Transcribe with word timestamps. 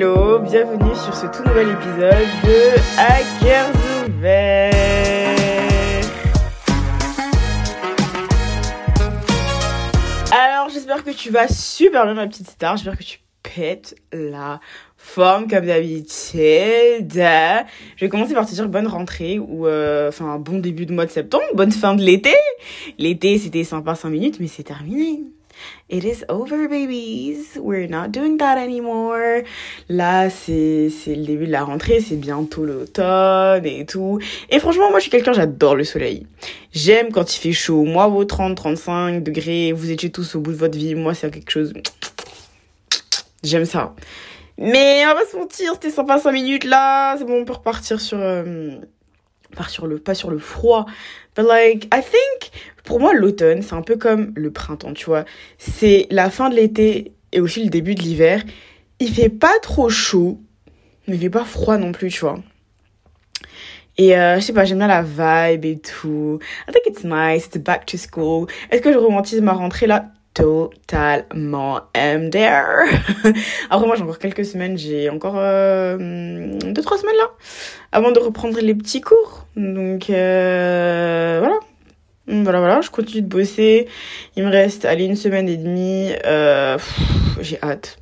hello, 0.00 0.38
bienvenue 0.38 0.94
sur 0.94 1.14
ce 1.14 1.26
tout 1.26 1.46
nouvel 1.46 1.68
épisode 1.68 2.26
de 2.42 2.72
Hackers 2.96 4.08
ouverts. 4.08 4.72
Alors 10.32 10.70
j'espère 10.70 11.04
que 11.04 11.10
tu 11.10 11.28
vas 11.28 11.48
super 11.48 12.06
bien 12.06 12.14
ma 12.14 12.26
petite 12.26 12.48
star, 12.48 12.78
j'espère 12.78 12.96
que 12.96 13.02
tu 13.02 13.18
pètes 13.42 13.94
la 14.10 14.60
forme 14.96 15.48
comme 15.48 15.66
d'habitude. 15.66 17.12
Je 17.12 18.00
vais 18.00 18.08
commencer 18.08 18.32
par 18.32 18.46
te 18.46 18.54
dire 18.54 18.70
bonne 18.70 18.86
rentrée 18.86 19.38
ou 19.38 19.66
euh, 19.66 20.08
enfin 20.08 20.38
bon 20.38 20.60
début 20.60 20.86
de 20.86 20.94
mois 20.94 21.04
de 21.04 21.10
septembre, 21.10 21.44
bonne 21.52 21.72
fin 21.72 21.94
de 21.94 22.00
l'été. 22.00 22.34
L'été 22.96 23.36
c'était 23.36 23.64
sympa 23.64 23.94
5 23.94 24.08
minutes 24.08 24.40
mais 24.40 24.46
c'est 24.46 24.62
terminé. 24.62 25.24
It 25.92 26.04
is 26.04 26.24
over, 26.28 26.68
babies. 26.68 27.58
We're 27.60 27.88
not 27.88 28.12
doing 28.12 28.36
that 28.38 28.56
anymore. 28.58 29.42
Là, 29.88 30.30
c'est, 30.30 30.88
le 31.08 31.26
début 31.26 31.46
de 31.46 31.50
la 31.50 31.64
rentrée, 31.64 32.00
c'est 32.00 32.14
bientôt 32.14 32.64
l'automne 32.64 33.66
et 33.66 33.84
tout. 33.86 34.20
Et 34.50 34.60
franchement, 34.60 34.90
moi, 34.90 35.00
je 35.00 35.02
suis 35.02 35.10
quelqu'un, 35.10 35.32
j'adore 35.32 35.74
le 35.74 35.82
soleil. 35.82 36.28
J'aime 36.72 37.10
quand 37.10 37.34
il 37.34 37.38
fait 37.40 37.52
chaud. 37.52 37.82
Moi, 37.82 38.06
vos 38.06 38.24
30, 38.24 38.56
35 38.56 39.20
degrés, 39.20 39.72
vous 39.72 39.90
étiez 39.90 40.10
tous 40.10 40.36
au 40.36 40.40
bout 40.40 40.52
de 40.52 40.56
votre 40.56 40.78
vie. 40.78 40.94
Moi, 40.94 41.12
c'est 41.14 41.28
quelque 41.28 41.50
chose... 41.50 41.72
J'aime 43.42 43.64
ça. 43.64 43.96
Mais 44.58 45.02
on 45.10 45.14
va 45.14 45.26
se 45.26 45.36
mentir, 45.36 45.72
c'était 45.72 45.90
sympa 45.90 46.20
5 46.20 46.30
minutes 46.30 46.64
là. 46.64 47.16
C'est 47.18 47.24
bon, 47.24 47.40
on 47.40 47.44
peut 47.44 47.54
repartir 47.54 48.00
sur... 48.00 48.18
Euh, 48.20 48.76
sur 49.68 49.86
le 49.86 49.98
pas 49.98 50.14
sur 50.14 50.30
le 50.30 50.38
froid 50.38 50.86
but 51.36 51.44
like 51.44 51.88
I 51.94 52.00
think 52.02 52.52
pour 52.84 53.00
moi 53.00 53.12
l'automne 53.12 53.62
c'est 53.62 53.74
un 53.74 53.82
peu 53.82 53.96
comme 53.96 54.32
le 54.36 54.50
printemps 54.50 54.94
tu 54.94 55.06
vois 55.06 55.24
c'est 55.58 56.06
la 56.10 56.30
fin 56.30 56.50
de 56.50 56.56
l'été 56.56 57.12
et 57.32 57.40
aussi 57.40 57.62
le 57.64 57.70
début 57.70 57.94
de 57.94 58.02
l'hiver 58.02 58.42
il 58.98 59.12
fait 59.12 59.28
pas 59.28 59.58
trop 59.60 59.88
chaud 59.88 60.40
mais 61.06 61.16
il 61.16 61.20
fait 61.20 61.30
pas 61.30 61.44
froid 61.44 61.78
non 61.78 61.92
plus 61.92 62.10
tu 62.10 62.20
vois 62.20 62.38
et 63.98 64.16
euh, 64.16 64.36
je 64.36 64.40
sais 64.40 64.54
pas, 64.54 64.64
j'aime 64.64 64.78
bien 64.78 64.86
la 64.86 65.02
vibe 65.02 65.66
et 65.66 65.78
tout. 65.78 66.38
I 66.66 66.72
think 66.72 66.86
it's 66.86 67.04
nice, 67.04 67.44
it's 67.44 67.58
back 67.58 67.84
to 67.84 67.98
school. 67.98 68.46
Est-ce 68.70 68.80
que 68.80 68.90
je 68.90 68.96
romantise 68.96 69.42
ma 69.42 69.52
rentrée 69.52 69.86
là? 69.86 70.06
Totalement 70.34 71.80
there. 71.92 72.86
Après 73.70 73.86
moi 73.86 73.96
j'ai 73.96 74.02
encore 74.02 74.18
quelques 74.18 74.44
semaines, 74.44 74.78
j'ai 74.78 75.10
encore 75.10 75.36
euh, 75.36 76.58
deux 76.64 76.82
trois 76.82 76.98
semaines 76.98 77.16
là 77.16 77.30
avant 77.92 78.12
de 78.12 78.18
reprendre 78.18 78.58
les 78.60 78.74
petits 78.74 79.00
cours. 79.00 79.46
Donc 79.56 80.10
euh, 80.10 81.38
voilà. 81.40 81.58
Voilà 82.28 82.60
voilà, 82.60 82.80
je 82.80 82.90
continue 82.90 83.22
de 83.22 83.28
bosser. 83.28 83.88
Il 84.36 84.44
me 84.44 84.50
reste 84.50 84.84
allez 84.84 85.04
une 85.04 85.16
semaine 85.16 85.48
et 85.48 85.56
demie. 85.56 86.12
Euh, 86.24 86.78
j'ai 87.40 87.58
hâte. 87.62 87.98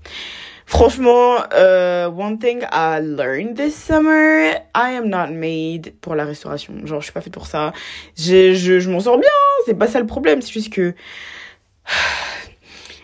Franchement, 0.67 1.37
euh, 1.55 2.11
one 2.11 2.39
thing 2.39 2.61
I 2.71 3.01
learned 3.01 3.57
this 3.57 3.75
summer, 3.75 4.51
I 4.75 4.97
am 4.97 5.09
not 5.09 5.29
made 5.33 5.95
pour 6.03 6.15
la 6.15 6.27
restauration. 6.27 6.75
Genre, 6.85 7.01
je 7.01 7.05
suis 7.05 7.13
pas 7.13 7.23
faite 7.23 7.33
pour 7.33 7.47
ça. 7.47 7.73
Je, 8.19 8.53
je, 8.53 8.79
je 8.79 8.91
m'en 8.91 9.01
sors 9.01 9.17
bien, 9.17 9.31
c'est 9.65 9.79
pas 9.79 9.87
ça 9.87 9.99
le 9.99 10.05
problème. 10.05 10.43
C'est 10.43 10.53
juste 10.53 10.71
que 10.71 10.95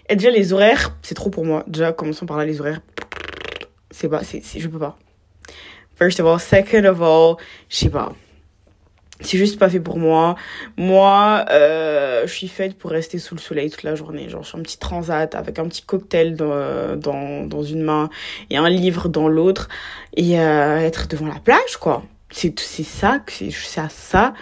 et 0.09 0.17
déjà, 0.17 0.31
les 0.31 0.53
horaires, 0.53 0.97
c'est 1.03 1.15
trop 1.15 1.31
pour 1.31 1.45
moi. 1.45 1.65
Déjà, 1.67 1.93
commençons 1.93 2.27
par 2.27 2.37
là, 2.37 2.45
les 2.45 2.61
horaires. 2.61 2.81
C'est 3.91 4.09
pas, 4.09 4.23
c'est, 4.25 4.43
je 4.57 4.69
peux 4.69 4.79
pas. 4.79 4.99
First 5.97 6.21
of 6.21 6.27
all, 6.27 6.41
second 6.41 6.85
of 6.85 7.01
all, 7.01 7.37
je 7.69 7.77
sais 7.77 7.91
pas. 7.91 8.12
C'est 9.21 9.39
juste 9.39 9.59
pas 9.61 9.69
fait 9.71 9.79
pour 9.79 9.99
moi. 9.99 10.35
Moi, 10.77 11.45
euh, 11.51 12.27
je 12.27 12.33
suis 12.33 12.49
faite 12.49 12.77
pour 12.77 12.91
rester 12.91 13.19
sous 13.19 13.37
le 13.37 13.41
soleil 13.41 13.71
toute 13.71 13.85
la 13.85 13.95
journée. 13.95 14.29
Genre, 14.29 14.45
sur 14.45 14.59
un 14.59 14.62
petit 14.62 14.79
transat 14.79 15.35
avec 15.37 15.59
un 15.61 15.69
petit 15.69 15.83
cocktail 15.83 16.35
dans, 16.35 16.97
dans, 17.47 17.62
une 17.62 17.83
main 17.83 18.11
et 18.51 18.57
un 18.57 18.69
livre 18.69 19.09
dans 19.09 19.29
l'autre 19.29 19.69
et 20.17 20.41
euh, 20.41 20.79
être 20.79 21.07
devant 21.07 21.29
la 21.29 21.39
plage, 21.39 21.77
quoi. 21.79 22.03
C'est, 22.31 22.59
c'est 22.59 22.83
ça, 22.83 23.21
c'est 23.29 23.81
à 23.81 23.89
ça 23.89 24.35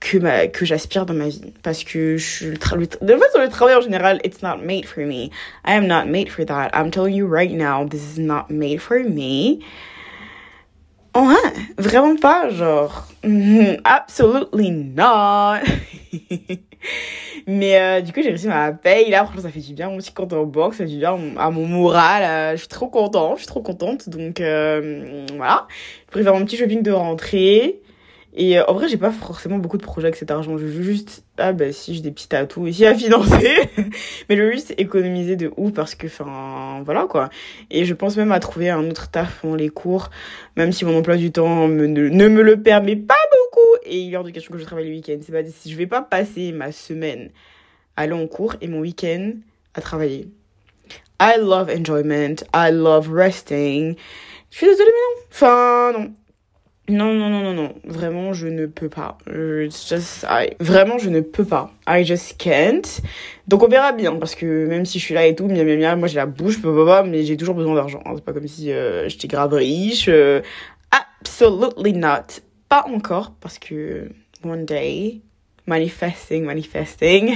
que, 0.00 0.64
j'aspire 0.64 1.06
dans 1.06 1.14
ma 1.14 1.28
vie. 1.28 1.52
Parce 1.62 1.84
que 1.84 2.16
je, 2.16 2.52
tra- 2.54 2.76
le, 2.76 3.18
façon, 3.18 3.40
le 3.40 3.48
travail 3.48 3.74
en 3.76 3.80
général, 3.80 4.20
it's 4.24 4.42
not 4.42 4.58
made 4.58 4.84
for 4.84 5.04
me. 5.04 5.30
I 5.64 5.74
am 5.74 5.86
not 5.86 6.06
made 6.06 6.28
for 6.28 6.44
that. 6.44 6.70
I'm 6.72 6.90
telling 6.90 7.14
you 7.14 7.26
right 7.26 7.52
now, 7.52 7.86
this 7.86 8.16
is 8.16 8.20
not 8.20 8.46
made 8.50 8.80
for 8.80 8.98
me. 9.00 9.60
Hein? 11.14 11.36
Vraiment 11.78 12.16
pas, 12.16 12.50
genre. 12.50 13.08
Absolutely 13.84 14.70
not. 14.70 15.60
Mais 17.46 17.80
euh, 17.80 18.00
du 18.02 18.12
coup, 18.12 18.20
j'ai 18.22 18.32
reçu 18.32 18.46
ma 18.46 18.72
paye. 18.72 19.10
Là, 19.10 19.24
franchement, 19.24 19.42
ça 19.42 19.50
fait 19.50 19.60
du 19.60 19.74
bien. 19.74 19.90
Mon 19.90 19.96
petit 19.96 20.12
compte 20.12 20.32
en 20.32 20.44
banque, 20.44 20.74
ça 20.74 20.84
fait 20.84 20.90
du 20.90 20.98
bien 20.98 21.18
à 21.38 21.50
mon 21.50 21.66
moral. 21.66 22.22
Euh, 22.22 22.52
je 22.52 22.58
suis 22.58 22.68
trop 22.68 22.88
contente. 22.88 23.38
Je 23.38 23.42
suis 23.42 23.48
trop 23.48 23.62
contente. 23.62 24.08
Donc, 24.08 24.40
euh, 24.40 25.26
voilà. 25.34 25.66
Je 26.06 26.12
préfère 26.12 26.34
mon 26.34 26.44
petit 26.44 26.56
shopping 26.56 26.82
de 26.82 26.92
rentrée. 26.92 27.80
Et 28.34 28.58
euh, 28.58 28.64
en 28.66 28.74
vrai, 28.74 28.88
j'ai 28.88 28.98
pas 28.98 29.10
forcément 29.10 29.58
beaucoup 29.58 29.78
de 29.78 29.82
projets 29.82 30.08
avec 30.08 30.16
cet 30.16 30.30
argent. 30.30 30.58
Je 30.58 30.66
veux 30.66 30.82
juste, 30.82 31.24
ah 31.38 31.52
bah 31.52 31.72
si 31.72 31.94
j'ai 31.94 32.02
des 32.02 32.10
petits 32.10 32.34
atouts 32.34 32.66
ici 32.66 32.86
à 32.86 32.94
financer. 32.96 33.70
Mais 34.28 34.36
je 34.36 34.42
veux 34.42 34.52
juste 34.52 34.74
économiser 34.76 35.36
de 35.36 35.50
ouf 35.56 35.72
parce 35.72 35.94
que, 35.94 36.06
enfin, 36.06 36.82
voilà 36.84 37.06
quoi. 37.06 37.30
Et 37.70 37.84
je 37.84 37.94
pense 37.94 38.16
même 38.16 38.32
à 38.32 38.40
trouver 38.40 38.68
un 38.70 38.88
autre 38.90 39.10
taf 39.10 39.40
pendant 39.40 39.54
les 39.54 39.70
cours, 39.70 40.10
même 40.56 40.72
si 40.72 40.84
mon 40.84 40.96
emploi 40.96 41.16
du 41.16 41.32
temps 41.32 41.68
ne, 41.68 41.86
me 41.86 42.42
le 42.42 42.62
permet 42.62 42.96
pas 42.96 43.14
beaucoup. 43.30 43.76
Et 43.84 43.98
il 43.98 44.10
y 44.10 44.16
hors 44.16 44.24
de 44.24 44.30
question 44.30 44.52
que 44.52 44.58
je 44.58 44.64
travaille 44.64 44.88
le 44.88 44.94
week-end. 44.94 45.18
C'est 45.22 45.32
pas 45.32 45.44
si 45.44 45.70
je 45.70 45.76
vais 45.76 45.86
pas 45.86 46.02
passer 46.02 46.52
ma 46.52 46.70
semaine 46.70 47.30
à 47.96 48.02
aller 48.02 48.12
en 48.12 48.26
cours 48.26 48.56
et 48.60 48.68
mon 48.68 48.80
week-end 48.80 49.32
à 49.74 49.80
travailler. 49.80 50.28
I 51.20 51.36
love 51.38 51.70
enjoyment. 51.70 52.44
I 52.54 52.70
love 52.70 53.10
resting. 53.10 53.96
Je 54.50 54.56
suis 54.56 54.66
désolée, 54.66 54.90
mais 54.90 55.16
non. 55.16 55.26
Enfin, 55.30 55.92
non. 55.92 56.14
Non, 56.88 57.12
non, 57.12 57.28
non, 57.28 57.42
non, 57.42 57.52
non. 57.52 57.74
Vraiment, 57.84 58.32
je 58.32 58.48
ne 58.48 58.64
peux 58.64 58.88
pas. 58.88 59.18
just, 59.26 60.24
I... 60.28 60.56
Vraiment, 60.58 60.96
je 60.96 61.10
ne 61.10 61.20
peux 61.20 61.44
pas. 61.44 61.70
I 61.86 62.02
just 62.02 62.38
can't. 62.38 63.02
Donc, 63.46 63.62
on 63.62 63.68
verra 63.68 63.92
bien. 63.92 64.16
Parce 64.16 64.34
que 64.34 64.66
même 64.66 64.86
si 64.86 64.98
je 64.98 65.04
suis 65.04 65.14
là 65.14 65.26
et 65.26 65.34
tout, 65.34 65.46
mia, 65.46 65.64
mia, 65.64 65.76
mia, 65.76 65.96
moi 65.96 66.08
j'ai 66.08 66.16
la 66.16 66.26
bouche, 66.26 66.58
mais 67.06 67.24
j'ai 67.24 67.36
toujours 67.36 67.54
besoin 67.54 67.74
d'argent. 67.74 68.02
C'est 68.14 68.24
pas 68.24 68.32
comme 68.32 68.48
si 68.48 68.72
euh, 68.72 69.06
j'étais 69.08 69.28
grave 69.28 69.52
riche. 69.52 70.08
Euh, 70.08 70.40
absolutely 70.90 71.92
not. 71.92 72.40
Pas 72.70 72.86
encore. 72.88 73.34
Parce 73.38 73.58
que 73.58 74.08
one 74.42 74.64
day, 74.64 75.20
manifesting, 75.66 76.44
manifesting. 76.44 77.34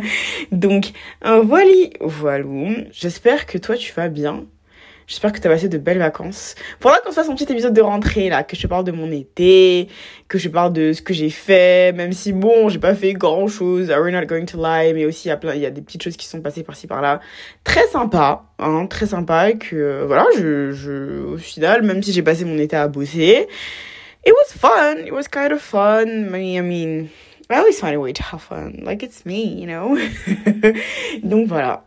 Donc, 0.52 0.92
voilà, 1.22 1.90
voilà. 2.00 2.44
J'espère 2.90 3.44
que 3.44 3.58
toi, 3.58 3.76
tu 3.76 3.92
vas 3.92 4.08
bien. 4.08 4.46
J'espère 5.08 5.32
que 5.32 5.40
tu 5.40 5.46
as 5.46 5.50
passé 5.50 5.70
de 5.70 5.78
belles 5.78 5.98
vacances. 5.98 6.54
Faudra 6.80 6.98
qu'on 6.98 7.12
fasse 7.12 7.30
un 7.30 7.34
petit 7.34 7.50
épisode 7.50 7.72
de 7.72 7.80
rentrée, 7.80 8.28
là, 8.28 8.42
que 8.42 8.56
je 8.56 8.66
parle 8.66 8.84
de 8.84 8.92
mon 8.92 9.10
été, 9.10 9.88
que 10.28 10.36
je 10.36 10.50
parle 10.50 10.74
de 10.74 10.92
ce 10.92 11.00
que 11.00 11.14
j'ai 11.14 11.30
fait, 11.30 11.96
même 11.96 12.12
si, 12.12 12.34
bon, 12.34 12.68
j'ai 12.68 12.78
pas 12.78 12.94
fait 12.94 13.14
grand 13.14 13.48
chose, 13.48 13.88
we're 13.88 14.12
not 14.12 14.26
going 14.26 14.44
to 14.44 14.58
lie, 14.58 14.92
mais 14.92 15.06
aussi, 15.06 15.28
il 15.28 15.30
y 15.30 15.32
a 15.32 15.38
plein, 15.38 15.54
il 15.54 15.62
y 15.62 15.66
a 15.66 15.70
des 15.70 15.80
petites 15.80 16.02
choses 16.02 16.18
qui 16.18 16.26
sont 16.26 16.42
passées 16.42 16.62
par-ci, 16.62 16.86
par-là. 16.86 17.20
Très 17.64 17.86
sympa, 17.86 18.44
hein, 18.58 18.84
très 18.84 19.06
sympa, 19.06 19.48
et 19.48 19.56
que, 19.56 19.76
euh, 19.76 20.04
voilà, 20.06 20.26
je, 20.36 20.72
je, 20.72 21.22
au 21.24 21.38
final, 21.38 21.80
même 21.80 22.02
si 22.02 22.12
j'ai 22.12 22.22
passé 22.22 22.44
mon 22.44 22.58
été 22.58 22.76
à 22.76 22.86
bosser, 22.86 23.48
it 24.26 24.34
was 24.34 24.58
fun, 24.58 25.06
it 25.06 25.12
was 25.12 25.26
kind 25.32 25.52
of 25.52 25.62
fun, 25.62 26.34
I 26.34 26.60
mean, 26.60 27.08
I 27.48 27.54
always 27.54 27.80
find 27.80 27.94
a 27.94 27.98
way 27.98 28.12
to 28.12 28.22
have 28.22 28.42
fun, 28.42 28.84
like 28.84 29.02
it's 29.02 29.24
me, 29.24 29.58
you 29.58 29.66
know? 29.66 29.96
Donc 31.22 31.48
voilà. 31.48 31.82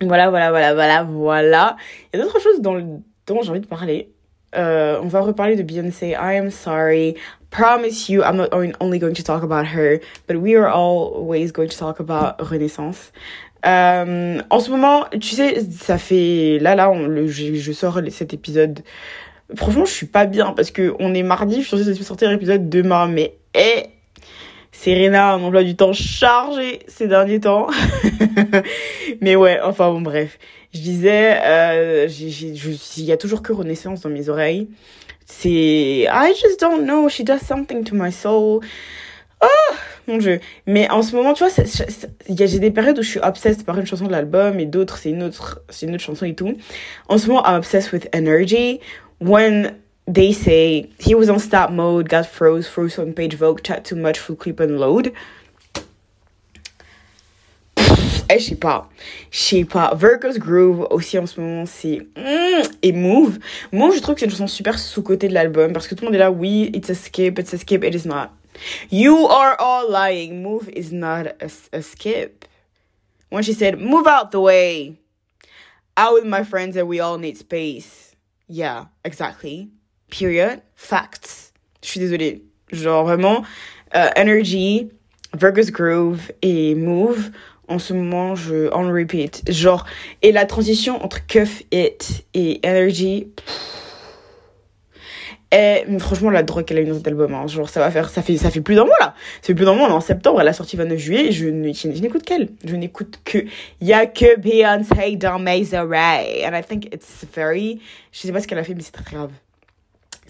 Voilà, 0.00 0.30
voilà, 0.30 0.50
voilà, 0.50 0.74
voilà, 0.74 1.02
voilà. 1.02 1.76
Il 2.12 2.18
y 2.18 2.22
a 2.22 2.24
d'autres 2.24 2.40
choses 2.40 2.60
dont, 2.60 3.02
j'ai 3.42 3.50
envie 3.50 3.60
de 3.60 3.66
parler. 3.66 4.10
Euh, 4.56 4.98
on 5.02 5.08
va 5.08 5.20
reparler 5.20 5.56
de 5.56 5.62
Beyoncé. 5.62 6.10
I 6.10 6.36
am 6.38 6.50
sorry. 6.50 7.16
Promise 7.50 8.08
you, 8.08 8.22
I'm 8.22 8.36
not 8.36 8.48
only 8.52 8.98
going 8.98 9.14
to 9.14 9.22
talk 9.22 9.42
about 9.42 9.66
her, 9.66 10.00
but 10.26 10.36
we 10.36 10.54
are 10.54 10.68
always 10.68 11.52
going 11.52 11.68
to 11.68 11.76
talk 11.76 11.98
about 12.00 12.36
Renaissance. 12.38 13.12
Euh, 13.66 14.40
en 14.50 14.60
ce 14.60 14.70
moment, 14.70 15.06
tu 15.20 15.34
sais, 15.34 15.60
ça 15.70 15.98
fait 15.98 16.58
là, 16.60 16.74
là, 16.76 16.92
le, 16.94 17.26
je, 17.26 17.54
je 17.54 17.72
sors 17.72 18.00
cet 18.10 18.32
épisode. 18.32 18.80
Franchement, 19.56 19.84
je 19.84 19.92
suis 19.92 20.06
pas 20.06 20.26
bien 20.26 20.52
parce 20.52 20.70
que 20.70 20.94
on 21.00 21.14
est 21.14 21.22
mardi. 21.22 21.62
Je 21.62 21.68
suis 21.68 21.78
censée 21.78 21.94
sortir 22.02 22.30
l'épisode 22.30 22.68
demain, 22.68 23.08
mais 23.08 23.34
eh, 23.54 23.86
Serena 24.78 25.30
a 25.30 25.34
un 25.34 25.42
emploi 25.42 25.64
du 25.64 25.74
temps 25.74 25.92
chargé 25.92 26.78
ces 26.86 27.08
derniers 27.08 27.40
temps. 27.40 27.66
Mais 29.20 29.34
ouais, 29.34 29.58
enfin 29.60 29.90
bon, 29.90 30.00
bref. 30.00 30.38
Je 30.72 30.78
disais, 30.78 31.36
euh, 31.42 32.06
il 32.08 33.04
y 33.04 33.10
a 33.10 33.16
toujours 33.16 33.42
que 33.42 33.52
Renaissance 33.52 34.02
dans 34.02 34.08
mes 34.08 34.28
oreilles. 34.28 34.68
C'est, 35.26 36.06
I 36.08 36.32
just 36.40 36.60
don't 36.60 36.84
know, 36.84 37.08
she 37.08 37.22
does 37.22 37.40
something 37.40 37.82
to 37.82 37.96
my 37.96 38.12
soul. 38.12 38.60
Oh, 39.42 39.74
mon 40.06 40.18
dieu. 40.18 40.38
Mais 40.68 40.88
en 40.90 41.02
ce 41.02 41.16
moment, 41.16 41.34
tu 41.34 41.44
vois, 41.44 41.52
j'ai 42.28 42.58
des 42.60 42.70
périodes 42.70 43.00
où 43.00 43.02
je 43.02 43.10
suis 43.10 43.20
obsessed 43.20 43.66
par 43.66 43.80
une 43.80 43.86
chanson 43.86 44.06
de 44.06 44.12
l'album 44.12 44.60
et 44.60 44.66
d'autres, 44.66 44.98
c'est 44.98 45.10
une 45.10 45.24
autre, 45.24 45.60
c'est 45.70 45.86
une 45.86 45.94
autre 45.96 46.04
chanson 46.04 46.24
et 46.24 46.36
tout. 46.36 46.54
En 47.08 47.18
ce 47.18 47.26
moment, 47.26 47.42
I'm 47.44 47.56
obsessed 47.56 47.92
with 47.92 48.08
energy. 48.12 48.78
When 49.20 49.74
they 50.08 50.32
say 50.32 50.90
he 50.98 51.14
was 51.14 51.28
on 51.28 51.38
stop 51.38 51.70
mode, 51.70 52.08
got 52.08 52.26
froze, 52.26 52.66
froze 52.66 52.98
on 52.98 53.12
page 53.12 53.34
Vogue, 53.34 53.62
chat 53.62 53.84
too 53.84 53.94
much, 53.94 54.18
full 54.18 54.36
clip 54.36 54.58
and 54.58 54.80
load. 54.80 55.12
eh, 57.76 58.38
je 58.38 58.48
sais 58.48 58.56
pas. 58.56 58.88
Je 59.30 59.38
sais 59.38 59.64
pas. 59.64 59.94
Virgo's 59.94 60.38
Groove 60.38 60.86
aussi 60.90 61.18
en 61.18 61.26
ce 61.26 61.38
moment, 61.38 61.66
c'est. 61.66 62.00
Mm, 62.16 62.62
et 62.82 62.92
Move. 62.92 63.38
Move, 63.70 63.94
je 63.96 64.00
trouve 64.00 64.14
que 64.14 64.20
c'est 64.20 64.26
une 64.26 64.32
chanson 64.32 64.46
super 64.46 64.78
sous-côté 64.78 65.28
de 65.28 65.34
l'album 65.34 65.74
parce 65.74 65.86
que 65.86 65.94
tout 65.94 66.04
le 66.04 66.06
monde 66.06 66.14
est 66.14 66.18
là, 66.18 66.30
oui, 66.30 66.70
it's 66.74 66.88
a 66.88 66.94
skip, 66.94 67.38
it's 67.38 67.52
a 67.52 67.58
skip, 67.58 67.84
it 67.84 67.94
is 67.94 68.06
not. 68.06 68.30
You 68.90 69.26
are 69.26 69.56
all 69.60 69.90
lying. 69.90 70.42
Move 70.42 70.68
is 70.70 70.90
not 70.90 71.26
a, 71.40 71.50
a 71.72 71.82
skip. 71.82 72.46
When 73.28 73.42
she 73.42 73.52
said, 73.52 73.78
move 73.78 74.06
out 74.06 74.30
the 74.30 74.40
way. 74.40 74.96
Out 75.96 76.14
with 76.14 76.24
my 76.24 76.44
friends 76.44 76.76
and 76.76 76.88
we 76.88 76.98
all 76.98 77.18
need 77.18 77.36
space. 77.36 78.16
Yeah, 78.48 78.86
exactly. 79.04 79.70
Period. 80.10 80.60
Facts. 80.76 81.52
Je 81.82 81.88
suis 81.88 82.00
désolée. 82.00 82.44
Genre 82.72 83.04
vraiment, 83.04 83.44
uh, 83.94 84.10
Energy, 84.16 84.90
Virgo's 85.34 85.70
Groove 85.70 86.32
et 86.42 86.74
Move 86.74 87.30
en 87.68 87.78
ce 87.78 87.92
moment, 87.92 88.34
je 88.34 88.70
on 88.72 88.90
repeat. 88.92 89.42
Genre, 89.50 89.84
et 90.22 90.32
la 90.32 90.46
transition 90.46 91.02
entre 91.04 91.26
Cuff 91.26 91.62
It 91.70 92.24
et 92.34 92.60
Energy. 92.64 93.28
Et 95.50 95.84
franchement, 95.98 96.28
la 96.28 96.42
drogue 96.42 96.66
qu'elle 96.66 96.76
a 96.76 96.82
eu 96.82 96.86
dans 96.86 96.94
cet 96.94 97.08
album, 97.08 97.32
hein, 97.32 97.46
genre, 97.46 97.70
ça 97.70 97.80
va 97.80 97.90
faire, 97.90 98.10
ça 98.10 98.20
fait, 98.20 98.36
ça 98.36 98.50
fait 98.50 98.60
plus 98.60 98.74
d'un 98.74 98.84
mois 98.84 98.96
là. 99.00 99.14
Ça 99.40 99.46
fait 99.46 99.54
plus 99.54 99.64
d'un 99.64 99.74
mois, 99.74 99.90
en 99.90 100.00
septembre, 100.00 100.42
elle 100.42 100.48
a 100.48 100.52
sorti 100.52 100.76
29 100.76 100.98
juillet, 100.98 101.32
je, 101.32 101.46
n'écoute 101.46 102.22
qu'elle. 102.22 102.50
Je 102.64 102.76
n'écoute 102.76 103.20
que, 103.24 103.38
y 103.80 103.94
a 103.94 104.04
que 104.04 104.38
Beyoncé 104.38 105.16
dans 105.16 105.38
Maze 105.38 105.72
Array. 105.72 106.44
And 106.46 106.54
I 106.54 106.62
think 106.62 106.92
it's 106.92 107.24
very, 107.34 107.80
je 108.12 108.18
sais 108.18 108.32
pas 108.32 108.40
ce 108.40 108.46
qu'elle 108.46 108.58
a 108.58 108.64
fait, 108.64 108.74
mais 108.74 108.82
c'est 108.82 108.92
très 108.92 109.04
grave. 109.04 109.30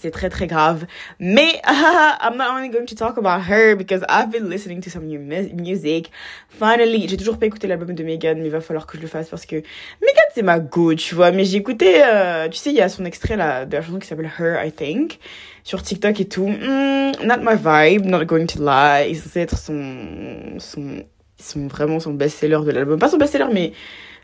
C'est 0.00 0.12
très 0.12 0.30
très 0.30 0.46
grave. 0.46 0.86
Mais 1.18 1.60
I'm 1.64 2.36
not 2.36 2.50
only 2.54 2.68
going 2.68 2.86
to 2.86 2.94
talk 2.94 3.18
about 3.18 3.42
her 3.50 3.74
because 3.74 4.02
I've 4.08 4.30
been 4.30 4.48
listening 4.48 4.80
to 4.82 4.90
some 4.90 5.06
new 5.06 5.18
music. 5.18 6.10
Finally, 6.48 7.08
j'ai 7.08 7.16
toujours 7.16 7.38
pas 7.38 7.46
écouté 7.46 7.66
l'album 7.66 7.94
de 7.94 8.04
Megan, 8.04 8.38
mais 8.38 8.46
il 8.46 8.50
va 8.50 8.60
falloir 8.60 8.86
que 8.86 8.96
je 8.96 9.02
le 9.02 9.08
fasse 9.08 9.28
parce 9.28 9.44
que 9.44 9.56
Megan 9.56 10.24
c'est 10.34 10.42
ma 10.42 10.60
go, 10.60 10.94
tu 10.94 11.16
vois. 11.16 11.32
Mais 11.32 11.44
j'ai 11.44 11.56
écouté, 11.56 12.00
euh, 12.04 12.48
tu 12.48 12.58
sais, 12.58 12.70
il 12.70 12.76
y 12.76 12.80
a 12.80 12.88
son 12.88 13.04
extrait 13.04 13.36
là 13.36 13.66
de 13.66 13.76
la 13.76 13.82
chanson 13.82 13.98
qui 13.98 14.06
s'appelle 14.06 14.30
Her, 14.38 14.64
I 14.64 14.70
think, 14.70 15.18
sur 15.64 15.82
TikTok 15.82 16.20
et 16.20 16.28
tout. 16.28 16.46
Mm, 16.46 17.24
not 17.24 17.38
my 17.42 17.56
vibe, 17.56 18.06
not 18.06 18.24
going 18.24 18.46
to 18.46 18.60
lie. 18.60 19.08
Il 19.10 19.16
censé 19.16 19.40
être 19.40 19.58
son, 19.58 20.58
son, 20.58 21.04
son 21.38 21.66
vraiment 21.66 21.98
son 21.98 22.14
best-seller 22.14 22.60
de 22.64 22.70
l'album. 22.70 23.00
Pas 23.00 23.08
son 23.08 23.18
best-seller, 23.18 23.52
mais 23.52 23.72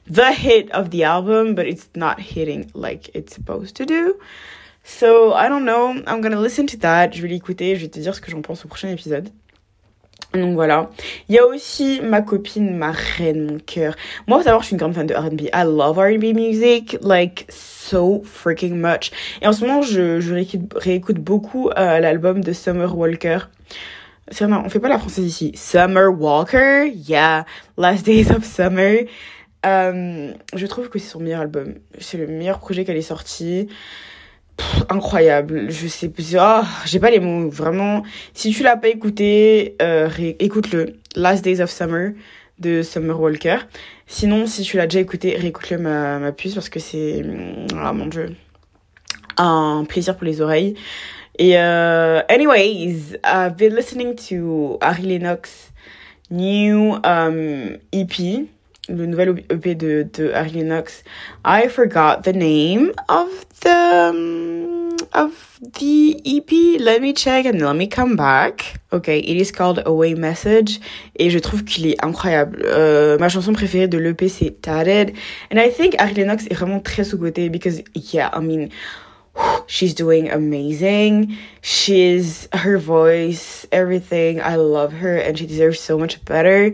the 0.06 0.32
hit 0.32 0.70
of 0.72 0.90
the 0.90 1.02
album, 1.02 1.54
but 1.54 1.66
it's 1.66 1.88
not 1.96 2.20
hitting 2.20 2.70
like 2.74 3.10
it's 3.14 3.34
supposed 3.34 3.74
to 3.76 3.84
do. 3.84 4.14
So, 4.84 5.32
I 5.32 5.48
don't 5.48 5.64
know. 5.64 5.94
I'm 6.06 6.20
gonna 6.20 6.40
listen 6.40 6.66
to 6.66 6.76
that. 6.78 7.12
Je 7.12 7.22
vais 7.22 7.28
l'écouter. 7.28 7.74
Je 7.74 7.82
vais 7.82 7.88
te 7.88 7.98
dire 7.98 8.14
ce 8.14 8.20
que 8.20 8.30
j'en 8.30 8.42
pense 8.42 8.64
au 8.64 8.68
prochain 8.68 8.90
épisode. 8.90 9.30
Donc 10.34 10.54
voilà. 10.54 10.90
Il 11.28 11.34
y 11.34 11.38
a 11.38 11.46
aussi 11.46 12.00
ma 12.02 12.20
copine, 12.20 12.76
ma 12.76 12.90
reine, 12.90 13.46
mon 13.46 13.58
cœur. 13.58 13.94
Moi, 14.26 14.38
faut 14.38 14.44
savoir, 14.44 14.62
je 14.62 14.66
suis 14.66 14.74
une 14.74 14.78
grande 14.78 14.94
fan 14.94 15.06
de 15.06 15.14
R&B. 15.14 15.42
I 15.52 15.64
love 15.64 15.98
R&B 15.98 16.34
music, 16.34 16.98
like, 17.02 17.46
so 17.48 18.22
freaking 18.24 18.74
much. 18.74 19.10
Et 19.42 19.46
en 19.46 19.52
ce 19.52 19.64
moment, 19.64 19.82
je, 19.82 20.20
je 20.20 20.34
réécoute, 20.34 21.18
beaucoup 21.18 21.70
euh, 21.70 22.00
l'album 22.00 22.42
de 22.42 22.52
Summer 22.52 22.96
Walker. 22.96 23.38
C'est 24.30 24.44
on 24.44 24.68
fait 24.70 24.80
pas 24.80 24.88
la 24.88 24.98
française 24.98 25.24
ici. 25.24 25.52
Summer 25.54 26.10
Walker, 26.10 26.90
yeah. 26.94 27.44
Last 27.78 28.04
Days 28.04 28.30
of 28.32 28.44
Summer. 28.44 29.04
Euh, 29.66 30.32
je 30.54 30.66
trouve 30.66 30.88
que 30.88 30.98
c'est 30.98 31.10
son 31.10 31.20
meilleur 31.20 31.40
album. 31.40 31.74
C'est 31.98 32.18
le 32.18 32.26
meilleur 32.26 32.58
projet 32.58 32.84
qu'elle 32.84 32.96
est 32.96 33.02
sorti 33.02 33.68
incroyable. 34.88 35.70
Je 35.70 35.86
sais 35.88 36.08
plus. 36.08 36.36
Oh, 36.38 36.62
j'ai 36.86 36.98
pas 36.98 37.10
les 37.10 37.20
mots. 37.20 37.48
Vraiment. 37.48 38.02
Si 38.32 38.50
tu 38.50 38.62
l'as 38.62 38.76
pas 38.76 38.88
écouté, 38.88 39.76
euh, 39.82 40.08
écoute-le. 40.38 40.96
Last 41.16 41.44
Days 41.44 41.60
of 41.60 41.70
Summer 41.70 42.12
de 42.58 42.82
Summer 42.82 43.18
Walker. 43.20 43.58
Sinon, 44.06 44.46
si 44.46 44.62
tu 44.62 44.76
l'as 44.76 44.86
déjà 44.86 45.00
écouté, 45.00 45.36
réécoute-le 45.36 45.78
ma, 45.78 46.18
ma 46.18 46.32
puce 46.32 46.54
parce 46.54 46.68
que 46.68 46.80
c'est. 46.80 47.24
Ah 47.76 47.92
mon 47.92 48.06
dieu. 48.06 48.34
Un 49.36 49.84
plaisir 49.88 50.16
pour 50.16 50.26
les 50.26 50.40
oreilles. 50.40 50.74
Et 51.38 51.58
euh, 51.58 52.20
anyways, 52.28 53.18
I've 53.24 53.56
been 53.56 53.74
listening 53.74 54.14
to 54.28 54.78
Harry 54.80 55.02
Lennox 55.02 55.72
new 56.30 56.96
um, 57.04 57.76
EP 57.92 58.48
le 58.88 59.06
nouvel 59.06 59.44
EP 59.50 59.74
de, 59.74 60.06
de 60.12 60.32
Harry 60.32 60.50
Lennox. 60.50 61.02
I 61.44 61.68
forgot 61.68 62.22
the 62.24 62.32
name 62.32 62.92
of 63.08 63.28
the 63.60 64.10
um, 64.10 64.96
of 65.12 65.58
the 65.78 66.20
EP. 66.24 66.80
Let 66.80 67.00
me 67.00 67.12
check 67.12 67.46
and 67.46 67.60
let 67.60 67.76
me 67.76 67.86
come 67.86 68.16
back. 68.16 68.80
Okay, 68.92 69.18
it 69.18 69.36
is 69.36 69.50
called 69.50 69.82
Away 69.86 70.14
Message 70.14 70.80
et 71.16 71.30
je 71.30 71.38
trouve 71.38 71.64
qu'il 71.64 71.86
est 71.86 72.04
incroyable. 72.04 72.62
Euh, 72.64 73.18
ma 73.18 73.28
chanson 73.28 73.52
préférée 73.52 73.88
de 73.88 73.98
l'EP 73.98 74.28
c'est 74.28 74.60
Tatted 74.60 75.14
and 75.50 75.58
I 75.58 75.70
think 75.70 75.94
Harry 75.98 76.14
Lennox 76.14 76.46
est 76.50 76.54
vraiment 76.54 76.80
très 76.80 77.04
sous-côté 77.04 77.48
because 77.48 77.82
yeah, 78.12 78.30
I 78.34 78.40
mean 78.40 78.68
she's 79.66 79.94
doing 79.94 80.30
amazing. 80.30 81.34
She's 81.62 82.48
her 82.52 82.78
voice, 82.78 83.66
everything. 83.72 84.40
I 84.40 84.56
love 84.56 84.92
her 84.92 85.16
and 85.16 85.36
she 85.36 85.46
deserves 85.46 85.80
so 85.80 85.98
much 85.98 86.24
better. 86.24 86.72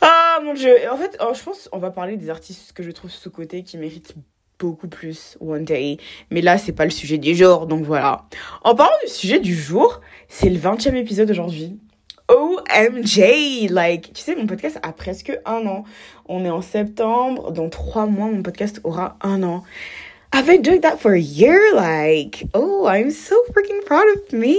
Ah 0.00 0.38
mon 0.44 0.54
dieu. 0.54 0.74
En 0.90 0.96
fait, 0.96 1.16
oh, 1.20 1.32
je 1.34 1.42
pense 1.42 1.68
on 1.72 1.78
va 1.78 1.90
parler 1.90 2.16
des 2.16 2.30
artistes 2.30 2.72
que 2.72 2.82
je 2.82 2.90
trouve 2.90 3.10
sous-côté 3.10 3.62
qui 3.62 3.78
méritent 3.78 4.14
beaucoup 4.58 4.88
plus 4.88 5.36
One 5.40 5.64
Day. 5.64 5.98
Mais 6.30 6.40
là, 6.40 6.58
c'est 6.58 6.72
pas 6.72 6.84
le 6.84 6.90
sujet 6.90 7.18
du 7.18 7.34
jour, 7.34 7.66
donc 7.66 7.84
voilà. 7.84 8.26
En 8.62 8.74
parlant 8.74 8.96
du 9.04 9.10
sujet 9.10 9.40
du 9.40 9.54
jour, 9.54 10.00
c'est 10.28 10.50
le 10.50 10.58
20 10.58 10.86
e 10.86 10.96
épisode 10.96 11.30
aujourd'hui. 11.30 11.78
OMJ! 12.28 13.70
Like, 13.70 14.12
tu 14.12 14.22
sais, 14.22 14.36
mon 14.36 14.46
podcast 14.46 14.78
a 14.82 14.92
presque 14.92 15.32
un 15.46 15.66
an. 15.66 15.84
On 16.26 16.44
est 16.44 16.50
en 16.50 16.60
septembre. 16.60 17.52
Dans 17.52 17.70
trois 17.70 18.06
mois, 18.06 18.26
mon 18.26 18.42
podcast 18.42 18.80
aura 18.84 19.16
un 19.22 19.42
an. 19.42 19.62
I've 20.30 20.46
been 20.46 20.62
doing 20.62 20.82
that 20.82 20.98
for 21.00 21.14
a 21.14 21.20
year, 21.20 21.58
like, 21.74 22.44
oh, 22.52 22.86
I'm 22.86 23.10
so 23.10 23.34
freaking 23.52 23.84
proud 23.86 24.04
of 24.14 24.32
me. 24.32 24.56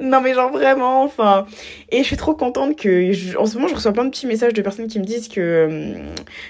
Non, 0.00 0.20
mais 0.20 0.34
genre 0.34 0.50
vraiment, 0.50 1.02
enfin. 1.02 1.46
Et 1.90 1.98
je 1.98 2.04
suis 2.04 2.16
trop 2.16 2.34
contente 2.34 2.76
que, 2.76 3.36
en 3.36 3.46
ce 3.46 3.54
moment, 3.54 3.68
je 3.68 3.74
reçois 3.74 3.92
plein 3.92 4.04
de 4.04 4.10
petits 4.10 4.26
messages 4.26 4.52
de 4.52 4.62
personnes 4.62 4.88
qui 4.88 4.98
me 4.98 5.04
disent 5.04 5.28
que, 5.28 5.94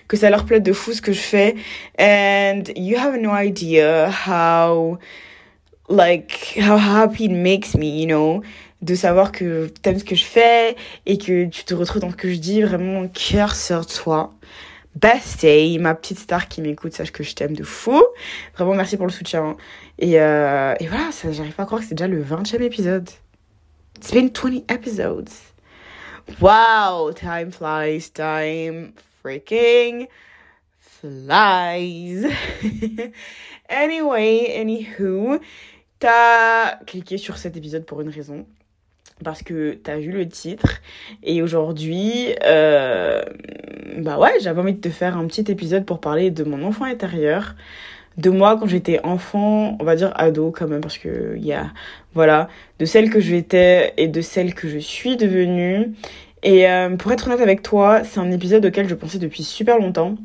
que 0.08 0.16
ça 0.16 0.28
leur 0.28 0.44
plaît 0.44 0.60
de 0.60 0.72
fou 0.72 0.92
ce 0.92 1.00
que 1.00 1.12
je 1.12 1.20
fais. 1.20 1.54
And 1.98 2.64
you 2.76 2.98
have 2.98 3.16
no 3.16 3.30
idea 3.32 4.10
how, 4.10 4.98
like, 5.88 6.58
how 6.58 6.76
happy 6.76 7.26
it 7.26 7.32
makes 7.32 7.76
me, 7.76 7.86
you 7.86 8.06
know 8.06 8.42
de 8.82 8.96
savoir 8.96 9.30
que 9.30 9.68
t'aimes 9.80 10.00
ce 10.00 10.04
que 10.04 10.16
je 10.16 10.24
fais 10.24 10.76
et 11.06 11.16
que 11.16 11.46
tu 11.46 11.64
te 11.64 11.72
retrouves 11.72 12.02
dans 12.02 12.10
ce 12.10 12.16
que 12.16 12.28
je 12.28 12.38
dis, 12.38 12.62
vraiment, 12.62 13.06
cœur 13.06 13.54
sur 13.54 13.86
toi. 13.86 14.34
Day, 14.94 15.78
ma 15.78 15.94
petite 15.94 16.18
star 16.18 16.48
qui 16.48 16.60
m'écoute, 16.60 16.92
sache 16.92 17.12
que 17.12 17.22
je 17.22 17.34
t'aime 17.34 17.56
de 17.56 17.64
fou. 17.64 18.02
Vraiment, 18.54 18.74
merci 18.74 18.96
pour 18.96 19.06
le 19.06 19.12
soutien. 19.12 19.56
Et, 19.98 20.20
euh, 20.20 20.74
et 20.80 20.86
voilà, 20.86 21.10
j'arrive 21.30 21.54
pas 21.54 21.62
à 21.62 21.66
croire 21.66 21.80
que 21.80 21.86
c'est 21.86 21.94
déjà 21.94 22.08
le 22.08 22.22
20e 22.22 22.60
épisode. 22.62 23.08
It's 23.96 24.12
been 24.12 24.30
20 24.30 24.70
episodes. 24.70 25.30
Wow, 26.40 27.12
time 27.12 27.50
flies, 27.50 28.10
time 28.12 28.92
freaking 29.22 30.08
flies. 30.78 32.26
anyway, 33.68 34.60
anywho, 34.60 35.40
t'as 35.98 36.76
cliqué 36.86 37.18
sur 37.18 37.38
cet 37.38 37.56
épisode 37.56 37.84
pour 37.86 38.00
une 38.02 38.08
raison 38.08 38.46
parce 39.22 39.42
que 39.42 39.74
t'as 39.82 39.98
vu 39.98 40.12
le 40.12 40.28
titre. 40.28 40.80
Et 41.22 41.42
aujourd'hui 41.42 42.34
euh, 42.44 43.22
bah 43.98 44.18
ouais 44.18 44.32
j'avais 44.40 44.60
envie 44.60 44.74
de 44.74 44.80
te 44.80 44.88
faire 44.88 45.16
un 45.16 45.26
petit 45.26 45.50
épisode 45.50 45.84
pour 45.84 46.00
parler 46.00 46.30
de 46.30 46.44
mon 46.44 46.62
enfant 46.64 46.84
intérieur. 46.84 47.54
De 48.18 48.28
moi 48.28 48.58
quand 48.58 48.66
j'étais 48.66 49.00
enfant 49.04 49.76
on 49.80 49.84
va 49.84 49.96
dire 49.96 50.12
ado 50.16 50.50
quand 50.50 50.68
même 50.68 50.80
parce 50.80 50.98
que 50.98 51.34
il 51.36 51.44
y 51.44 51.52
a 51.52 51.70
voilà 52.14 52.48
de 52.78 52.84
celle 52.84 53.10
que 53.10 53.20
j'étais 53.20 53.94
et 53.96 54.08
de 54.08 54.20
celle 54.20 54.54
que 54.54 54.68
je 54.68 54.78
suis 54.78 55.16
devenue. 55.16 55.94
Et 56.42 56.68
euh, 56.68 56.96
pour 56.96 57.12
être 57.12 57.28
honnête 57.28 57.40
avec 57.40 57.62
toi 57.62 58.04
c'est 58.04 58.20
un 58.20 58.30
épisode 58.30 58.66
auquel 58.66 58.88
je 58.88 58.94
pensais 58.94 59.18
depuis 59.18 59.44
super 59.44 59.78
longtemps 59.78 60.16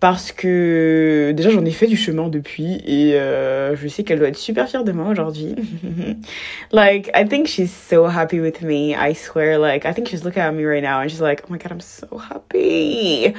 parce 0.00 0.32
que 0.32 1.32
déjà 1.36 1.50
j'en 1.50 1.64
ai 1.66 1.70
fait 1.70 1.86
du 1.86 1.96
chemin 1.96 2.28
depuis 2.28 2.80
et 2.86 3.14
euh, 3.14 3.76
je 3.76 3.86
sais 3.86 4.02
qu'elle 4.02 4.18
doit 4.18 4.28
être 4.28 4.38
super 4.38 4.66
fière 4.66 4.82
de 4.82 4.92
moi 4.92 5.08
aujourd'hui. 5.08 5.54
like 6.72 7.10
I 7.14 7.28
think 7.28 7.46
she's 7.46 7.70
so 7.70 8.06
happy 8.06 8.40
with 8.40 8.62
me. 8.62 8.94
I 8.94 9.14
swear 9.14 9.58
like 9.58 9.84
I 9.84 9.92
think 9.92 10.08
she's 10.08 10.24
looking 10.24 10.42
at 10.42 10.52
me 10.52 10.64
right 10.64 10.82
now 10.82 11.00
and 11.00 11.08
she's 11.08 11.20
like 11.20 11.42
"Oh 11.44 11.52
my 11.52 11.58
god, 11.58 11.72
I'm 11.72 11.80
so 11.80 12.18
happy." 12.18 13.34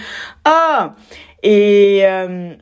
Ah 0.45 0.95
et 1.41 2.01
euh, 2.05 2.53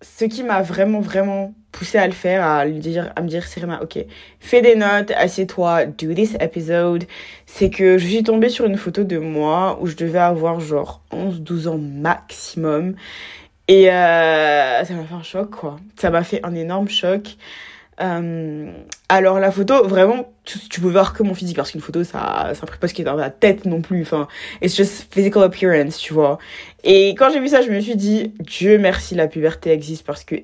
ce 0.00 0.24
qui 0.24 0.44
m'a 0.44 0.62
vraiment 0.62 1.00
vraiment 1.00 1.52
poussé 1.72 1.98
à 1.98 2.06
le 2.06 2.12
faire, 2.12 2.44
à 2.44 2.64
lui 2.64 2.78
dire, 2.78 3.12
à 3.16 3.22
me 3.22 3.28
dire, 3.28 3.46
Serena, 3.46 3.82
ok, 3.82 3.98
fais 4.38 4.62
des 4.62 4.76
notes, 4.76 5.10
assieds-toi, 5.16 5.86
do 5.86 6.12
this 6.14 6.36
episode. 6.38 7.04
C'est 7.46 7.70
que 7.70 7.98
je 7.98 8.06
suis 8.06 8.22
tombée 8.22 8.50
sur 8.50 8.66
une 8.66 8.76
photo 8.76 9.02
de 9.04 9.18
moi 9.18 9.78
où 9.80 9.86
je 9.86 9.96
devais 9.96 10.18
avoir 10.18 10.60
genre 10.60 11.02
11-12 11.12 11.68
ans 11.68 11.78
maximum. 11.78 12.94
Et 13.68 13.90
euh, 13.90 14.84
ça 14.84 14.94
m'a 14.94 15.04
fait 15.04 15.14
un 15.14 15.22
choc, 15.22 15.50
quoi. 15.50 15.76
Ça 15.96 16.10
m'a 16.10 16.22
fait 16.22 16.40
un 16.44 16.54
énorme 16.54 16.88
choc. 16.88 17.36
Euh, 18.00 18.72
alors 19.08 19.38
la 19.38 19.52
photo, 19.52 19.86
vraiment, 19.86 20.32
tu, 20.44 20.58
tu 20.58 20.80
peux 20.80 20.88
voir 20.88 21.12
que 21.12 21.22
mon 21.22 21.34
physique 21.34 21.56
parce 21.56 21.70
qu'une 21.70 21.80
photo, 21.80 22.02
ça, 22.04 22.52
ça 22.54 22.66
pas 22.66 22.88
ce 22.88 22.94
qui 22.94 23.02
est 23.02 23.04
dans 23.04 23.14
la 23.14 23.30
tête 23.30 23.64
non 23.64 23.80
plus. 23.80 24.02
Enfin, 24.02 24.28
it's 24.60 24.76
just 24.76 25.12
physical 25.12 25.42
appearance, 25.42 25.98
tu 25.98 26.12
vois. 26.12 26.38
Et 26.84 27.10
quand 27.10 27.30
j'ai 27.32 27.40
vu 27.40 27.48
ça, 27.48 27.62
je 27.62 27.70
me 27.70 27.80
suis 27.80 27.96
dit, 27.96 28.34
Dieu 28.40 28.78
merci, 28.78 29.14
la 29.14 29.28
puberté 29.28 29.70
existe 29.70 30.04
parce 30.04 30.24
que 30.24 30.36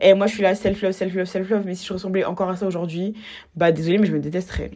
et 0.00 0.14
moi, 0.14 0.26
je 0.26 0.34
suis 0.34 0.42
là, 0.42 0.54
self-love, 0.54 0.92
self-love, 0.92 1.26
self-love. 1.26 1.62
Mais 1.64 1.74
si 1.74 1.86
je 1.86 1.92
ressemblais 1.92 2.24
encore 2.24 2.50
à 2.50 2.56
ça 2.56 2.66
aujourd'hui, 2.66 3.14
bah 3.54 3.72
désolé, 3.72 3.98
mais 3.98 4.06
je 4.06 4.12
me 4.12 4.20
détesterais. 4.20 4.70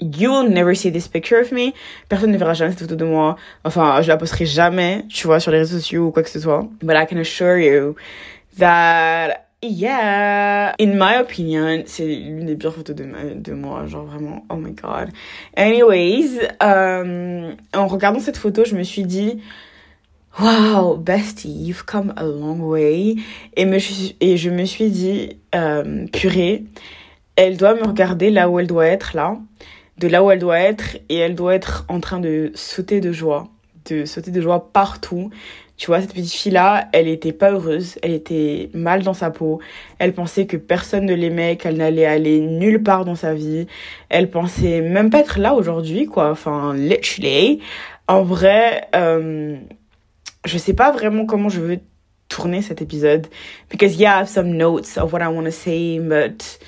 You'll 0.00 0.50
never 0.50 0.74
see 0.74 0.92
this 0.92 1.08
picture 1.08 1.40
of 1.40 1.52
me. 1.52 1.72
Personne 2.08 2.30
ne 2.30 2.36
verra 2.36 2.52
jamais 2.52 2.72
cette 2.72 2.80
photo 2.80 2.96
de 2.96 3.04
moi. 3.04 3.36
Enfin, 3.64 4.02
je 4.02 4.08
la 4.08 4.16
posterai 4.16 4.44
jamais, 4.44 5.04
tu 5.08 5.26
vois, 5.26 5.40
sur 5.40 5.50
les 5.50 5.58
réseaux 5.58 5.78
sociaux 5.78 6.06
ou 6.06 6.10
quoi 6.10 6.22
que 6.22 6.28
ce 6.28 6.40
soit. 6.40 6.68
But 6.82 6.96
I 6.96 7.06
can 7.06 7.18
assure 7.18 7.58
you 7.58 7.96
that 8.58 9.46
Yeah, 9.62 10.74
in 10.78 10.98
my 10.98 11.18
opinion, 11.18 11.82
c'est 11.86 12.06
l'une 12.06 12.44
des 12.44 12.56
pires 12.56 12.74
photos 12.74 12.94
de, 12.94 13.06
de 13.34 13.52
moi, 13.54 13.86
genre 13.86 14.04
vraiment, 14.04 14.44
oh 14.50 14.56
my 14.56 14.72
god. 14.72 15.08
Anyways, 15.56 16.38
euh, 16.62 17.54
en 17.74 17.86
regardant 17.86 18.20
cette 18.20 18.36
photo, 18.36 18.64
je 18.66 18.76
me 18.76 18.82
suis 18.82 19.04
dit, 19.04 19.40
wow, 20.40 20.96
bestie, 20.96 21.48
you've 21.48 21.84
come 21.84 22.12
a 22.16 22.24
long 22.24 22.60
way. 22.60 23.16
Et, 23.56 23.64
me, 23.64 23.78
et 24.20 24.36
je 24.36 24.50
me 24.50 24.64
suis 24.64 24.90
dit, 24.90 25.38
euh, 25.54 26.06
purée, 26.12 26.64
elle 27.36 27.56
doit 27.56 27.74
me 27.74 27.86
regarder 27.86 28.30
là 28.30 28.48
où 28.48 28.58
elle 28.58 28.66
doit 28.66 28.86
être, 28.86 29.14
là, 29.14 29.38
de 29.98 30.08
là 30.08 30.22
où 30.22 30.30
elle 30.30 30.38
doit 30.38 30.58
être, 30.58 30.98
et 31.08 31.16
elle 31.16 31.34
doit 31.34 31.54
être 31.54 31.84
en 31.88 32.00
train 32.00 32.20
de 32.20 32.50
sauter 32.54 33.00
de 33.00 33.12
joie, 33.12 33.48
de 33.88 34.04
sauter 34.04 34.30
de 34.30 34.40
joie 34.40 34.72
partout. 34.72 35.30
Tu 35.78 35.88
vois, 35.88 36.00
cette 36.00 36.14
petite 36.14 36.32
fille-là, 36.32 36.88
elle 36.94 37.06
était 37.06 37.34
pas 37.34 37.50
heureuse, 37.50 37.96
elle 38.02 38.12
était 38.12 38.70
mal 38.72 39.02
dans 39.02 39.12
sa 39.12 39.30
peau, 39.30 39.60
elle 39.98 40.14
pensait 40.14 40.46
que 40.46 40.56
personne 40.56 41.04
ne 41.04 41.14
l'aimait, 41.14 41.56
qu'elle 41.56 41.76
n'allait 41.76 42.06
aller 42.06 42.40
nulle 42.40 42.82
part 42.82 43.04
dans 43.04 43.14
sa 43.14 43.34
vie, 43.34 43.66
elle 44.08 44.30
pensait 44.30 44.80
même 44.80 45.10
pas 45.10 45.20
être 45.20 45.38
là 45.38 45.52
aujourd'hui, 45.52 46.06
quoi, 46.06 46.30
enfin, 46.30 46.72
literally. 46.72 47.60
En 48.08 48.22
vrai, 48.22 48.88
euh, 48.94 49.56
je 50.46 50.58
sais 50.58 50.74
pas 50.74 50.90
vraiment 50.90 51.26
comment 51.26 51.48
je 51.48 51.60
veux 51.60 51.80
tourner 52.28 52.62
cet 52.62 52.82
épisode. 52.82 53.26
Because 53.70 53.96
yeah, 53.96 54.16
I 54.16 54.20
have 54.20 54.28
some 54.28 54.56
notes 54.56 54.96
of 54.96 55.12
what 55.12 55.20
I 55.20 55.28
want 55.28 55.44
to 55.44 55.52
say, 55.52 55.98
but 55.98 56.58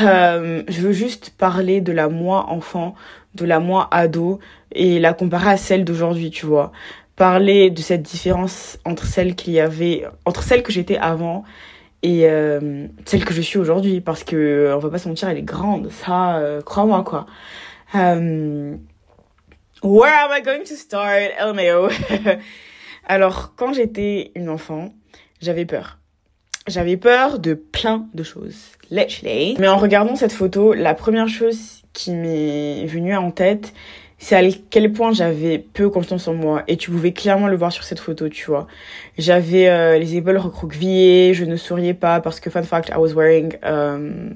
um, 0.00 0.64
je 0.68 0.80
veux 0.80 0.92
juste 0.92 1.30
parler 1.38 1.80
de 1.80 1.92
la 1.92 2.08
moi 2.08 2.46
enfant, 2.48 2.94
de 3.34 3.44
la 3.44 3.60
moi 3.60 3.88
ado 3.90 4.38
et 4.72 4.98
la 4.98 5.12
comparer 5.12 5.50
à 5.50 5.56
celle 5.56 5.84
d'aujourd'hui, 5.84 6.30
tu 6.30 6.46
vois. 6.46 6.72
Parler 7.16 7.70
de 7.70 7.80
cette 7.80 8.02
différence 8.02 8.78
entre 8.84 9.04
celle 9.06 9.34
qu'il 9.34 9.52
y 9.52 9.60
avait, 9.60 10.04
entre 10.24 10.42
celle 10.42 10.62
que 10.62 10.72
j'étais 10.72 10.98
avant 10.98 11.44
et 12.02 12.28
euh, 12.28 12.86
celle 13.06 13.24
que 13.24 13.34
je 13.34 13.40
suis 13.40 13.58
aujourd'hui 13.58 14.00
parce 14.00 14.22
que 14.22 14.72
on 14.72 14.78
va 14.78 14.88
pas 14.88 14.98
se 14.98 15.08
mentir 15.08 15.28
elle 15.28 15.38
est 15.38 15.42
grande 15.42 15.90
ça 15.90 16.36
euh, 16.36 16.62
crois-moi 16.62 17.02
quoi 17.02 17.26
um, 17.92 18.78
where 19.82 20.14
am 20.14 20.30
I 20.30 20.40
going 20.40 20.62
to 20.64 20.76
start? 20.76 21.32
LMAO 21.40 21.90
Alors, 23.08 23.54
quand 23.56 23.72
j'étais 23.72 24.32
une 24.36 24.50
enfant, 24.50 24.90
j'avais 25.40 25.64
peur. 25.64 25.98
J'avais 26.66 26.98
peur 26.98 27.38
de 27.38 27.54
plein 27.54 28.06
de 28.12 28.22
choses. 28.22 28.56
Literally. 28.90 29.56
Mais 29.58 29.68
en 29.68 29.78
regardant 29.78 30.14
cette 30.14 30.32
photo, 30.32 30.74
la 30.74 30.94
première 30.94 31.28
chose 31.28 31.82
qui 31.94 32.12
m'est 32.12 32.84
venue 32.84 33.16
en 33.16 33.30
tête, 33.30 33.72
c'est 34.18 34.36
à 34.36 34.42
quel 34.68 34.92
point 34.92 35.12
j'avais 35.12 35.58
peu 35.58 35.88
confiance 35.88 36.28
en 36.28 36.34
moi. 36.34 36.64
Et 36.68 36.76
tu 36.76 36.90
pouvais 36.90 37.12
clairement 37.12 37.48
le 37.48 37.56
voir 37.56 37.72
sur 37.72 37.84
cette 37.84 38.00
photo, 38.00 38.28
tu 38.28 38.46
vois. 38.46 38.66
J'avais 39.16 39.68
euh, 39.68 39.98
les 39.98 40.16
épaules 40.16 40.36
recroquevillées, 40.36 41.32
je 41.32 41.44
ne 41.44 41.56
souriais 41.56 41.94
pas 41.94 42.20
parce 42.20 42.40
que, 42.40 42.50
fun 42.50 42.62
fact, 42.62 42.90
I 42.90 42.98
was 42.98 43.14
wearing... 43.14 43.56
Um, 43.62 44.34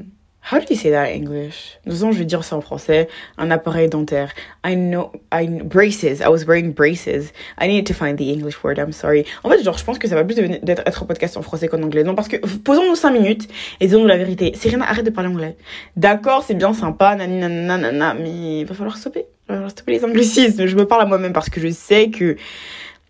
How 0.50 0.58
do 0.58 0.66
you 0.68 0.76
say 0.76 0.90
that 0.90 1.10
in 1.10 1.22
English? 1.22 1.78
De 1.84 1.90
toute 1.90 2.00
façon, 2.00 2.10
je 2.10 2.18
vais 2.18 2.24
dire 2.24 2.42
ça 2.42 2.56
en 2.56 2.60
français. 2.60 3.08
Un 3.38 3.50
appareil 3.52 3.88
dentaire. 3.88 4.32
I 4.66 4.74
know, 4.74 5.12
I, 5.32 5.46
braces. 5.46 6.20
I 6.20 6.28
was 6.28 6.44
wearing 6.46 6.72
braces. 6.72 7.32
I 7.60 7.68
needed 7.68 7.86
to 7.86 7.94
find 7.94 8.16
the 8.18 8.28
English 8.28 8.62
word. 8.64 8.78
I'm 8.78 8.92
sorry. 8.92 9.24
En 9.44 9.50
fait, 9.50 9.62
genre, 9.62 9.78
je 9.78 9.84
pense 9.84 10.00
que 10.00 10.08
ça 10.08 10.16
va 10.16 10.24
plus 10.24 10.34
d'être 10.34 10.82
être 10.84 11.04
podcast 11.04 11.36
en 11.36 11.42
français 11.42 11.68
qu'en 11.68 11.80
anglais. 11.82 12.02
Non, 12.02 12.16
parce 12.16 12.26
que, 12.26 12.36
posons-nous 12.36 12.96
5 12.96 13.10
minutes 13.10 13.48
et 13.80 13.86
disons-nous 13.86 14.08
la 14.08 14.16
vérité. 14.16 14.52
Serena, 14.56 14.88
arrête 14.88 15.06
de 15.06 15.10
parler 15.10 15.30
anglais. 15.30 15.56
D'accord, 15.96 16.42
c'est 16.44 16.54
bien 16.54 16.74
sympa, 16.74 17.14
nanana, 17.14 17.48
nanana, 17.48 18.14
mais 18.14 18.60
il 18.60 18.64
va 18.64 18.74
falloir 18.74 18.96
stopper. 18.96 19.26
Il 19.48 19.48
va 19.48 19.54
falloir 19.54 19.70
stopper 19.70 19.92
les 19.92 20.04
anglicismes. 20.04 20.66
Je 20.66 20.76
me 20.76 20.86
parle 20.86 21.02
à 21.02 21.06
moi-même 21.06 21.32
parce 21.32 21.50
que 21.50 21.60
je 21.60 21.68
sais 21.68 22.10
que, 22.10 22.36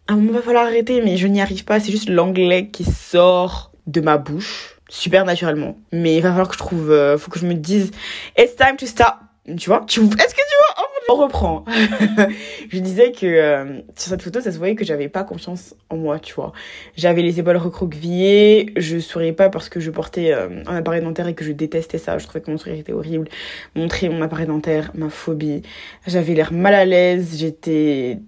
à 0.06 0.12
un 0.12 0.16
moment, 0.16 0.28
il 0.32 0.34
va 0.34 0.42
falloir 0.42 0.66
arrêter, 0.66 1.00
mais 1.02 1.16
je 1.16 1.26
n'y 1.28 1.40
arrive 1.40 1.64
pas. 1.64 1.80
C'est 1.80 1.92
juste 1.92 2.10
l'anglais 2.10 2.68
qui 2.68 2.84
sort 2.84 3.72
de 3.86 4.02
ma 4.02 4.18
bouche 4.18 4.71
super 4.92 5.24
naturellement. 5.24 5.76
Mais 5.90 6.16
il 6.16 6.22
va 6.22 6.28
falloir 6.28 6.48
que 6.48 6.54
je 6.54 6.58
trouve, 6.58 6.90
euh, 6.90 7.16
faut 7.16 7.30
que 7.30 7.38
je 7.38 7.46
me 7.46 7.54
dise, 7.54 7.90
it's 8.38 8.54
time 8.54 8.76
to 8.76 8.86
stop. 8.86 9.14
Tu 9.58 9.70
vois? 9.70 9.84
Tu, 9.88 10.00
Est-ce 10.00 10.08
que 10.08 10.18
tu 10.18 10.56
vois? 10.60 10.84
Oh, 11.08 11.12
On 11.14 11.16
reprend. 11.16 11.64
je 12.70 12.78
disais 12.78 13.10
que 13.10 13.26
euh, 13.26 13.80
sur 13.96 14.10
cette 14.10 14.22
photo, 14.22 14.40
ça 14.40 14.52
se 14.52 14.58
voyait 14.58 14.76
que 14.76 14.84
j'avais 14.84 15.08
pas 15.08 15.24
confiance 15.24 15.74
en 15.90 15.96
moi, 15.96 16.20
tu 16.20 16.34
vois. 16.34 16.52
J'avais 16.94 17.22
les 17.22 17.40
épaules 17.40 17.56
recroquevillées, 17.56 18.72
je 18.76 18.98
souriais 18.98 19.32
pas 19.32 19.48
parce 19.48 19.68
que 19.68 19.80
je 19.80 19.90
portais 19.90 20.32
euh, 20.32 20.62
un 20.66 20.76
appareil 20.76 21.02
dentaire 21.02 21.26
et 21.26 21.34
que 21.34 21.44
je 21.44 21.52
détestais 21.52 21.98
ça. 21.98 22.18
Je 22.18 22.26
trouvais 22.26 22.42
que 22.42 22.50
mon 22.50 22.58
sourire 22.58 22.78
était 22.78 22.92
horrible. 22.92 23.28
Montrer 23.74 24.10
mon 24.10 24.22
appareil 24.22 24.46
dentaire, 24.46 24.92
ma 24.94 25.08
phobie. 25.08 25.62
J'avais 26.06 26.34
l'air 26.34 26.52
mal 26.52 26.74
à 26.74 26.84
l'aise, 26.84 27.38
j'étais 27.38 28.18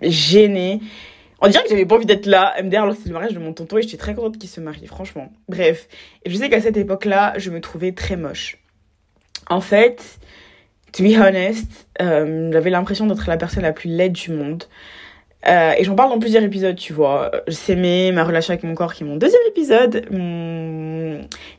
gênée. 0.00 0.80
On 1.44 1.48
dirait 1.48 1.64
que 1.64 1.70
j'avais 1.70 1.84
pas 1.84 1.96
envie 1.96 2.06
d'être 2.06 2.26
là, 2.26 2.54
MDR, 2.62 2.84
alors 2.84 2.94
c'est 2.94 3.08
le 3.08 3.14
mariage 3.14 3.34
de 3.34 3.40
mon 3.40 3.52
tonton 3.52 3.76
et 3.76 3.82
j'étais 3.82 3.96
très 3.96 4.14
contente 4.14 4.38
qu'il 4.38 4.48
se 4.48 4.60
marie, 4.60 4.86
franchement. 4.86 5.32
Bref. 5.48 5.88
Et 6.24 6.30
je 6.30 6.36
sais 6.36 6.48
qu'à 6.48 6.60
cette 6.60 6.76
époque-là, 6.76 7.34
je 7.36 7.50
me 7.50 7.60
trouvais 7.60 7.90
très 7.90 8.16
moche. 8.16 8.58
En 9.50 9.60
fait, 9.60 10.20
to 10.92 11.02
be 11.02 11.16
honest, 11.18 11.88
euh, 12.00 12.52
j'avais 12.52 12.70
l'impression 12.70 13.08
d'être 13.08 13.28
la 13.28 13.36
personne 13.36 13.64
la 13.64 13.72
plus 13.72 13.90
laide 13.90 14.12
du 14.12 14.30
monde. 14.30 14.64
Euh, 15.48 15.72
et 15.76 15.82
j'en 15.82 15.96
parle 15.96 16.10
dans 16.10 16.20
plusieurs 16.20 16.44
épisodes, 16.44 16.76
tu 16.76 16.92
vois. 16.92 17.32
S'aimer, 17.48 18.12
ma 18.12 18.22
relation 18.22 18.52
avec 18.52 18.62
mon 18.62 18.76
corps, 18.76 18.94
qui 18.94 19.02
est 19.02 19.06
mon 19.06 19.16
deuxième 19.16 19.42
épisode, 19.48 20.06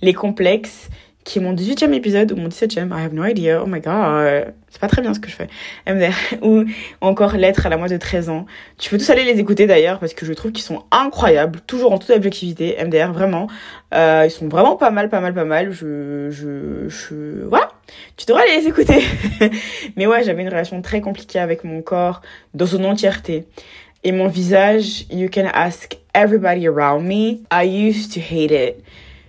les 0.02 0.14
complexes, 0.14 0.88
qui 1.24 1.40
est 1.40 1.42
mon 1.42 1.54
18e 1.54 1.94
épisode 1.94 2.32
ou 2.32 2.36
mon 2.36 2.50
17e, 2.50 2.90
I 2.90 3.06
have 3.06 3.14
no 3.14 3.24
idea, 3.26 3.62
oh 3.64 3.68
my 3.68 3.80
god, 3.80 4.54
c'est 4.70 4.82
pas 4.82 4.88
très 4.88 5.02
bien 5.02 5.14
ce 5.14 5.20
que 5.20 5.30
je 5.30 5.36
fais, 5.36 5.48
MDR, 5.88 6.14
ou 6.42 6.66
encore 7.02 7.38
Lettre 7.38 7.66
à 7.66 7.70
la 7.70 7.78
moitié 7.78 7.98
de 7.98 8.02
13 8.02 8.30
ans. 8.30 8.46
Tu 8.78 8.90
peux 8.90 8.98
tous 8.98 9.10
aller 9.10 9.24
les 9.24 9.40
écouter 9.40 9.68
d'ailleurs 9.68 10.00
parce 10.00 10.14
que 10.14 10.26
je 10.26 10.34
trouve 10.34 10.52
qu'ils 10.52 10.64
sont 10.64 10.84
incroyables, 10.92 11.62
toujours 11.62 11.94
en 11.94 11.98
toute 11.98 12.10
objectivité, 12.10 12.76
MDR, 12.84 13.14
vraiment. 13.14 13.48
Euh, 13.94 14.24
ils 14.26 14.32
sont 14.32 14.48
vraiment 14.48 14.76
pas 14.76 14.90
mal, 14.90 15.10
pas 15.10 15.20
mal, 15.20 15.34
pas 15.34 15.46
mal. 15.46 15.72
Je, 15.72 16.30
je, 16.32 16.90
je, 16.90 17.46
voilà, 17.48 17.70
tu 18.18 18.26
devrais 18.26 18.44
aller 18.44 18.62
les 18.62 18.68
écouter. 18.68 19.04
Mais 19.96 20.08
ouais, 20.08 20.24
j'avais 20.24 20.42
une 20.42 20.50
relation 20.50 20.82
très 20.82 21.02
compliquée 21.02 21.40
avec 21.40 21.64
mon 21.64 21.82
corps 21.82 22.22
dans 22.54 22.66
son 22.66 22.84
entièreté. 22.84 23.46
Et 24.04 24.12
mon 24.12 24.28
visage, 24.28 25.06
you 25.10 25.30
can 25.32 25.46
ask 25.54 25.96
everybody 26.14 26.68
around 26.68 27.06
me. 27.08 27.44
I 27.52 27.64
used 27.64 28.14
to 28.14 28.20
hate 28.20 28.52
it. 28.52 28.84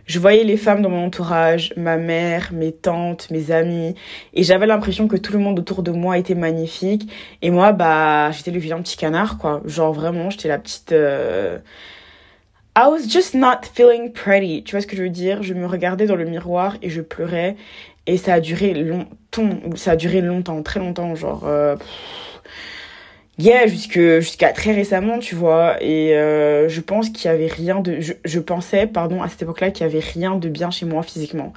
Je 0.07 0.19
voyais 0.19 0.45
les 0.45 0.57
femmes 0.57 0.83
dans 0.83 0.91
mon 0.91 1.07
entourage, 1.07 1.73
ma 1.77 1.97
mère, 1.97 2.51
mes 2.53 2.73
tantes, 2.73 3.31
mes 3.31 3.51
amis, 3.51 3.95
et 4.35 4.43
j'avais 4.43 4.67
l'impression 4.67 5.09
que 5.09 5.17
tout 5.17 5.33
le 5.33 5.39
monde 5.39 5.59
autour 5.59 5.83
de 5.83 5.93
moi 5.93 6.19
était 6.19 6.35
magnifique. 6.35 7.11
Et 7.41 7.51
moi, 7.51 7.73
bah, 7.73 8.31
j'étais 8.33 8.51
le 8.51 8.59
vilain 8.59 8.81
petit 8.83 8.97
canard, 8.97 9.39
quoi. 9.39 9.63
Genre 9.65 9.93
vraiment, 9.93 10.29
j'étais 10.31 10.49
la 10.49 10.59
petite. 10.59 10.93
Euh, 10.93 11.59
I 12.77 12.87
was 12.89 13.09
just 13.09 13.35
not 13.35 13.63
feeling 13.73 14.13
pretty. 14.13 14.63
Tu 14.65 14.73
vois 14.73 14.81
ce 14.81 14.87
que 14.87 14.97
je 14.97 15.03
veux 15.05 15.09
dire? 15.11 15.43
Je 15.43 15.55
me 15.55 15.67
regardais 15.67 16.07
dans 16.07 16.17
le 16.17 16.25
miroir 16.25 16.77
et 16.83 16.91
je 16.91 17.01
pleurais. 17.01 17.57
Et 18.07 18.17
ça 18.19 18.35
a 18.35 18.41
duré 18.41 18.75
longtemps. 18.75 19.61
Ça 19.77 19.93
a 19.93 19.97
duré 19.97 20.21
longtemps, 20.21 20.63
très 20.63 20.81
longtemps, 20.81 21.15
genre. 21.15 21.45
Euh, 21.47 21.77
yeah, 23.39 23.67
jusque 23.67 23.99
jusqu'à 24.21 24.53
très 24.53 24.73
récemment, 24.73 25.19
tu 25.19 25.35
vois. 25.35 25.83
Et 25.83 26.17
euh, 26.17 26.69
je 26.69 26.81
pense 26.81 27.11
qu'il 27.11 27.31
y 27.31 27.35
avait 27.35 27.47
rien 27.47 27.81
de, 27.81 28.01
je, 28.01 28.13
je 28.25 28.41
pensais, 28.41 28.87
pardon, 28.87 29.23
à 29.23 29.29
cette 29.29 29.43
époque-là, 29.43 29.71
qu'il 29.71 29.87
y 29.87 29.89
avait 29.89 30.01
rien 30.01 30.37
de 30.37 30.49
bien 30.49 30.71
chez 30.71 30.87
moi 30.87 31.03
physiquement. 31.03 31.53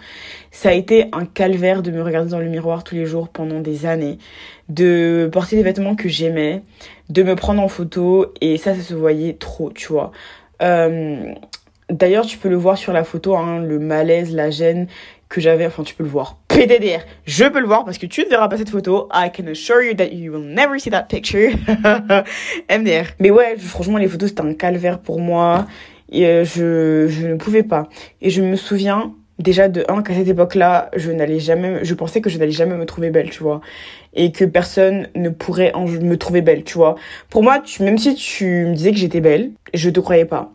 Ça 0.51 0.69
a 0.69 0.73
été 0.73 1.07
un 1.11 1.25
calvaire 1.25 1.83
de 1.83 1.91
me 1.91 2.01
regarder 2.01 2.31
dans 2.31 2.39
le 2.39 2.49
miroir 2.49 2.83
tous 2.83 2.95
les 2.95 3.05
jours 3.05 3.29
pendant 3.29 3.59
des 3.59 3.85
années, 3.85 4.17
de 4.69 5.29
porter 5.31 5.55
des 5.55 5.63
vêtements 5.63 5.95
que 5.95 6.09
j'aimais, 6.09 6.63
de 7.09 7.23
me 7.23 7.35
prendre 7.35 7.61
en 7.61 7.67
photo, 7.67 8.33
et 8.41 8.57
ça, 8.57 8.75
ça 8.75 8.81
se 8.81 8.93
voyait 8.93 9.33
trop, 9.33 9.71
tu 9.71 9.87
vois. 9.87 10.11
Euh, 10.61 11.33
D'ailleurs, 11.89 12.25
tu 12.25 12.37
peux 12.37 12.49
le 12.49 12.57
voir 12.57 12.77
sur 12.77 12.91
la 12.91 13.05
photo, 13.05 13.37
hein, 13.37 13.59
le 13.59 13.79
malaise, 13.79 14.35
la 14.35 14.49
gêne 14.49 14.87
que 15.29 15.41
j'avais, 15.41 15.65
enfin 15.65 15.83
tu 15.83 15.95
peux 15.95 16.03
le 16.03 16.09
voir. 16.09 16.37
PDDR, 16.47 17.01
je 17.25 17.45
peux 17.45 17.59
le 17.59 17.67
voir 17.67 17.85
parce 17.85 17.97
que 17.97 18.05
tu 18.05 18.23
ne 18.23 18.29
verras 18.29 18.47
pas 18.47 18.57
cette 18.57 18.69
photo. 18.69 19.09
I 19.13 19.29
can 19.35 19.47
assure 19.47 19.81
you 19.81 19.93
that 19.95 20.07
you 20.07 20.33
will 20.33 20.47
never 20.47 20.79
see 20.79 20.89
that 20.89 21.03
picture. 21.03 21.51
MDR. 22.69 23.07
Mais 23.19 23.31
ouais, 23.31 23.57
franchement 23.57 23.97
les 23.97 24.07
photos 24.07 24.29
c'était 24.29 24.41
un 24.41 24.53
calvaire 24.53 24.99
pour 24.99 25.19
moi. 25.19 25.67
Et 26.09 26.25
euh, 26.25 26.45
je, 26.45 27.07
je 27.09 27.27
ne 27.27 27.35
pouvais 27.35 27.63
pas. 27.63 27.89
Et 28.21 28.29
je 28.29 28.41
me 28.41 28.55
souviens 28.55 29.13
déjà 29.39 29.67
de 29.67 29.85
un 29.87 30.01
qu'à 30.01 30.13
cette 30.13 30.27
époque-là, 30.27 30.89
je 30.95 31.11
n'allais 31.11 31.39
jamais, 31.39 31.83
je 31.83 31.93
pensais 31.93 32.21
que 32.21 32.29
je 32.29 32.37
n'allais 32.37 32.51
jamais 32.51 32.75
me 32.75 32.85
trouver 32.85 33.09
belle, 33.09 33.29
tu 33.29 33.43
vois, 33.43 33.61
et 34.13 34.31
que 34.31 34.45
personne 34.45 35.07
ne 35.15 35.29
pourrait 35.29 35.73
en, 35.73 35.85
me 35.85 36.15
trouver 36.15 36.41
belle, 36.41 36.63
tu 36.63 36.77
vois. 36.77 36.95
Pour 37.29 37.43
moi, 37.43 37.59
tu, 37.59 37.83
même 37.83 37.97
si 37.97 38.15
tu 38.15 38.65
me 38.65 38.73
disais 38.73 38.91
que 38.91 38.97
j'étais 38.97 39.21
belle, 39.21 39.51
je 39.73 39.89
te 39.89 39.99
croyais 39.99 40.25
pas. 40.25 40.51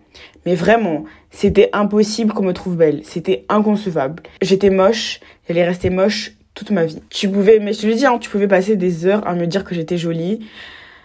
Mais 0.46 0.54
vraiment, 0.54 1.04
c'était 1.30 1.70
impossible 1.72 2.32
qu'on 2.32 2.42
me 2.44 2.52
trouve 2.52 2.76
belle. 2.76 3.02
C'était 3.04 3.44
inconcevable. 3.48 4.22
J'étais 4.40 4.70
moche, 4.70 5.20
j'allais 5.48 5.64
rester 5.64 5.90
moche 5.90 6.32
toute 6.54 6.70
ma 6.70 6.84
vie. 6.84 7.02
Tu 7.10 7.28
pouvais, 7.28 7.58
mais 7.58 7.72
je 7.72 7.80
te 7.80 7.86
le 7.86 7.94
dis, 7.94 8.06
hein, 8.06 8.18
tu 8.18 8.28
pouvais 8.28 8.48
passer 8.48 8.76
des 8.76 9.06
heures 9.06 9.26
à 9.26 9.34
me 9.34 9.46
dire 9.46 9.64
que 9.64 9.74
j'étais 9.74 9.98
jolie. 9.98 10.46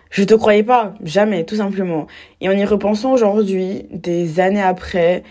Je 0.10 0.24
te 0.24 0.34
croyais 0.34 0.64
pas, 0.64 0.94
jamais, 1.04 1.44
tout 1.44 1.58
simplement. 1.58 2.08
Et 2.42 2.50
en 2.50 2.54
y 2.54 2.66
repensant 2.66 3.12
aujourd'hui, 3.12 3.86
des 3.92 4.40
années 4.40 4.62
après, 4.62 5.24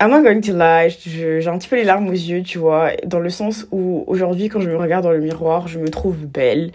I'm 0.00 0.10
not 0.10 0.22
going 0.22 0.40
to 0.42 0.52
lie, 0.52 0.96
j'ai 1.04 1.48
un 1.48 1.58
petit 1.58 1.68
peu 1.68 1.74
les 1.74 1.82
larmes 1.82 2.08
aux 2.08 2.12
yeux, 2.12 2.44
tu 2.44 2.58
vois, 2.58 2.92
dans 3.04 3.18
le 3.18 3.30
sens 3.30 3.66
où 3.72 4.04
aujourd'hui, 4.06 4.48
quand 4.48 4.60
je 4.60 4.70
me 4.70 4.76
regarde 4.76 5.02
dans 5.02 5.10
le 5.10 5.20
miroir, 5.20 5.66
je 5.66 5.80
me 5.80 5.88
trouve 5.88 6.24
belle, 6.24 6.70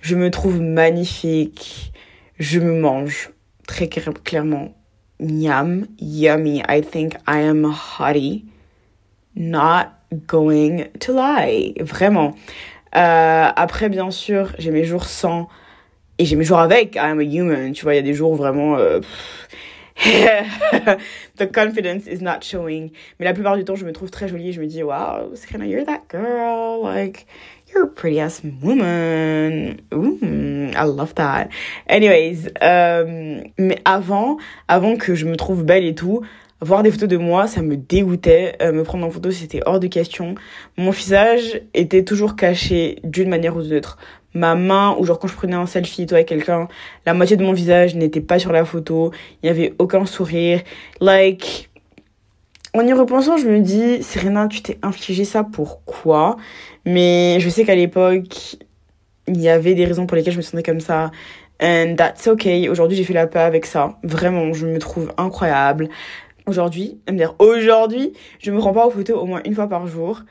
je 0.00 0.14
me 0.14 0.30
trouve 0.30 0.60
magnifique, 0.60 1.92
je 2.38 2.60
me 2.60 2.78
mange 2.78 3.30
très 3.66 3.88
clairement. 3.88 4.77
Yum, 5.20 5.88
yummy. 5.98 6.62
I 6.68 6.80
think 6.80 7.16
I 7.26 7.40
am 7.40 7.64
a. 7.64 8.42
Not 9.34 9.92
going 10.26 10.88
to 11.00 11.12
lie. 11.12 11.74
Vraiment. 11.80 12.34
Euh, 12.94 13.50
après, 13.54 13.88
bien 13.88 14.10
sûr, 14.10 14.52
j'ai 14.58 14.70
mes 14.70 14.84
jours 14.84 15.04
sans 15.04 15.48
et 16.18 16.24
j'ai 16.24 16.36
mes 16.36 16.44
jours 16.44 16.58
avec. 16.58 16.96
I 16.96 17.10
am 17.10 17.20
a 17.20 17.24
human. 17.24 17.72
Tu 17.72 17.84
vois, 17.84 17.94
il 17.94 17.96
y 17.96 18.00
a 18.00 18.02
des 18.02 18.14
jours 18.14 18.34
vraiment. 18.34 18.76
Euh, 18.76 19.00
the 21.36 21.46
confidence 21.52 22.06
is 22.06 22.22
not 22.22 22.42
showing. 22.42 22.90
Mais 23.18 23.24
la 23.24 23.34
plupart 23.34 23.56
du 23.56 23.64
temps, 23.64 23.74
je 23.74 23.84
me 23.84 23.92
trouve 23.92 24.10
très 24.10 24.28
jolie. 24.28 24.52
Je 24.52 24.60
me 24.60 24.66
dis, 24.66 24.82
wow, 24.82 25.34
Sakina, 25.34 25.66
you're 25.66 25.84
that 25.84 26.02
girl? 26.08 26.82
Like, 26.82 27.26
you're 27.72 27.84
a 27.84 27.88
pretty 27.88 28.20
ass 28.20 28.42
woman. 28.62 29.80
I 30.76 30.84
love 30.84 31.14
that. 31.14 31.48
Anyways, 31.88 32.50
euh, 32.62 33.40
mais 33.58 33.78
avant, 33.84 34.38
avant 34.68 34.96
que 34.96 35.14
je 35.14 35.26
me 35.26 35.36
trouve 35.36 35.64
belle 35.64 35.84
et 35.84 35.94
tout, 35.94 36.22
voir 36.60 36.82
des 36.82 36.90
photos 36.90 37.08
de 37.08 37.16
moi, 37.16 37.46
ça 37.46 37.62
me 37.62 37.76
dégoûtait. 37.76 38.56
Euh, 38.62 38.72
me 38.72 38.82
prendre 38.82 39.06
en 39.06 39.10
photo, 39.10 39.30
c'était 39.30 39.60
hors 39.66 39.80
de 39.80 39.86
question. 39.86 40.34
Mon 40.76 40.90
visage 40.90 41.60
était 41.74 42.04
toujours 42.04 42.36
caché 42.36 42.98
d'une 43.04 43.28
manière 43.28 43.56
ou 43.56 43.62
d'une 43.62 43.76
autre 43.76 43.98
ma 44.34 44.54
main 44.54 44.94
ou 44.98 45.04
genre 45.04 45.18
quand 45.18 45.28
je 45.28 45.34
prenais 45.34 45.56
un 45.56 45.66
selfie 45.66 46.06
toi 46.06 46.18
avec 46.18 46.28
quelqu'un 46.28 46.68
la 47.06 47.14
moitié 47.14 47.36
de 47.36 47.42
mon 47.42 47.54
visage 47.54 47.94
n'était 47.94 48.20
pas 48.20 48.38
sur 48.38 48.52
la 48.52 48.64
photo 48.64 49.10
il 49.42 49.46
n'y 49.46 49.50
avait 49.50 49.74
aucun 49.78 50.04
sourire 50.04 50.60
like 51.00 51.67
en 52.74 52.86
y 52.86 52.92
repensant 52.92 53.36
je 53.36 53.46
me 53.46 53.60
dis 53.60 54.02
Serena 54.02 54.48
tu 54.48 54.62
t'es 54.62 54.78
infligé 54.82 55.24
ça 55.24 55.44
pourquoi 55.44 56.36
mais 56.84 57.38
je 57.40 57.48
sais 57.48 57.64
qu'à 57.64 57.74
l'époque 57.74 58.58
il 59.28 59.40
y 59.40 59.48
avait 59.48 59.74
des 59.74 59.84
raisons 59.84 60.06
pour 60.06 60.16
lesquelles 60.16 60.32
je 60.32 60.38
me 60.38 60.42
sentais 60.42 60.62
comme 60.62 60.80
ça. 60.80 61.10
And 61.60 61.94
that's 61.96 62.26
okay. 62.26 62.68
Aujourd'hui 62.68 62.96
j'ai 62.96 63.04
fait 63.04 63.12
la 63.12 63.26
paix 63.26 63.40
avec 63.40 63.66
ça. 63.66 63.98
Vraiment 64.02 64.52
je 64.52 64.66
me 64.66 64.78
trouve 64.78 65.12
incroyable. 65.16 65.88
Aujourd'hui 66.46 66.98
aujourd'hui 67.38 68.12
je 68.40 68.50
me 68.50 68.58
rends 68.58 68.72
pas 68.72 68.86
aux 68.86 68.90
photos 68.90 69.18
au 69.20 69.26
moins 69.26 69.42
une 69.44 69.54
fois 69.54 69.68
par 69.68 69.86
jour. 69.86 70.22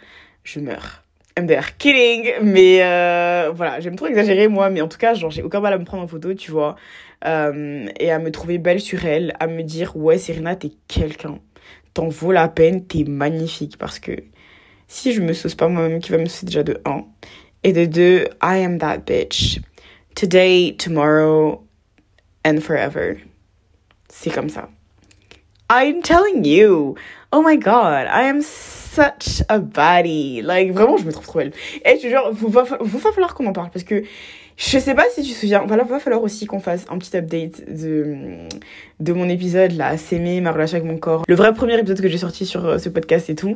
Je 0.44 0.60
meurs. 0.60 1.04
MDR 1.40 1.78
kidding, 1.78 2.32
mais 2.42 2.80
euh, 2.82 3.52
voilà, 3.54 3.80
j'aime 3.80 3.96
trop 3.96 4.08
exagérer 4.08 4.48
moi, 4.48 4.72
mais 4.72 4.82
en 4.82 4.88
tout 4.88 4.98
cas, 4.98 5.14
genre, 5.14 5.30
j'ai 5.30 5.44
aucun 5.44 5.60
mal 5.60 5.72
à 5.72 5.78
me 5.78 5.84
prendre 5.84 6.02
en 6.02 6.08
photo, 6.08 6.34
tu 6.34 6.50
vois, 6.50 6.78
euh, 7.26 7.86
et 8.00 8.10
à 8.10 8.18
me 8.18 8.32
trouver 8.32 8.58
belle 8.58 8.80
sur 8.80 9.06
elle, 9.06 9.36
à 9.40 9.46
me 9.46 9.62
dire, 9.62 9.96
ouais, 9.96 10.18
Serena, 10.18 10.56
t'es 10.56 10.72
quelqu'un, 10.88 11.38
t'en 11.98 12.10
vaut 12.10 12.32
la 12.32 12.48
peine, 12.48 12.86
t'es 12.86 13.04
magnifique, 13.06 13.80
parce 13.80 13.98
que 13.98 14.12
si 14.88 15.14
je 15.14 15.22
me 15.22 15.34
sauce 15.34 15.56
pas 15.56 15.68
moi-même, 15.68 16.00
qui 16.00 16.12
va 16.12 16.20
me 16.20 16.26
saucer 16.26 16.46
déjà 16.46 16.62
de 16.62 16.80
1, 16.86 17.04
et 17.64 17.74
de 17.74 17.86
2, 17.86 18.28
I 18.44 18.64
am 18.64 18.78
that 18.78 19.00
bitch. 19.00 19.60
Today, 20.14 20.76
tomorrow, 20.78 21.64
and 22.46 22.60
forever. 22.62 23.18
C'est 24.10 24.30
comme 24.30 24.50
ça. 24.50 24.70
I'm 25.72 26.04
telling 26.04 26.46
you. 26.46 26.96
Oh 27.32 27.42
my 27.42 27.58
god, 27.58 28.08
I 28.08 28.30
am 28.30 28.44
such 28.44 29.42
a 29.50 29.58
baddie. 29.58 30.44
Like, 30.44 30.74
vraiment, 30.74 30.98
je 30.98 31.04
me 31.04 31.12
trouve 31.12 31.26
trop 31.26 31.40
belle. 31.40 31.54
Et 31.84 31.98
tu 31.98 32.10
jure, 32.10 32.30
vous 32.32 32.50
va, 32.50 32.64
vous 32.80 33.00
va 33.00 33.12
falloir 33.12 33.34
qu'on 33.34 33.48
en 33.48 33.54
parle 33.54 33.72
parce 33.72 33.84
que 33.84 34.04
je 34.58 34.80
sais 34.80 34.96
pas 34.96 35.06
si 35.14 35.22
tu 35.22 35.34
te 35.34 35.38
souviens, 35.38 35.64
voilà, 35.68 35.84
va 35.84 36.00
falloir 36.00 36.24
aussi 36.24 36.48
qu'on 36.48 36.60
fasse 36.60 36.86
un 36.90 36.98
petit 36.98 37.16
update 37.16 37.64
de, 37.72 38.48
de 39.00 39.14
mon 39.14 39.30
épisode, 39.30 39.74
là, 39.74 39.98
s'aimer, 39.98 40.42
ma 40.42 40.52
relation 40.52 40.78
avec 40.78 40.92
mon 40.92 40.98
corps. 40.98 41.24
Le 41.28 41.36
vrai 41.36 41.54
premier 41.54 41.78
épisode 41.78 42.02
que 42.02 42.10
j'ai 42.10 42.18
sorti 42.18 42.48
sur 42.48 42.66
euh, 42.66 42.78
ce 42.80 42.90
podcast 42.90 43.30
et 43.30 43.36
tout. 43.36 43.56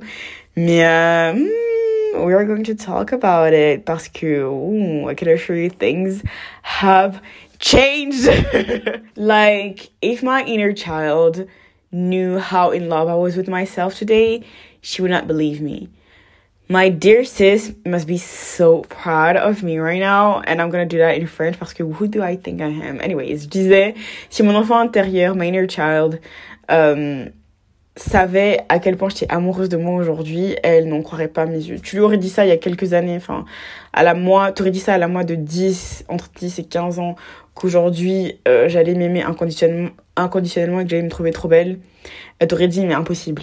Mais, 0.55 0.85
euh, 0.85 1.33
hmm, 1.33 2.23
we 2.23 2.35
are 2.35 2.45
going 2.45 2.61
to 2.61 2.75
talk 2.75 3.13
about 3.13 3.51
it 3.51 3.83
parce 3.83 4.07
que, 4.09 4.45
I 5.09 5.15
can 5.15 5.27
assure 5.27 5.55
you 5.57 5.71
things 5.71 6.21
have 6.61 7.19
changed. 7.57 8.29
like, 9.17 9.89
if 10.03 10.21
my 10.21 10.43
inner 10.45 10.71
child 10.71 11.47
knew 11.91 12.37
how 12.37 12.69
in 12.69 12.89
love 12.89 13.09
I 13.09 13.15
was 13.15 13.35
with 13.35 13.47
myself 13.47 13.97
today, 13.97 14.43
she 14.81 15.01
would 15.01 15.11
not 15.11 15.25
believe 15.25 15.61
me. 15.61 15.89
My 16.71 16.87
dear 16.87 17.25
sis 17.25 17.73
must 17.85 18.07
be 18.07 18.17
so 18.17 18.83
proud 18.87 19.35
of 19.35 19.61
me 19.61 19.77
right 19.77 19.99
now, 19.99 20.41
and 20.47 20.61
I'm 20.61 20.69
gonna 20.69 20.85
do 20.85 20.99
that 20.99 21.17
in 21.17 21.27
French 21.27 21.57
parce 21.57 21.73
que 21.73 21.83
who 21.83 22.07
do 22.07 22.23
I 22.23 22.37
think 22.37 22.61
I 22.61 22.69
am? 22.87 23.01
Anyways, 23.01 23.39
je 23.39 23.47
disais, 23.49 23.93
si 24.29 24.41
mon 24.41 24.55
enfant 24.55 24.79
intérieur, 24.79 25.35
my 25.35 25.49
inner 25.49 25.67
child, 25.67 26.21
euh, 26.71 27.25
savait 27.97 28.61
à 28.69 28.79
quel 28.79 28.95
point 28.95 29.09
j'étais 29.09 29.29
amoureuse 29.29 29.67
de 29.67 29.75
moi 29.75 29.95
aujourd'hui, 29.95 30.55
elle 30.63 30.87
n'en 30.87 31.01
croirait 31.01 31.27
pas 31.27 31.45
mes 31.45 31.57
yeux. 31.57 31.77
Tu 31.81 31.97
lui 31.97 32.03
aurais 32.03 32.17
dit 32.17 32.29
ça 32.29 32.45
il 32.45 32.47
y 32.47 32.53
a 32.53 32.57
quelques 32.57 32.93
années, 32.93 33.17
enfin, 33.17 33.43
à 33.91 34.03
la 34.03 34.13
moi, 34.13 34.53
tu 34.53 34.61
aurais 34.61 34.71
dit 34.71 34.79
ça 34.79 34.93
à 34.93 34.97
la 34.97 35.09
moi 35.09 35.25
de 35.25 35.35
10, 35.35 36.05
entre 36.07 36.29
10 36.39 36.59
et 36.59 36.63
15 36.63 36.99
ans, 36.99 37.17
qu'aujourd'hui, 37.53 38.39
euh, 38.47 38.69
j'allais 38.69 38.95
m'aimer 38.95 39.23
inconditionnellement, 39.23 39.89
inconditionnellement 40.15 40.79
et 40.79 40.83
que 40.85 40.91
j'allais 40.91 41.03
me 41.03 41.09
trouver 41.09 41.31
trop 41.31 41.49
belle. 41.49 41.79
Elle 42.39 42.47
t'aurait 42.47 42.69
dit, 42.69 42.85
mais 42.85 42.93
impossible 42.93 43.41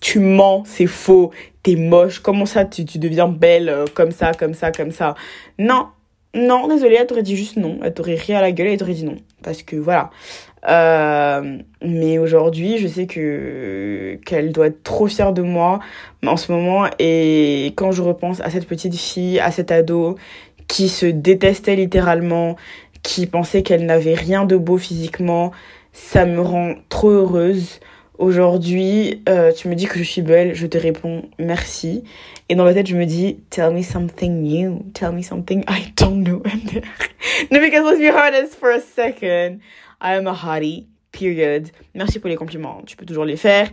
tu 0.00 0.20
mens, 0.20 0.62
c'est 0.66 0.86
faux, 0.86 1.32
t'es 1.66 1.74
moche, 1.74 2.20
comment 2.20 2.46
ça 2.46 2.64
tu, 2.64 2.84
tu 2.84 3.00
deviens 3.00 3.26
belle 3.26 3.68
euh, 3.68 3.86
comme 3.92 4.12
ça, 4.12 4.32
comme 4.32 4.54
ça, 4.54 4.70
comme 4.70 4.92
ça. 4.92 5.16
Non, 5.58 5.88
non, 6.32 6.68
désolée, 6.68 6.96
elle 7.00 7.08
t'aurait 7.08 7.24
dit 7.24 7.36
juste 7.36 7.56
non, 7.56 7.80
elle 7.82 7.92
t'aurait 7.92 8.14
ri 8.14 8.34
à 8.34 8.40
la 8.40 8.52
gueule 8.52 8.68
et 8.68 8.72
elle 8.74 8.78
t'aurait 8.78 8.94
dit 8.94 9.04
non. 9.04 9.16
Parce 9.42 9.64
que 9.64 9.74
voilà. 9.74 10.10
Euh, 10.68 11.58
mais 11.82 12.18
aujourd'hui, 12.18 12.78
je 12.78 12.86
sais 12.86 13.06
que 13.06 14.16
qu'elle 14.24 14.52
doit 14.52 14.68
être 14.68 14.84
trop 14.84 15.08
fière 15.08 15.32
de 15.32 15.42
moi 15.42 15.80
en 16.24 16.36
ce 16.36 16.52
moment. 16.52 16.86
Et 17.00 17.72
quand 17.74 17.90
je 17.90 18.02
repense 18.02 18.40
à 18.42 18.50
cette 18.50 18.68
petite 18.68 18.94
fille, 18.94 19.40
à 19.40 19.50
cet 19.50 19.72
ado 19.72 20.16
qui 20.68 20.88
se 20.88 21.06
détestait 21.06 21.74
littéralement, 21.74 22.56
qui 23.02 23.26
pensait 23.26 23.64
qu'elle 23.64 23.86
n'avait 23.86 24.14
rien 24.14 24.44
de 24.44 24.56
beau 24.56 24.78
physiquement, 24.78 25.50
ça 25.92 26.26
me 26.26 26.40
rend 26.40 26.74
trop 26.88 27.10
heureuse. 27.10 27.80
Aujourd'hui, 28.18 29.22
euh, 29.28 29.52
tu 29.52 29.68
me 29.68 29.74
dis 29.74 29.86
que 29.86 29.98
je 29.98 30.04
suis 30.04 30.22
belle, 30.22 30.54
je 30.54 30.66
te 30.66 30.78
réponds 30.78 31.28
merci. 31.38 32.02
Et 32.48 32.54
dans 32.54 32.64
ma 32.64 32.72
tête, 32.72 32.86
je 32.86 32.96
me 32.96 33.04
dis, 33.04 33.40
tell 33.50 33.70
me 33.72 33.82
something 33.82 34.40
new, 34.40 34.84
tell 34.94 35.12
me 35.12 35.20
something 35.20 35.62
I 35.68 35.92
don't 35.96 36.22
know. 36.24 36.42
no, 37.50 37.60
because 37.60 37.84
let's 37.84 37.98
be 37.98 38.10
honest 38.10 38.54
for 38.54 38.70
a 38.70 38.80
second, 38.80 39.60
I 40.00 40.14
am 40.14 40.26
a 40.26 40.32
hottie, 40.32 40.86
period. 41.12 41.68
Merci 41.94 42.18
pour 42.18 42.30
les 42.30 42.36
compliments, 42.36 42.80
tu 42.86 42.96
peux 42.96 43.04
toujours 43.04 43.26
les 43.26 43.36
faire. 43.36 43.68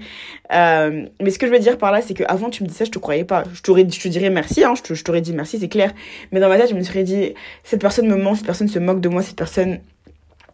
Euh, 0.52 1.06
mais 1.22 1.30
ce 1.30 1.40
que 1.40 1.48
je 1.48 1.52
veux 1.52 1.60
dire 1.60 1.78
par 1.78 1.94
là, 1.94 2.02
c'est 2.02 2.14
qu'avant, 2.14 2.50
tu 2.50 2.64
me 2.64 2.68
dis 2.68 2.74
ça, 2.74 2.84
je 2.84 2.92
te 2.92 3.00
croyais 3.00 3.24
pas. 3.24 3.46
Je, 3.54 3.62
je 3.64 4.02
te 4.02 4.08
dirais 4.10 4.30
merci, 4.30 4.66
hein, 4.66 4.74
je 4.76 5.04
t'aurais 5.04 5.22
dit 5.22 5.32
merci, 5.32 5.58
c'est 5.60 5.70
clair. 5.70 5.94
Mais 6.34 6.42
dans 6.42 6.50
ma 6.50 6.58
tête, 6.58 6.70
je 6.70 6.76
me 6.76 6.84
serais 6.84 7.04
dit, 7.04 7.34
cette 7.64 7.80
personne 7.80 8.08
me 8.08 8.18
ment, 8.18 8.36
cette 8.36 8.46
personne 8.46 8.68
se 8.68 8.80
moque 8.80 9.00
de 9.00 9.08
moi, 9.08 9.22
cette 9.22 9.38
personne 9.38 9.80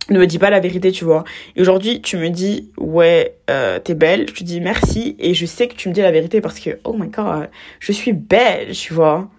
ne 0.10 0.20
me 0.20 0.28
dis 0.28 0.40
pas 0.40 0.50
la 0.50 0.60
vérité, 0.60 0.92
tu 0.92 1.06
vois. 1.06 1.24
Et 1.56 1.62
aujourd'hui, 1.62 2.02
tu 2.02 2.18
me 2.18 2.30
dis, 2.30 2.72
ouais, 2.78 3.38
euh, 3.50 3.80
t'es 3.80 3.94
belle, 3.96 4.28
je 4.30 4.34
te 4.34 4.44
dis 4.44 4.62
merci, 4.62 5.16
et 5.20 5.34
je 5.34 5.46
sais 5.46 5.68
que 5.68 5.76
tu 5.76 5.90
me 5.90 5.94
dis 5.94 6.02
la 6.02 6.12
vérité 6.12 6.42
parce 6.42 6.60
que, 6.60 6.80
oh 6.84 6.94
my 6.94 7.08
god, 7.08 7.50
je 7.80 7.92
suis 7.92 8.14
belle, 8.14 8.72
tu 8.72 8.94
vois. 8.94 9.30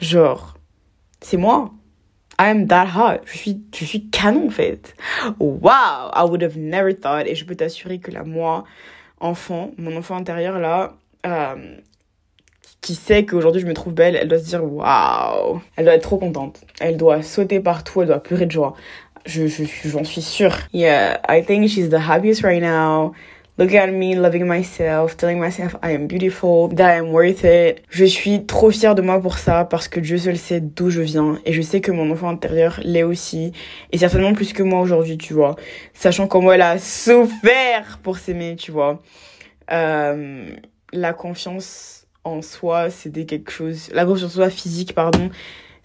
Genre, 0.00 0.54
c'est 1.20 1.36
moi. 1.36 1.72
I 2.38 2.48
am 2.48 2.66
that 2.66 2.88
hot. 2.96 3.20
Je 3.26 3.38
suis, 3.38 3.62
je 3.74 3.84
suis 3.84 4.08
canon, 4.10 4.48
en 4.48 4.50
fait. 4.50 4.94
Wow, 5.38 6.10
I 6.14 6.24
would 6.28 6.42
have 6.42 6.58
never 6.58 6.94
thought. 6.94 7.26
Et 7.26 7.34
je 7.34 7.44
peux 7.44 7.54
t'assurer 7.54 7.98
que 7.98 8.10
la 8.10 8.24
moi, 8.24 8.64
enfant, 9.20 9.70
mon 9.78 9.96
enfant 9.96 10.16
intérieur, 10.16 10.58
là, 10.58 10.94
euh, 11.26 11.76
qui 12.84 12.94
sait 12.94 13.24
qu'aujourd'hui 13.24 13.62
je 13.62 13.66
me 13.66 13.72
trouve 13.72 13.94
belle, 13.94 14.14
elle 14.14 14.28
doit 14.28 14.38
se 14.38 14.44
dire 14.44 14.62
waouh. 14.62 15.62
Elle 15.76 15.86
doit 15.86 15.94
être 15.94 16.02
trop 16.02 16.18
contente. 16.18 16.60
Elle 16.80 16.98
doit 16.98 17.22
sauter 17.22 17.60
partout, 17.60 18.02
elle 18.02 18.08
doit 18.08 18.22
pleurer 18.22 18.44
de 18.44 18.52
joie. 18.52 18.74
Je, 19.26 19.46
je, 19.46 19.64
j'en 19.84 20.04
suis 20.04 20.22
sûre. 20.22 20.56
Yeah, 20.72 21.20
I 21.28 21.42
think 21.42 21.68
she's 21.68 21.88
the 21.88 21.98
happiest 21.98 22.42
right 22.42 22.62
now. 22.62 23.12
Look 23.56 23.72
at 23.72 23.92
me, 23.92 24.16
loving 24.16 24.46
myself, 24.46 25.16
telling 25.16 25.38
myself 25.38 25.76
I 25.80 25.92
am 25.92 26.08
beautiful, 26.08 26.68
that 26.74 26.92
I 26.92 26.98
am 26.98 27.12
worth 27.12 27.44
it. 27.44 27.84
Je 27.88 28.04
suis 28.04 28.44
trop 28.46 28.72
fière 28.72 28.96
de 28.96 29.00
moi 29.00 29.20
pour 29.20 29.38
ça 29.38 29.64
parce 29.64 29.86
que 29.86 30.00
Dieu 30.00 30.18
seul 30.18 30.36
sait 30.36 30.60
d'où 30.60 30.90
je 30.90 31.00
viens 31.00 31.38
et 31.44 31.52
je 31.52 31.62
sais 31.62 31.80
que 31.80 31.92
mon 31.92 32.10
enfant 32.10 32.28
intérieur 32.28 32.80
l'est 32.82 33.04
aussi 33.04 33.52
et 33.92 33.98
certainement 33.98 34.32
plus 34.34 34.52
que 34.52 34.64
moi 34.64 34.80
aujourd'hui, 34.80 35.18
tu 35.18 35.34
vois. 35.34 35.54
Sachant 35.92 36.26
comment 36.26 36.52
elle 36.52 36.62
a 36.62 36.78
souffert 36.78 38.00
pour 38.02 38.18
s'aimer, 38.18 38.56
tu 38.56 38.72
vois. 38.72 39.00
Euh, 39.70 40.46
la 40.92 41.12
confiance 41.12 42.08
en 42.24 42.42
soi, 42.42 42.90
c'était 42.90 43.24
quelque 43.24 43.52
chose. 43.52 43.88
La 43.92 44.04
confiance 44.04 44.32
en 44.32 44.34
soi 44.34 44.50
physique, 44.50 44.94
pardon, 44.96 45.30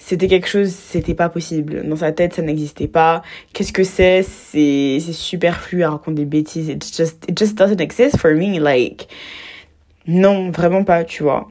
c'était 0.02 0.28
quelque 0.28 0.48
chose, 0.48 0.70
c'était 0.70 1.14
pas 1.14 1.30
possible. 1.30 1.88
Dans 1.88 1.98
sa 1.98 2.12
tête, 2.12 2.34
ça 2.34 2.42
n'existait 2.42 2.88
pas. 2.88 3.22
Qu'est-ce 3.54 3.74
que 3.74 3.84
c'est? 3.84 4.24
C'est 4.24 5.00
superflu 5.12 5.84
à 5.84 5.92
raconter 5.92 6.22
des 6.22 6.26
bêtises. 6.26 6.70
It 6.70 6.84
just 6.84 7.30
it 7.30 7.38
just 7.38 7.56
doesn't 7.56 7.80
exist 7.80 8.18
for 8.18 8.32
me. 8.32 8.60
Like 8.60 9.08
non, 10.08 10.50
vraiment 10.50 10.84
pas, 10.84 11.04
tu 11.04 11.22
vois. 11.22 11.50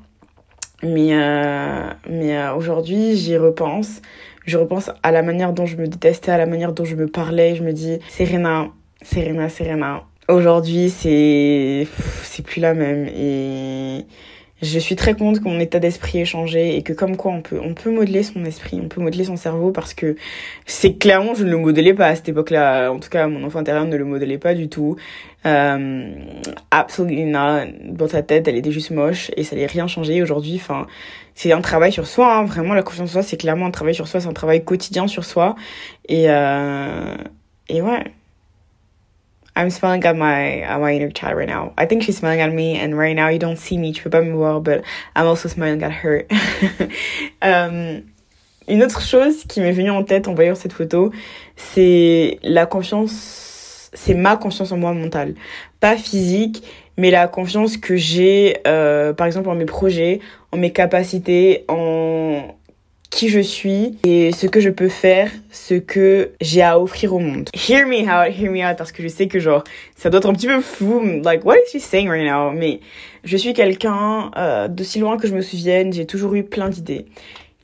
Mais 0.83 1.11
euh, 1.13 1.91
mais 2.09 2.37
euh, 2.37 2.55
aujourd'hui, 2.55 3.17
j'y 3.17 3.37
repense. 3.37 4.01
Je 4.47 4.57
repense 4.57 4.91
à 5.03 5.13
la 5.13 5.23
manière 5.23 5.53
dont 5.53 5.67
je 5.67 5.77
me 5.77 5.87
détestais, 5.87 6.33
à 6.33 6.39
la 6.39 6.47
manière 6.47 6.73
dont 6.73 6.85
je 6.85 6.97
me 6.97 7.07
parlais. 7.07 7.55
Je 7.55 7.63
me 7.63 7.73
dis, 7.73 7.99
Serena, 8.09 8.69
Serena, 9.03 9.49
Serena. 9.49 10.05
Aujourd'hui, 10.29 10.91
c'est 10.91 11.87
c'est 12.23 12.43
plus 12.45 12.61
la 12.61 12.75
même 12.75 13.07
et 13.09 14.07
je 14.61 14.79
suis 14.79 14.97
très 14.97 15.15
contente 15.15 15.41
que 15.41 15.49
mon 15.49 15.61
état 15.61 15.79
d'esprit 15.79 16.19
ait 16.19 16.25
changé 16.25 16.77
et 16.77 16.83
que 16.83 16.93
comme 16.93 17.17
quoi 17.17 17.33
on 17.33 17.43
peut 17.43 17.61
on 17.63 17.75
peut 17.75 17.91
modeler 17.91 18.23
son 18.23 18.45
esprit, 18.45 18.81
on 18.83 18.89
peut 18.89 19.01
modeler 19.01 19.25
son 19.25 19.37
cerveau 19.37 19.71
parce 19.71 19.95
que 19.95 20.17
c'est 20.67 20.95
clairement 20.95 21.35
je 21.35 21.45
ne 21.45 21.51
le 21.51 21.59
modelais 21.59 21.95
pas 21.95 22.07
à 22.07 22.17
cette 22.17 22.29
époque-là. 22.29 22.91
En 22.91 22.99
tout 22.99 23.09
cas, 23.09 23.29
mon 23.29 23.45
enfant 23.45 23.61
intérieur 23.61 23.85
ne 23.87 23.97
le 23.97 24.05
modelait 24.05 24.39
pas 24.39 24.55
du 24.55 24.69
tout. 24.69 24.97
Euh, 25.47 26.13
absolument 26.73 27.65
dans 27.85 28.09
sa 28.09 28.23
tête, 28.23 28.49
elle 28.49 28.57
était 28.57 28.73
juste 28.73 28.91
moche 28.91 29.31
et 29.37 29.45
ça 29.45 29.55
n'allait 29.55 29.67
rien 29.67 29.87
changer 29.87 30.21
aujourd'hui. 30.23 30.57
Enfin, 30.57 30.87
c'est 31.35 31.53
un 31.53 31.61
travail 31.61 31.93
sur 31.93 32.09
soi. 32.09 32.39
Hein. 32.39 32.45
Vraiment, 32.45 32.75
la 32.75 32.83
confiance 32.83 33.11
en 33.11 33.13
soi, 33.13 33.23
c'est 33.23 33.37
clairement 33.37 33.67
un 33.67 33.71
travail 33.71 33.95
sur 33.95 34.09
soi, 34.09 34.21
c'est 34.21 34.29
un 34.29 34.33
travail 34.33 34.65
quotidien 34.65 35.07
sur 35.07 35.25
soi. 35.25 35.55
Et 36.09 36.29
euh, 36.29 37.15
et 37.69 37.81
ouais. 37.81 38.13
I'm 39.59 39.71
smiling 39.71 40.05
at 40.05 40.17
my 40.17 40.61
at 40.61 40.81
my 40.81 40.95
inner 40.95 41.11
child 41.11 41.37
right 41.37 41.49
now. 41.49 41.73
I 41.77 41.85
think 41.87 42.05
she's 42.05 42.19
smiling 42.19 42.41
at 42.41 42.55
me, 42.55 42.77
and 42.77 42.97
right 42.97 43.17
now 43.17 43.27
you 43.27 43.41
don't 43.41 43.59
see 43.59 43.77
me, 43.77 43.93
tu 43.93 44.05
peux 44.05 44.11
pas 44.11 44.23
me 44.23 44.31
voir, 44.31 44.61
but 44.61 44.85
I'm 45.17 45.27
also 45.27 45.49
smiling 45.49 45.83
at 45.83 45.91
her. 45.91 46.27
um, 47.43 48.05
une 48.69 48.83
autre 48.85 49.01
chose 49.01 49.43
qui 49.45 49.61
m'est 49.61 49.73
venue 49.73 49.91
en 49.91 50.05
tête 50.05 50.29
en 50.29 50.35
voyant 50.35 50.55
cette 50.55 50.73
photo, 50.73 51.11
c'est 51.57 52.39
la 52.45 52.67
confiance, 52.67 53.91
c'est 53.95 54.15
ma 54.15 54.37
confiance 54.37 54.71
en 54.71 54.77
moi 54.77 54.93
mentale, 54.93 55.35
pas 55.81 55.97
physique, 55.97 56.63
mais 56.97 57.11
la 57.11 57.27
confiance 57.27 57.79
que 57.79 57.97
j'ai, 57.97 58.59
euh, 58.69 59.13
par 59.13 59.27
exemple, 59.27 59.49
en 59.49 59.57
mes 59.57 59.65
projets, 59.65 60.21
en 60.53 60.57
mes 60.57 60.71
capacités, 60.73 61.65
en 61.67 62.55
qui 63.11 63.29
je 63.29 63.41
suis 63.41 63.99
et 64.05 64.33
ce 64.33 64.47
que 64.47 64.61
je 64.61 64.71
peux 64.71 64.89
faire, 64.89 65.31
ce 65.51 65.75
que 65.75 66.33
j'ai 66.41 66.63
à 66.63 66.79
offrir 66.79 67.15
au 67.15 67.19
monde. 67.19 67.49
Hear 67.55 67.87
me 67.87 68.03
out, 68.03 68.35
hear 68.39 68.51
me 68.51 68.65
out, 68.69 68.77
parce 68.77 68.93
que 68.93 69.03
je 69.03 69.09
sais 69.09 69.29
que 69.29 69.41
genre, 69.41 69.65
ça 69.97 70.11
doit 70.11 70.19
être 70.19 70.29
un 70.29 70.35
petit 70.35 70.47
peu 70.47 70.61
fou, 70.61 71.01
like, 71.25 71.45
what 71.45 71.57
is 71.57 71.79
she 71.79 71.83
saying 71.83 72.09
right 72.09 72.27
now? 72.27 72.51
Mais 72.51 72.81
je 73.25 73.37
suis 73.37 73.55
quelqu'un, 73.55 74.31
euh, 74.37 74.69
d'aussi 74.69 74.99
loin 74.99 75.17
que 75.17 75.27
je 75.27 75.35
me 75.35 75.41
souvienne, 75.41 75.93
j'ai 75.93 76.07
toujours 76.07 76.35
eu 76.35 76.45
plein 76.45 76.69
d'idées. 76.69 77.07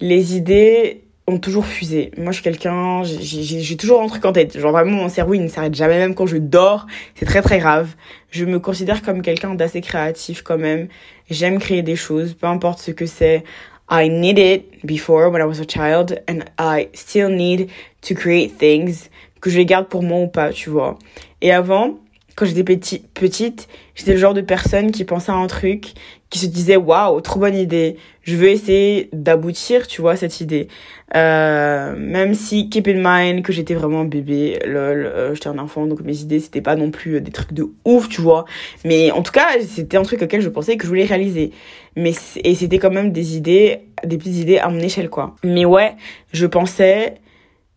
Les 0.01 0.37
idées 0.37 1.03
ont 1.27 1.39
toujours 1.39 1.65
fusé. 1.65 2.11
Moi, 2.19 2.33
je 2.33 2.35
suis 2.35 2.43
quelqu'un, 2.43 3.03
j'ai 3.03 3.77
toujours 3.77 4.03
un 4.03 4.09
truc 4.09 4.25
en 4.27 4.33
tête. 4.33 4.59
Genre 4.59 4.73
vraiment, 4.73 4.97
mon 5.03 5.09
cerveau, 5.09 5.35
il 5.35 5.43
ne 5.43 5.49
s'arrête 5.49 5.75
jamais, 5.75 5.99
même 5.99 6.15
quand 6.15 6.27
je 6.27 6.37
dors. 6.37 6.87
C'est 7.15 7.25
très 7.25 7.41
très 7.41 7.59
grave. 7.59 7.95
Je 8.31 8.45
me 8.45 8.59
considère 8.59 9.03
comme 9.03 9.23
quelqu'un 9.23 9.55
d'assez 9.55 9.81
créatif 9.81 10.43
quand 10.43 10.59
même. 10.59 10.89
J'aime 11.31 11.59
créer 11.59 11.83
des 11.83 11.97
choses, 11.97 12.35
peu 12.35 12.47
importe 12.47 12.81
ce 12.81 12.91
que 12.91 13.07
c'est. 13.07 13.43
I 13.89 14.09
needed 14.09 14.81
before 14.85 15.31
when 15.31 15.43
I 15.43 15.45
was 15.45 15.61
a 15.61 15.67
child 15.67 16.19
and 16.27 16.51
I 16.59 16.89
still 16.95 17.29
need 17.29 17.71
to 18.03 18.15
create 18.15 18.59
things 18.59 19.09
que 19.41 19.51
je 19.51 19.59
les 19.59 19.67
garde 19.67 19.89
pour 19.89 20.03
moi 20.03 20.21
ou 20.21 20.29
pas, 20.29 20.53
tu 20.53 20.71
vois. 20.71 20.99
Et 21.43 21.53
avant, 21.53 21.99
quand 22.37 22.47
j'étais 22.47 22.65
petit, 22.65 23.01
petite, 23.15 23.69
j'étais 23.95 24.13
le 24.13 24.19
genre 24.19 24.35
de 24.35 24.41
personne 24.41 24.91
qui 24.91 25.05
pensait 25.05 25.33
à 25.33 25.37
un 25.37 25.47
truc, 25.47 25.93
qui 26.31 26.39
se 26.41 26.47
disait 26.47 26.77
waouh, 26.77 27.21
trop 27.21 27.39
bonne 27.39 27.55
idée. 27.55 27.97
Je 28.23 28.35
veux 28.35 28.49
essayer 28.49 29.09
d'aboutir, 29.13 29.87
tu 29.87 30.01
vois, 30.01 30.17
cette 30.17 30.41
idée. 30.41 30.69
Euh, 31.15 31.95
même 31.97 32.35
si 32.35 32.69
keep 32.71 32.89
in 32.89 32.95
mind 32.97 33.45
que 33.45 33.53
j'étais 33.53 33.75
vraiment 33.75 34.05
bébé, 34.05 34.59
lol, 34.65 35.07
euh, 35.07 35.35
j'étais 35.35 35.47
un 35.49 35.59
enfant, 35.59 35.87
donc 35.87 36.01
mes 36.01 36.23
idées 36.23 36.41
c'était 36.41 36.61
pas 36.61 36.75
non 36.75 36.91
plus 36.91 37.21
des 37.21 37.31
trucs 37.31 37.53
de 37.53 37.69
ouf, 37.85 38.09
tu 38.09 38.21
vois. 38.21 38.47
Mais 38.85 39.13
en 39.13 39.23
tout 39.23 39.33
cas, 39.33 39.47
c'était 39.61 39.97
un 39.97 40.03
truc 40.03 40.23
auquel 40.23 40.41
je 40.41 40.49
pensais 40.49 40.77
que 40.77 40.85
je 40.85 40.89
voulais 40.89 41.05
réaliser. 41.05 41.53
Mais 41.97 42.13
et 42.43 42.55
c'était 42.57 42.79
quand 42.79 42.91
même 42.91 43.13
des 43.13 43.37
idées, 43.37 43.83
des 44.05 44.19
petites 44.19 44.39
idées 44.39 44.59
à 44.59 44.69
mon 44.69 44.81
échelle, 44.81 45.11
quoi. 45.11 45.37
Mais 45.45 45.65
ouais, 45.65 45.95
je 46.33 46.47
pensais, 46.47 47.15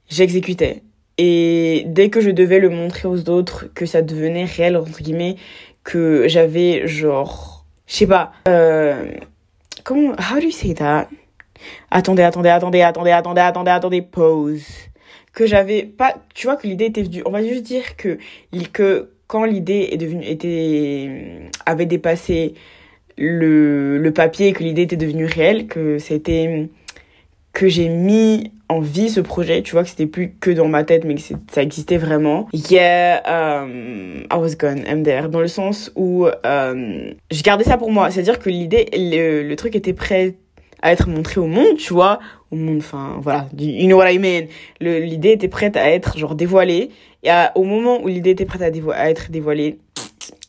j'exécutais. 0.10 0.82
Et 1.18 1.84
dès 1.88 2.10
que 2.10 2.22
je 2.22 2.30
devais 2.30 2.60
le 2.60 2.70
montrer 2.70 3.08
aux 3.08 3.30
autres, 3.30 3.66
que 3.74 3.86
ça 3.86 4.02
devenait 4.02 4.46
réel, 4.46 4.78
entre 4.78 5.02
guillemets, 5.02 5.36
que 5.84 6.28
j'avais 6.28 6.88
genre, 6.88 7.66
je 7.88 7.96
sais 7.96 8.08
pas, 8.08 8.34
euh, 8.48 9.12
comment, 9.84 10.12
how 10.12 10.40
do 10.40 10.46
you 10.46 10.52
say 10.52 10.74
that? 10.76 11.10
Attendez, 11.90 12.22
attendez, 12.22 12.50
attendez, 12.50 12.82
attendez, 12.82 13.12
attendez, 13.12 13.72
attendez, 13.72 14.02
pause. 14.02 14.66
Que 15.34 15.48
j'avais 15.48 15.84
pas, 15.84 16.16
tu 16.34 16.48
vois, 16.48 16.56
que 16.56 16.68
l'idée 16.68 16.86
était 16.86 17.04
venue, 17.04 17.22
on 17.26 17.32
va 17.32 17.44
juste 17.44 17.64
dire 17.64 17.96
que, 17.96 18.18
que 18.74 19.10
quand 19.28 19.46
l'idée 19.46 19.90
est 19.92 19.98
devenue, 19.98 20.26
était, 20.26 21.50
avait 21.66 21.86
dépassé 21.86 22.54
le, 23.18 23.98
le 23.98 24.14
papier, 24.14 24.54
que 24.54 24.64
l'idée 24.64 24.84
était 24.84 24.98
devenue 24.98 25.26
réelle, 25.26 25.68
que 25.68 25.98
c'était, 26.00 26.70
que 27.54 27.68
j'ai 27.68 27.90
mis 27.90 28.52
en 28.70 28.82
vie 28.82 29.10
ce 29.10 29.22
projet, 29.22 29.62
tu 29.62 29.72
vois, 29.72 29.84
que 29.84 29.90
c'était 29.90 30.08
plus 30.08 30.34
que 30.40 30.52
dans 30.52 30.68
ma 30.68 30.84
tête, 30.84 31.06
mais 31.06 31.16
que 31.16 31.22
ça 31.22 31.62
existait 31.62 31.98
vraiment. 31.98 32.48
Yeah, 32.54 33.22
um, 33.26 34.26
I 34.32 34.36
was 34.36 34.56
gone, 34.60 34.84
there. 35.04 35.30
Dans 35.30 35.40
le 35.40 35.48
sens 35.48 35.92
où 35.96 36.26
um, 36.44 37.14
je 37.32 37.44
gardais 37.44 37.64
ça 37.64 37.78
pour 37.78 37.92
moi. 37.92 38.12
C'est-à-dire 38.12 38.40
que 38.40 38.50
l'idée, 38.50 38.88
le, 38.94 39.44
le 39.44 39.56
truc 39.56 39.76
était 39.76 39.94
prêt 39.94 40.36
à 40.82 40.92
être 40.92 41.10
montré 41.10 41.40
au 41.40 41.48
monde, 41.48 41.78
tu 41.78 41.94
vois, 41.94 42.20
au 42.52 42.56
monde, 42.56 42.78
enfin, 42.80 43.18
voilà, 43.22 43.48
you 43.58 43.88
know 43.88 43.98
what 43.98 44.12
I 44.12 44.20
mean? 44.20 44.48
L'idée 44.80 45.32
était 45.32 45.48
prête 45.48 45.76
à 45.76 45.90
être, 45.90 46.18
genre, 46.18 46.36
dévoilée. 46.36 46.90
Et 47.24 47.30
au 47.56 47.64
moment 47.64 48.02
où 48.02 48.08
l'idée 48.08 48.32
était 48.32 48.46
prête 48.46 48.62
à, 48.62 48.70
à 48.94 49.10
être 49.10 49.32
dévoilée, 49.32 49.80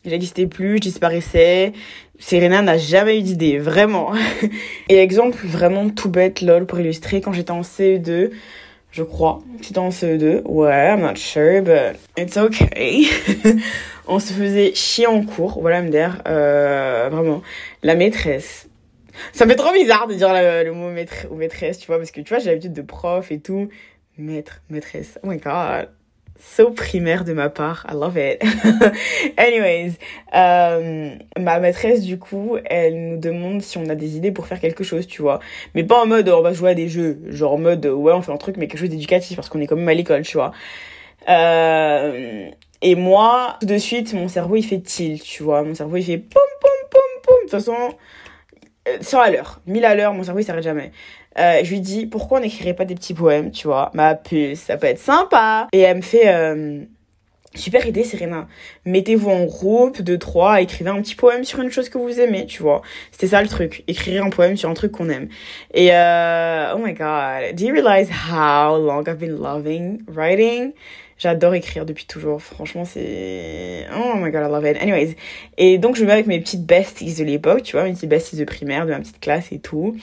j'existais 0.04 0.46
plus, 0.46 0.76
je 0.76 0.82
disparaissais. 0.82 1.72
Serena 2.18 2.62
n'a 2.62 2.76
jamais 2.76 3.18
eu 3.18 3.22
d'idée, 3.22 3.58
vraiment. 3.58 4.12
Et 4.88 4.98
exemple 4.98 5.38
vraiment 5.46 5.88
tout 5.88 6.10
bête, 6.10 6.40
lol, 6.40 6.66
pour 6.66 6.80
illustrer, 6.80 7.20
quand 7.20 7.32
j'étais 7.32 7.52
en 7.52 7.62
CE2, 7.62 8.30
je 8.90 9.02
crois, 9.02 9.40
j'étais 9.62 9.78
en 9.78 9.90
CE2, 9.90 10.42
ouais, 10.44 10.88
I'm 10.90 11.02
not 11.02 11.16
sure, 11.16 11.62
but 11.62 11.98
it's 12.16 12.36
okay. 12.36 13.06
on 14.08 14.18
se 14.18 14.32
faisait 14.32 14.74
chier 14.74 15.06
en 15.06 15.22
cours, 15.22 15.60
voilà, 15.60 15.82
MDR, 15.82 16.22
euh, 16.26 17.08
vraiment. 17.10 17.42
La 17.82 17.94
maîtresse. 17.94 18.68
Ça 19.32 19.44
me 19.44 19.50
fait 19.50 19.56
trop 19.56 19.72
bizarre 19.72 20.06
de 20.06 20.14
dire 20.14 20.32
le, 20.32 20.70
mot 20.72 20.90
maître 20.90 21.26
ou 21.30 21.36
maîtresse, 21.36 21.78
tu 21.78 21.86
vois, 21.86 21.98
parce 21.98 22.10
que 22.10 22.20
tu 22.20 22.28
vois, 22.28 22.38
j'ai 22.38 22.50
l'habitude 22.50 22.72
de 22.72 22.82
prof 22.82 23.30
et 23.30 23.40
tout. 23.40 23.68
Maître, 24.16 24.62
maîtresse, 24.68 25.18
oh 25.22 25.28
my 25.28 25.38
god 25.38 25.88
so 26.38 26.70
primaire 26.70 27.24
de 27.24 27.32
ma 27.32 27.48
part. 27.48 27.86
I 27.90 27.94
love 27.94 28.16
it. 28.16 28.42
Anyways, 29.36 29.92
euh, 30.34 31.14
ma 31.38 31.58
maîtresse, 31.60 32.02
du 32.02 32.18
coup, 32.18 32.56
elle 32.64 33.10
nous 33.10 33.16
demande 33.18 33.62
si 33.62 33.78
on 33.78 33.88
a 33.88 33.94
des 33.94 34.16
idées 34.16 34.32
pour 34.32 34.46
faire 34.46 34.60
quelque 34.60 34.84
chose, 34.84 35.06
tu 35.06 35.22
vois. 35.22 35.40
Mais 35.74 35.84
pas 35.84 36.02
en 36.02 36.06
mode 36.06 36.28
on 36.28 36.42
va 36.42 36.52
jouer 36.52 36.70
à 36.70 36.74
des 36.74 36.88
jeux. 36.88 37.18
Genre 37.28 37.52
en 37.52 37.58
mode 37.58 37.84
ouais, 37.86 38.12
on 38.12 38.22
fait 38.22 38.32
un 38.32 38.36
truc, 38.36 38.56
mais 38.56 38.68
quelque 38.68 38.80
chose 38.80 38.90
d'éducatif 38.90 39.36
parce 39.36 39.48
qu'on 39.48 39.60
est 39.60 39.66
quand 39.66 39.76
même 39.76 39.88
à 39.88 39.94
l'école, 39.94 40.22
tu 40.22 40.36
vois. 40.36 40.52
Euh, 41.28 42.48
et 42.80 42.94
moi, 42.94 43.56
tout 43.60 43.66
de 43.66 43.78
suite, 43.78 44.14
mon 44.14 44.28
cerveau 44.28 44.56
il 44.56 44.62
fait 44.62 44.80
tilt, 44.80 45.22
tu 45.22 45.42
vois. 45.42 45.62
Mon 45.62 45.74
cerveau 45.74 45.96
il 45.96 46.04
fait 46.04 46.18
poum 46.18 46.42
poum 46.60 46.88
poum 46.90 47.22
poum. 47.22 47.36
De 47.36 47.40
toute 47.42 47.50
façon, 47.50 47.94
100 49.00 49.18
euh, 49.18 49.22
à 49.22 49.30
l'heure, 49.30 49.60
1000 49.66 49.84
à 49.84 49.94
l'heure, 49.94 50.14
mon 50.14 50.22
cerveau 50.22 50.40
il 50.40 50.44
s'arrête 50.44 50.64
jamais. 50.64 50.92
Euh, 51.38 51.60
je 51.62 51.70
lui 51.70 51.80
dis 51.80 52.06
pourquoi 52.06 52.38
on 52.38 52.42
n'écrirait 52.42 52.74
pas 52.74 52.84
des 52.84 52.94
petits 52.94 53.14
poèmes, 53.14 53.50
tu 53.50 53.66
vois? 53.66 53.90
Ma 53.94 54.14
puce, 54.14 54.60
ça 54.60 54.76
peut 54.76 54.86
être 54.86 54.98
sympa. 54.98 55.68
Et 55.72 55.80
elle 55.80 55.98
me 55.98 56.02
fait 56.02 56.28
euh, 56.28 56.80
super 57.54 57.86
idée, 57.86 58.04
Serena. 58.04 58.48
Mettez-vous 58.84 59.30
en 59.30 59.44
groupe 59.44 60.02
de 60.02 60.16
trois, 60.16 60.60
écrivez 60.60 60.90
un 60.90 61.00
petit 61.00 61.14
poème 61.14 61.44
sur 61.44 61.60
une 61.60 61.70
chose 61.70 61.88
que 61.88 61.98
vous 61.98 62.20
aimez, 62.20 62.46
tu 62.46 62.62
vois. 62.62 62.82
C'était 63.12 63.28
ça 63.28 63.42
le 63.42 63.48
truc, 63.48 63.84
écrire 63.86 64.24
un 64.24 64.30
poème 64.30 64.56
sur 64.56 64.68
un 64.68 64.74
truc 64.74 64.92
qu'on 64.92 65.08
aime. 65.10 65.28
Et 65.74 65.90
euh, 65.92 66.74
oh 66.74 66.78
my 66.78 66.92
god, 66.92 67.54
do 67.54 67.66
you 67.66 67.72
realize 67.72 68.08
how 68.10 68.76
long 68.76 69.04
I've 69.06 69.18
been 69.18 69.36
loving 69.36 70.02
writing? 70.08 70.72
J'adore 71.18 71.54
écrire 71.54 71.84
depuis 71.84 72.06
toujours. 72.06 72.40
Franchement, 72.40 72.84
c'est... 72.84 73.86
Oh 73.92 74.16
my 74.16 74.30
god, 74.30 74.42
I 74.46 74.52
love 74.52 74.64
it. 74.64 74.80
Anyways. 74.80 75.16
Et 75.56 75.76
donc, 75.78 75.96
je 75.96 76.02
me 76.02 76.06
mets 76.06 76.12
avec 76.12 76.28
mes 76.28 76.38
petites 76.38 76.64
besties 76.64 77.12
de 77.14 77.24
l'époque, 77.24 77.64
tu 77.64 77.74
vois, 77.74 77.82
mes 77.84 77.92
petites 77.92 78.08
besties 78.08 78.36
de 78.36 78.44
primaire, 78.44 78.86
de 78.86 78.92
ma 78.92 79.00
petite 79.00 79.18
classe 79.18 79.50
et 79.50 79.58
tout. 79.58 79.96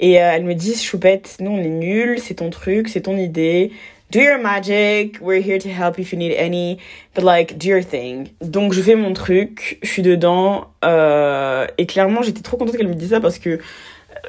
Et 0.00 0.20
euh, 0.20 0.32
elles 0.32 0.44
me 0.44 0.54
disent, 0.54 0.82
Choupette, 0.82 1.36
nous, 1.40 1.52
on 1.52 1.58
est 1.58 1.68
nuls, 1.68 2.18
c'est 2.18 2.34
ton 2.34 2.50
truc, 2.50 2.88
c'est 2.88 3.02
ton 3.02 3.16
idée. 3.16 3.70
Do 4.10 4.18
your 4.18 4.40
magic, 4.40 5.18
we're 5.20 5.40
here 5.40 5.58
to 5.60 5.68
help 5.68 5.98
if 6.00 6.12
you 6.12 6.18
need 6.18 6.34
any, 6.36 6.78
but 7.14 7.22
like, 7.22 7.56
do 7.58 7.68
your 7.68 7.84
thing. 7.84 8.30
Donc, 8.40 8.72
je 8.72 8.82
fais 8.82 8.96
mon 8.96 9.12
truc, 9.12 9.78
je 9.82 9.88
suis 9.88 10.02
dedans, 10.02 10.66
euh, 10.84 11.64
et 11.78 11.86
clairement, 11.86 12.20
j'étais 12.22 12.42
trop 12.42 12.56
contente 12.56 12.76
qu'elle 12.76 12.88
me 12.88 12.94
dise 12.94 13.10
ça 13.10 13.20
parce 13.20 13.38
que 13.38 13.60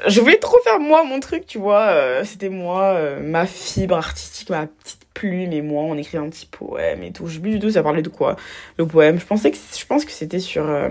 je 0.06 0.20
voulais 0.20 0.38
trop 0.38 0.58
faire 0.62 0.78
moi 0.78 1.04
mon 1.04 1.20
truc, 1.20 1.46
tu 1.46 1.58
vois. 1.58 1.88
Euh, 1.88 2.24
c'était 2.24 2.48
moi, 2.48 2.94
euh, 2.94 3.20
ma 3.20 3.46
fibre 3.46 3.96
artistique, 3.96 4.50
ma 4.50 4.66
petite 4.66 5.00
plume 5.14 5.52
et 5.52 5.62
moi, 5.62 5.82
on 5.84 5.96
écrit 5.96 6.18
un 6.18 6.28
petit 6.28 6.46
poème 6.46 7.02
et 7.02 7.12
tout. 7.12 7.26
Je 7.26 7.34
sais 7.34 7.40
plus 7.40 7.52
du 7.52 7.58
tout 7.58 7.70
ça 7.70 7.82
parlait 7.82 8.02
de 8.02 8.08
quoi, 8.08 8.36
le 8.78 8.86
poème. 8.86 9.18
Je 9.18 9.26
pensais 9.26 9.50
que, 9.50 9.56
que 9.56 10.12
c'était 10.12 10.38
sur, 10.38 10.68
euh, 10.68 10.88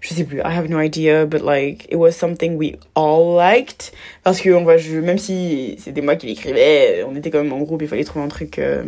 je 0.00 0.14
sais 0.14 0.24
plus, 0.24 0.38
I 0.38 0.52
have 0.56 0.68
no 0.68 0.78
idea, 0.78 1.26
but 1.26 1.42
like, 1.42 1.86
it 1.90 1.96
was 1.96 2.12
something 2.12 2.56
we 2.56 2.76
all 2.94 3.36
liked. 3.36 3.92
Parce 4.22 4.40
que, 4.40 4.50
on 4.50 4.64
va, 4.64 4.76
je, 4.76 4.98
même 4.98 5.18
si 5.18 5.76
c'était 5.78 6.02
moi 6.02 6.16
qui 6.16 6.26
l'écrivais, 6.26 7.04
on 7.08 7.14
était 7.16 7.30
quand 7.30 7.42
même 7.42 7.52
en 7.52 7.60
groupe, 7.60 7.82
il 7.82 7.88
fallait 7.88 8.04
trouver 8.04 8.24
un 8.24 8.28
truc 8.28 8.58
euh, 8.58 8.84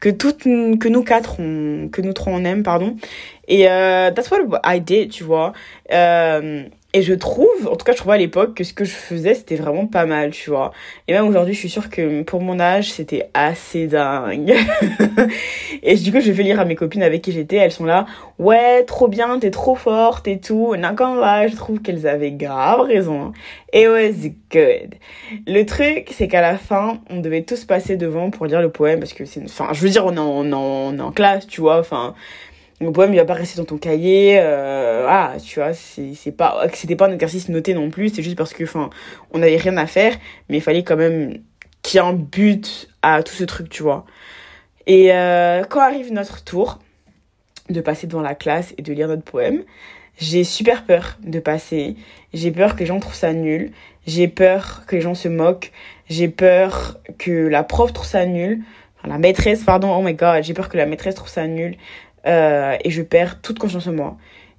que 0.00 0.08
toutes, 0.08 0.44
que 0.44 0.88
nous 0.88 1.04
quatre, 1.04 1.40
on, 1.40 1.88
que 1.88 2.02
nous 2.02 2.12
trois 2.12 2.32
on 2.32 2.44
aime, 2.44 2.62
pardon. 2.62 2.96
Et 3.48 3.68
euh, 3.68 4.10
that's 4.10 4.30
what 4.30 4.38
I 4.64 4.80
did, 4.80 5.10
tu 5.10 5.24
vois. 5.24 5.52
Euh, 5.92 6.64
et 6.96 7.02
je 7.02 7.12
trouve, 7.12 7.66
en 7.66 7.74
tout 7.74 7.84
cas, 7.84 7.90
je 7.90 7.96
trouvais 7.96 8.14
à 8.14 8.18
l'époque 8.18 8.54
que 8.54 8.62
ce 8.62 8.72
que 8.72 8.84
je 8.84 8.92
faisais, 8.92 9.34
c'était 9.34 9.56
vraiment 9.56 9.88
pas 9.88 10.06
mal, 10.06 10.30
tu 10.30 10.50
vois. 10.50 10.70
Et 11.08 11.12
même 11.12 11.26
aujourd'hui, 11.26 11.52
je 11.52 11.58
suis 11.58 11.68
sûre 11.68 11.90
que 11.90 12.22
pour 12.22 12.40
mon 12.40 12.60
âge, 12.60 12.92
c'était 12.92 13.30
assez 13.34 13.88
dingue. 13.88 14.54
et 15.82 15.96
du 15.96 16.12
coup, 16.12 16.20
je 16.20 16.30
vais 16.30 16.44
lire 16.44 16.60
à 16.60 16.64
mes 16.64 16.76
copines 16.76 17.02
avec 17.02 17.22
qui 17.22 17.32
j'étais. 17.32 17.56
Elles 17.56 17.72
sont 17.72 17.84
là, 17.84 18.06
ouais, 18.38 18.84
trop 18.84 19.08
bien, 19.08 19.40
t'es 19.40 19.50
trop 19.50 19.74
forte 19.74 20.28
et 20.28 20.38
tout. 20.38 20.72
Et 20.76 20.80
quand 20.96 21.16
là, 21.16 21.48
je 21.48 21.56
trouve 21.56 21.80
qu'elles 21.82 22.06
avaient 22.06 22.30
grave 22.30 22.82
raison. 22.82 23.32
It 23.72 23.88
was 23.88 24.28
good. 24.52 24.94
Le 25.48 25.64
truc, 25.64 26.10
c'est 26.12 26.28
qu'à 26.28 26.42
la 26.42 26.56
fin, 26.56 27.00
on 27.10 27.18
devait 27.18 27.42
tous 27.42 27.64
passer 27.64 27.96
devant 27.96 28.30
pour 28.30 28.46
lire 28.46 28.62
le 28.62 28.70
poème 28.70 29.00
parce 29.00 29.14
que 29.14 29.24
c'est 29.24 29.42
Enfin, 29.42 29.70
je 29.72 29.80
veux 29.80 29.90
dire, 29.90 30.06
on 30.06 30.14
est 30.14 30.20
en, 30.20 30.54
on 30.54 30.96
est 30.96 31.02
en 31.02 31.10
classe, 31.10 31.48
tu 31.48 31.60
vois. 31.60 31.80
Enfin 31.80 32.14
le 32.80 32.92
poème 32.92 33.12
il 33.12 33.16
va 33.16 33.24
pas 33.24 33.34
rester 33.34 33.58
dans 33.58 33.64
ton 33.64 33.78
cahier 33.78 34.38
euh, 34.40 35.06
ah 35.08 35.34
tu 35.42 35.60
vois 35.60 35.72
c'est 35.74 36.32
pas 36.32 36.66
c'était 36.72 36.96
pas 36.96 37.08
un 37.08 37.12
exercice 37.12 37.48
noté 37.48 37.72
non 37.74 37.90
plus 37.90 38.08
c'est 38.08 38.22
juste 38.22 38.36
parce 38.36 38.52
que 38.52 38.64
enfin 38.64 38.90
on 39.32 39.42
avait 39.42 39.56
rien 39.56 39.76
à 39.76 39.86
faire 39.86 40.14
mais 40.48 40.58
il 40.58 40.60
fallait 40.60 40.82
quand 40.82 40.96
même 40.96 41.38
qu'il 41.82 42.00
y 42.00 42.02
ait 42.02 42.06
un 42.06 42.14
but 42.14 42.88
à 43.02 43.22
tout 43.22 43.34
ce 43.34 43.44
truc 43.44 43.68
tu 43.68 43.84
vois. 43.84 44.04
Et 44.86 45.12
euh, 45.12 45.62
quand 45.64 45.80
arrive 45.80 46.12
notre 46.12 46.42
tour 46.42 46.80
de 47.70 47.80
passer 47.80 48.06
devant 48.06 48.22
la 48.22 48.34
classe 48.34 48.74
et 48.76 48.82
de 48.82 48.92
lire 48.92 49.06
notre 49.06 49.22
poème 49.22 49.62
j'ai 50.16 50.44
super 50.44 50.84
peur 50.84 51.18
de 51.24 51.40
passer. 51.40 51.96
J'ai 52.32 52.52
peur 52.52 52.74
que 52.74 52.80
les 52.80 52.86
gens 52.86 53.00
trouvent 53.00 53.16
ça 53.16 53.32
nul. 53.32 53.72
J'ai 54.06 54.28
peur 54.28 54.84
que 54.86 54.94
les 54.94 55.02
gens 55.02 55.16
se 55.16 55.26
moquent. 55.26 55.72
J'ai 56.08 56.28
peur 56.28 57.00
que 57.18 57.48
la 57.48 57.64
prof 57.64 57.92
trouve 57.92 58.06
ça 58.06 58.24
nul. 58.24 58.62
La 59.04 59.18
maîtresse 59.18 59.64
pardon 59.64 59.94
oh 59.94 60.02
my 60.02 60.14
god 60.14 60.42
j'ai 60.42 60.54
peur 60.54 60.70
que 60.70 60.78
la 60.78 60.86
maîtresse 60.86 61.14
trouve 61.14 61.28
ça 61.28 61.46
nul 61.46 61.76
euh, 62.26 62.76
et 62.82 62.90
je 62.90 63.02
perds 63.02 63.40
toute 63.40 63.58
confiance 63.58 63.86
en 63.86 63.92
moi. 63.92 64.16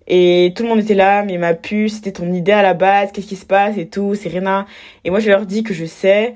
Et 0.08 0.54
tout 0.56 0.64
le 0.64 0.70
monde 0.70 0.80
était 0.80 0.94
là, 0.94 1.24
mais 1.24 1.38
ma 1.38 1.54
puce, 1.54 1.96
c'était 1.96 2.12
ton 2.12 2.32
idée 2.32 2.52
à 2.52 2.62
la 2.62 2.74
base, 2.74 3.12
qu'est-ce 3.12 3.28
qui 3.28 3.36
se 3.36 3.46
passe 3.46 3.78
et 3.78 3.88
tout, 3.88 4.14
c'est 4.14 4.30
Rena. 4.30 4.68
Et 5.04 5.10
moi, 5.10 5.20
je 5.20 5.30
leur 5.30 5.46
dis 5.46 5.64
que 5.64 5.74
je 5.74 5.86
sais, 5.86 6.36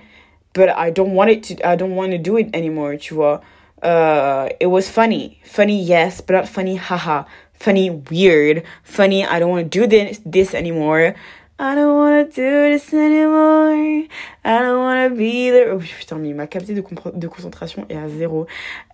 but 0.56 0.70
I 0.76 0.92
don't 0.92 1.14
want 1.14 1.28
it 1.28 1.48
to, 1.48 1.54
I 1.64 1.78
don't 1.78 1.96
want 1.96 2.10
to 2.10 2.18
do 2.18 2.38
it 2.38 2.56
anymore, 2.56 2.98
tu 3.00 3.14
vois. 3.14 3.42
Uh, 3.84 4.50
it 4.60 4.68
was 4.68 4.90
funny. 4.90 5.38
Funny, 5.44 5.82
yes, 5.82 6.22
but 6.22 6.34
not 6.34 6.48
funny, 6.48 6.78
haha. 6.78 7.26
Funny, 7.54 7.90
weird. 7.90 8.64
Funny, 8.84 9.26
I 9.26 9.40
don't 9.40 9.52
want 9.52 9.72
to 9.72 9.80
do 9.80 9.86
this, 9.86 10.20
this 10.26 10.54
anymore. 10.54 11.14
I 11.62 11.76
don't 11.76 11.98
wanna 11.98 12.24
do 12.24 12.72
this 12.72 12.94
anymore. 12.94 14.08
I 14.46 14.60
don't 14.60 14.80
wanna 14.80 15.10
be 15.10 15.52
there. 15.52 15.74
Oh 15.74 15.80
putain, 15.80 16.18
mais 16.18 16.34
ma 16.34 16.48
capacité 16.48 16.82
de, 16.82 17.20
de 17.20 17.28
concentration 17.28 17.86
est 17.90 17.98
à 17.98 18.08
zéro. 18.08 18.48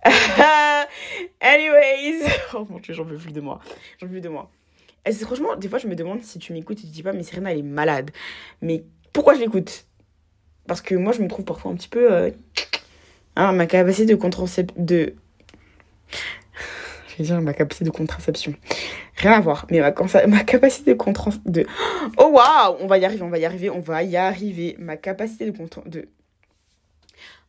Anyways. 1.40 2.24
Oh 2.54 2.66
mon 2.68 2.80
dieu, 2.80 2.92
j'en 2.92 3.04
veux 3.04 3.18
plus 3.18 3.32
de 3.32 3.40
moi. 3.40 3.60
J'en 4.00 4.06
veux 4.06 4.14
plus 4.14 4.20
de 4.20 4.28
moi. 4.28 4.50
Et 5.04 5.12
franchement, 5.12 5.54
des 5.54 5.68
fois, 5.68 5.78
je 5.78 5.86
me 5.86 5.94
demande 5.94 6.24
si 6.24 6.40
tu 6.40 6.52
m'écoutes 6.52 6.78
et 6.78 6.82
tu 6.82 6.88
dis 6.88 7.04
pas, 7.04 7.12
mais 7.12 7.22
Serena, 7.22 7.52
elle 7.52 7.58
est 7.58 7.62
malade. 7.62 8.10
Mais 8.60 8.82
pourquoi 9.12 9.34
je 9.34 9.40
l'écoute? 9.40 9.86
Parce 10.66 10.80
que 10.80 10.96
moi, 10.96 11.12
je 11.12 11.22
me 11.22 11.28
trouve 11.28 11.44
parfois 11.44 11.70
un 11.70 11.76
petit 11.76 11.88
peu. 11.88 12.12
Euh... 12.12 12.30
Hein, 13.36 13.52
ma 13.52 13.66
capacité 13.66 14.16
de. 14.16 14.18
De 14.76 15.14
ma 17.40 17.52
capacité 17.52 17.84
de 17.84 17.90
contraception. 17.90 18.54
Rien 19.16 19.32
à 19.32 19.40
voir, 19.40 19.66
mais 19.70 19.80
ma, 19.80 19.90
capacité 20.44 20.92
de 20.92 20.98
contraception. 20.98 21.50
De... 21.50 21.66
Oh 22.18 22.30
waouh 22.32 22.76
On 22.80 22.86
va 22.86 22.98
y 22.98 23.04
arriver, 23.04 23.22
on 23.22 23.28
va 23.28 23.38
y 23.38 23.44
arriver, 23.44 23.70
on 23.70 23.80
va 23.80 24.02
y 24.02 24.16
arriver. 24.16 24.76
Ma 24.78 24.96
capacité 24.96 25.50
de... 25.50 25.52
de... 25.86 26.08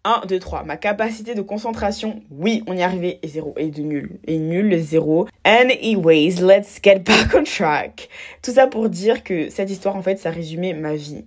1, 0.03 0.21
2, 0.25 0.39
3. 0.39 0.63
Ma 0.63 0.77
capacité 0.77 1.35
de 1.35 1.41
concentration, 1.41 2.21
oui, 2.31 2.63
on 2.67 2.77
y 2.77 2.81
arrivait, 2.81 3.19
et 3.21 3.27
zéro. 3.27 3.53
Et 3.57 3.67
de 3.67 3.81
nul. 3.81 4.19
Et 4.25 4.37
nul, 4.37 4.69
le 4.69 4.79
zéro. 4.79 5.27
Anyways, 5.43 6.35
let's 6.41 6.79
get 6.81 6.99
back 6.99 7.33
on 7.35 7.43
track. 7.43 8.07
Tout 8.41 8.51
ça 8.51 8.67
pour 8.67 8.87
dire 8.89 9.23
que 9.23 9.49
cette 9.49 9.69
histoire, 9.69 9.97
en 9.97 10.01
fait, 10.01 10.17
ça 10.17 10.29
résumait 10.29 10.73
ma 10.73 10.95
vie. 10.95 11.25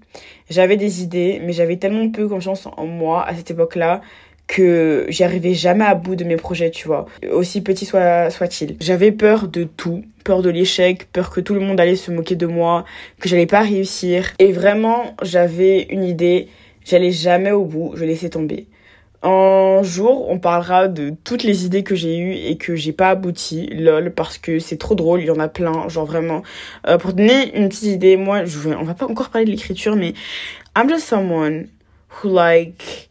J'avais 0.48 0.78
des 0.78 1.02
idées, 1.02 1.42
mais 1.44 1.52
j'avais 1.52 1.76
tellement 1.76 2.08
peu 2.10 2.26
confiance 2.26 2.66
en 2.66 2.86
moi 2.86 3.26
à 3.26 3.34
cette 3.34 3.50
époque-là 3.50 4.00
que 4.50 5.06
j'y 5.08 5.22
arrivais 5.22 5.54
jamais 5.54 5.84
à 5.84 5.94
bout 5.94 6.16
de 6.16 6.24
mes 6.24 6.34
projets, 6.34 6.72
tu 6.72 6.88
vois. 6.88 7.06
Aussi 7.30 7.60
petit 7.60 7.86
soit, 7.86 8.30
soit-il. 8.30 8.76
J'avais 8.80 9.12
peur 9.12 9.46
de 9.46 9.62
tout. 9.62 10.02
Peur 10.24 10.42
de 10.42 10.50
l'échec, 10.50 11.06
peur 11.12 11.30
que 11.30 11.40
tout 11.40 11.54
le 11.54 11.60
monde 11.60 11.78
allait 11.78 11.94
se 11.94 12.10
moquer 12.10 12.34
de 12.34 12.46
moi, 12.46 12.84
que 13.20 13.28
j'allais 13.28 13.46
pas 13.46 13.60
réussir. 13.60 14.32
Et 14.40 14.50
vraiment, 14.50 15.14
j'avais 15.22 15.82
une 15.90 16.02
idée. 16.02 16.48
J'allais 16.84 17.12
jamais 17.12 17.52
au 17.52 17.64
bout. 17.64 17.92
Je 17.94 18.04
laissais 18.04 18.28
tomber. 18.28 18.66
Un 19.22 19.82
jour, 19.84 20.28
on 20.28 20.40
parlera 20.40 20.88
de 20.88 21.12
toutes 21.22 21.44
les 21.44 21.64
idées 21.64 21.84
que 21.84 21.94
j'ai 21.94 22.18
eues 22.18 22.32
et 22.32 22.56
que 22.56 22.74
j'ai 22.74 22.92
pas 22.92 23.10
abouti, 23.10 23.66
lol, 23.66 24.12
parce 24.12 24.36
que 24.36 24.58
c'est 24.58 24.78
trop 24.78 24.96
drôle, 24.96 25.20
il 25.20 25.26
y 25.26 25.30
en 25.30 25.38
a 25.38 25.48
plein, 25.48 25.88
genre 25.88 26.06
vraiment. 26.06 26.42
Euh, 26.88 26.98
pour 26.98 27.12
donner 27.12 27.56
une 27.56 27.68
petite 27.68 27.84
idée, 27.84 28.16
moi, 28.16 28.46
je 28.46 28.58
vais, 28.58 28.74
on 28.74 28.82
va 28.82 28.94
pas 28.94 29.06
encore 29.06 29.28
parler 29.28 29.44
de 29.44 29.50
l'écriture, 29.50 29.94
mais 29.94 30.14
I'm 30.74 30.88
just 30.88 31.06
someone 31.06 31.68
who 32.08 32.30
like 32.34 33.09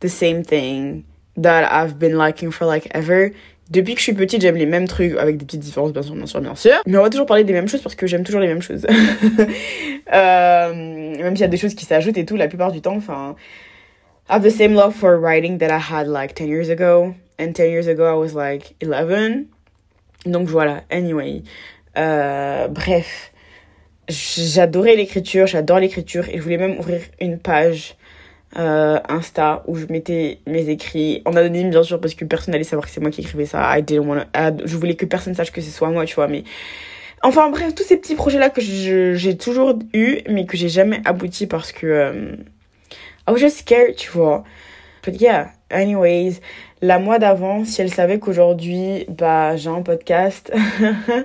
the 0.00 0.08
same 0.08 0.42
thing 0.42 1.04
that 1.36 1.70
I've 1.70 1.98
been 1.98 2.16
liking 2.16 2.50
for 2.50 2.66
like 2.66 2.88
ever. 2.92 3.32
Depuis 3.70 3.94
que 3.94 3.98
je 4.00 4.04
suis 4.04 4.14
petite, 4.14 4.40
j'aime 4.40 4.56
les 4.56 4.64
mêmes 4.64 4.88
trucs 4.88 5.14
avec 5.18 5.36
des 5.36 5.44
petites 5.44 5.60
différences, 5.60 5.92
bien 5.92 6.02
sûr, 6.02 6.14
bien 6.14 6.26
sûr, 6.26 6.40
bien 6.40 6.54
sûr. 6.54 6.72
Mais 6.86 6.96
on 6.96 7.02
va 7.02 7.10
toujours 7.10 7.26
parler 7.26 7.44
des 7.44 7.52
mêmes 7.52 7.68
choses 7.68 7.82
parce 7.82 7.94
que 7.94 8.06
j'aime 8.06 8.24
toujours 8.24 8.40
les 8.40 8.46
mêmes 8.46 8.62
choses. 8.62 8.86
euh, 10.12 10.72
même 10.72 11.36
s'il 11.36 11.42
y 11.42 11.44
a 11.44 11.48
des 11.48 11.58
choses 11.58 11.74
qui 11.74 11.84
s'ajoutent 11.84 12.16
et 12.16 12.24
tout, 12.24 12.36
la 12.36 12.48
plupart 12.48 12.72
du 12.72 12.80
temps, 12.80 12.96
enfin, 12.96 13.36
I 14.30 14.36
have 14.36 14.42
the 14.42 14.50
same 14.50 14.72
love 14.72 14.94
for 14.94 15.18
writing 15.18 15.58
that 15.58 15.70
I 15.70 15.78
had 15.78 16.06
like 16.06 16.34
10 16.34 16.48
years 16.48 16.70
ago. 16.70 17.14
And 17.38 17.52
10 17.52 17.70
years 17.70 17.88
ago, 17.88 18.04
I 18.04 18.16
was 18.16 18.34
like 18.34 18.74
11. 18.82 19.46
Donc 20.24 20.48
voilà, 20.48 20.82
anyway. 20.90 21.42
Euh, 21.98 22.68
bref, 22.68 23.32
j'adorais 24.08 24.96
l'écriture, 24.96 25.46
j'adore 25.46 25.78
l'écriture 25.78 26.28
et 26.28 26.38
je 26.38 26.42
voulais 26.42 26.56
même 26.56 26.78
ouvrir 26.78 27.00
une 27.20 27.38
page 27.38 27.96
euh, 28.58 28.98
Insta 29.08 29.62
où 29.66 29.76
je 29.76 29.86
mettais 29.86 30.38
mes 30.46 30.68
écrits 30.68 31.22
en 31.24 31.36
anonyme 31.36 31.70
bien 31.70 31.82
sûr 31.82 32.00
parce 32.00 32.14
que 32.14 32.24
personne 32.24 32.52
n'allait 32.52 32.64
savoir 32.64 32.86
que 32.86 32.92
c'est 32.92 33.00
moi 33.00 33.10
qui 33.10 33.20
écrivais 33.20 33.46
ça. 33.46 33.78
I 33.78 33.82
didn't 33.82 34.26
je 34.64 34.76
voulais 34.76 34.94
que 34.94 35.06
personne 35.06 35.34
sache 35.34 35.52
que 35.52 35.60
ce 35.60 35.70
soit 35.70 35.90
moi, 35.90 36.04
tu 36.04 36.14
vois, 36.14 36.28
mais 36.28 36.44
enfin 37.22 37.50
bref, 37.50 37.74
tous 37.74 37.84
ces 37.84 37.96
petits 37.96 38.14
projets 38.14 38.38
là 38.38 38.50
que 38.50 38.60
j'ai 38.60 39.36
toujours 39.36 39.78
eu 39.94 40.18
mais 40.28 40.46
que 40.46 40.56
j'ai 40.56 40.68
jamais 40.68 41.00
abouti 41.04 41.46
parce 41.46 41.72
que 41.72 41.86
euh, 41.86 42.36
I 43.28 43.30
was 43.30 43.38
just 43.38 43.58
scared, 43.58 43.96
tu 43.96 44.10
vois. 44.10 44.44
But 45.04 45.20
yeah, 45.20 45.52
anyways, 45.70 46.40
la 46.80 46.98
mois 46.98 47.18
d'avant, 47.18 47.64
si 47.64 47.80
elle 47.82 47.92
savait 47.92 48.18
qu'aujourd'hui, 48.18 49.04
bah, 49.08 49.56
j'ai 49.56 49.68
un 49.68 49.82
podcast, 49.82 50.52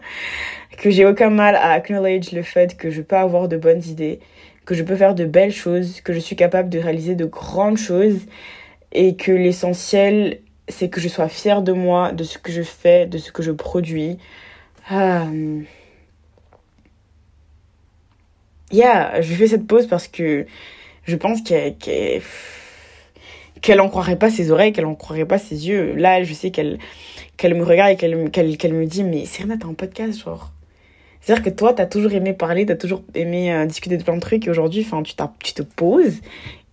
que 0.77 0.89
j'ai 0.89 1.05
aucun 1.05 1.29
mal 1.29 1.55
à 1.55 1.71
acknowledge 1.71 2.31
le 2.31 2.43
fait 2.43 2.75
que 2.75 2.89
je 2.89 3.01
peux 3.01 3.15
avoir 3.15 3.47
de 3.47 3.57
bonnes 3.57 3.83
idées, 3.83 4.19
que 4.65 4.75
je 4.75 4.83
peux 4.83 4.95
faire 4.95 5.15
de 5.15 5.25
belles 5.25 5.53
choses, 5.53 6.01
que 6.01 6.13
je 6.13 6.19
suis 6.19 6.35
capable 6.35 6.69
de 6.69 6.79
réaliser 6.79 7.15
de 7.15 7.25
grandes 7.25 7.77
choses 7.77 8.21
et 8.91 9.15
que 9.15 9.31
l'essentiel, 9.31 10.39
c'est 10.69 10.89
que 10.89 11.01
je 11.01 11.07
sois 11.07 11.27
fière 11.27 11.61
de 11.61 11.73
moi, 11.73 12.11
de 12.11 12.23
ce 12.23 12.37
que 12.37 12.51
je 12.51 12.61
fais, 12.61 13.05
de 13.05 13.17
ce 13.17 13.31
que 13.31 13.43
je 13.43 13.51
produis. 13.51 14.17
Um... 14.89 15.65
Yeah, 18.71 19.21
je 19.21 19.35
fais 19.35 19.47
cette 19.47 19.67
pause 19.67 19.87
parce 19.87 20.07
que 20.07 20.47
je 21.03 21.15
pense 21.15 21.41
qu'elle 21.41 21.75
qu'elle 23.61 23.81
en 23.81 23.89
croirait 23.89 24.17
pas 24.17 24.29
ses 24.29 24.49
oreilles, 24.51 24.73
qu'elle 24.73 24.85
en 24.85 24.95
croirait 24.95 25.25
pas 25.25 25.37
ses 25.37 25.67
yeux. 25.67 25.93
Là, 25.95 26.23
je 26.23 26.33
sais 26.33 26.51
qu'elle 26.51 26.79
me 27.43 27.63
regarde 27.63 27.91
et 27.91 27.95
qu'elle 27.97 28.73
me 28.73 28.85
dit 28.85 29.03
mais 29.03 29.25
Serena, 29.25 29.57
t'as 29.59 29.67
un 29.67 29.73
podcast 29.73 30.19
genre 30.23 30.52
c'est-à-dire 31.23 31.45
que 31.45 31.49
toi, 31.49 31.73
t'as 31.73 31.85
toujours 31.85 32.11
aimé 32.11 32.33
parler, 32.33 32.65
t'as 32.65 32.75
toujours 32.75 33.01
aimé 33.15 33.53
euh, 33.53 33.65
discuter 33.65 33.95
de 33.95 34.03
plein 34.03 34.15
de 34.15 34.19
trucs, 34.19 34.45
et 34.45 34.49
aujourd'hui, 34.49 34.85
enfin, 34.85 35.01
tu, 35.03 35.13
tu 35.41 35.53
te 35.53 35.61
poses 35.61 36.19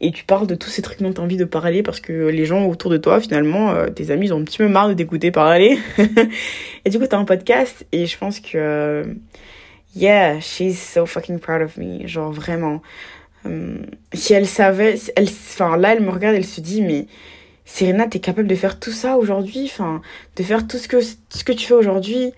et 0.01 0.11
tu 0.11 0.25
parles 0.25 0.49
de 0.49 0.57
tous 0.57 0.71
ces 0.71 0.83
trucs 0.83 1.01
dont 1.01 1.13
t'as 1.13 1.23
envie 1.23 1.37
de 1.37 1.45
parler 1.45 1.85
parce 1.85 2.01
que 2.01 2.27
les 2.29 2.47
gens 2.47 2.67
autour 2.67 2.91
de 2.91 2.97
toi, 2.97 3.21
finalement, 3.21 3.71
euh, 3.71 3.91
tes 3.91 4.11
amis, 4.11 4.27
ils 4.27 4.35
ont 4.35 4.41
un 4.41 4.45
petit 4.45 4.59
peu 4.59 4.67
marre 4.67 4.89
de 4.89 4.95
t'écouter 4.95 5.31
parler. 5.31 5.79
et 6.85 6.91
du 6.91 6.99
coup, 6.99 7.07
t'as 7.07 7.19
un 7.19 7.25
podcast, 7.25 7.87
et 7.93 8.07
je 8.07 8.19
pense 8.19 8.41
que, 8.41 8.57
euh, 8.57 9.05
yeah, 9.95 10.41
she's 10.41 10.81
so 10.81 11.07
fucking 11.07 11.39
proud 11.39 11.63
of 11.63 11.77
me, 11.77 12.09
genre 12.09 12.33
vraiment. 12.33 12.83
si 14.15 14.33
elle 14.35 14.49
savait, 14.49 14.99
elle, 15.15 15.29
enfin, 15.29 15.77
là, 15.77 15.93
elle 15.93 16.03
me 16.03 16.11
regarde, 16.11 16.35
elle 16.35 16.45
se 16.45 16.61
dit, 16.61 16.83
mais 16.83 17.07
Serena, 17.65 18.09
t'es 18.09 18.19
capable 18.19 18.49
de 18.49 18.57
faire 18.57 18.81
tout 18.81 18.91
ça 18.91 19.17
aujourd'hui, 19.17 19.67
enfin, 19.67 20.03
de 20.35 20.43
faire 20.43 20.67
tout 20.67 20.79
ce 20.79 20.89
que, 20.89 21.01
ce 21.01 21.45
que 21.45 21.53
tu 21.53 21.67
fais 21.67 21.75
aujourd'hui? 21.75 22.33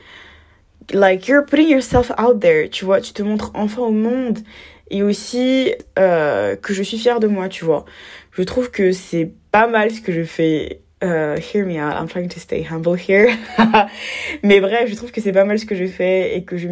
Like 0.92 1.28
you're 1.28 1.44
putting 1.44 1.68
yourself 1.68 2.10
out 2.18 2.40
there, 2.40 2.68
tu 2.68 2.84
vois, 2.84 3.00
tu 3.00 3.12
te 3.12 3.22
montres 3.22 3.50
enfin 3.54 3.82
au 3.82 3.90
monde 3.90 4.38
et 4.90 5.02
aussi 5.02 5.72
euh, 5.98 6.56
que 6.56 6.74
je 6.74 6.82
suis 6.82 6.98
fière 6.98 7.20
de 7.20 7.26
moi, 7.26 7.48
tu 7.48 7.64
vois. 7.64 7.84
Je 8.32 8.42
trouve 8.42 8.70
que 8.70 8.92
c'est 8.92 9.30
pas 9.50 9.66
mal 9.66 9.90
ce 9.90 10.00
que 10.00 10.12
je 10.12 10.24
fais 10.24 10.80
Uh, 11.04 11.34
hear 11.40 11.66
me 11.66 11.80
out, 11.80 11.96
I'm 11.96 12.06
trying 12.06 12.28
to 12.28 12.38
stay 12.38 12.62
humble 12.62 12.94
here. 12.94 13.28
Mais 14.44 14.60
bref, 14.60 14.88
je 14.88 14.94
trouve 14.94 15.10
que 15.10 15.20
c'est 15.20 15.32
pas 15.32 15.44
mal 15.44 15.58
ce 15.58 15.66
que 15.66 15.74
je 15.74 15.86
fais 15.86 16.36
et 16.36 16.44
que 16.44 16.56
je 16.56 16.68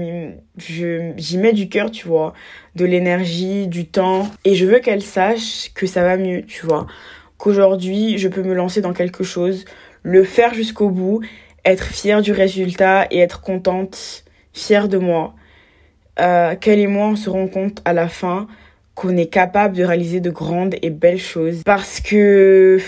je, 0.56 1.10
j'y 1.16 1.36
mets 1.36 1.52
du 1.52 1.68
cœur, 1.68 1.90
tu 1.90 2.06
vois, 2.06 2.32
de 2.76 2.84
l'énergie, 2.84 3.66
du 3.66 3.86
temps. 3.86 4.30
Et 4.44 4.54
je 4.54 4.66
veux 4.66 4.78
qu'elle 4.78 5.02
sache 5.02 5.72
que 5.74 5.88
ça 5.88 6.04
va 6.04 6.16
mieux, 6.16 6.42
tu 6.42 6.64
vois. 6.64 6.86
Qu'aujourd'hui, 7.38 8.18
je 8.18 8.28
peux 8.28 8.44
me 8.44 8.54
lancer 8.54 8.80
dans 8.80 8.92
quelque 8.92 9.24
chose, 9.24 9.64
le 10.04 10.22
faire 10.22 10.54
jusqu'au 10.54 10.90
bout, 10.90 11.22
être 11.64 11.84
fière 11.84 12.22
du 12.22 12.32
résultat 12.32 13.06
et 13.10 13.18
être 13.18 13.40
contente, 13.40 14.24
fière 14.52 14.88
de 14.88 14.98
moi. 14.98 15.34
Euh, 16.18 16.54
qu'elle 16.56 16.78
et 16.78 16.86
moi, 16.86 17.08
on 17.08 17.16
se 17.16 17.30
rend 17.30 17.48
compte 17.48 17.80
à 17.84 17.92
la 17.92 18.08
fin 18.08 18.46
qu'on 18.94 19.16
est 19.16 19.32
capable 19.32 19.76
de 19.76 19.84
réaliser 19.84 20.20
de 20.20 20.30
grandes 20.30 20.74
et 20.82 20.90
belles 20.90 21.20
choses. 21.20 21.62
Parce 21.64 22.00
que 22.00 22.78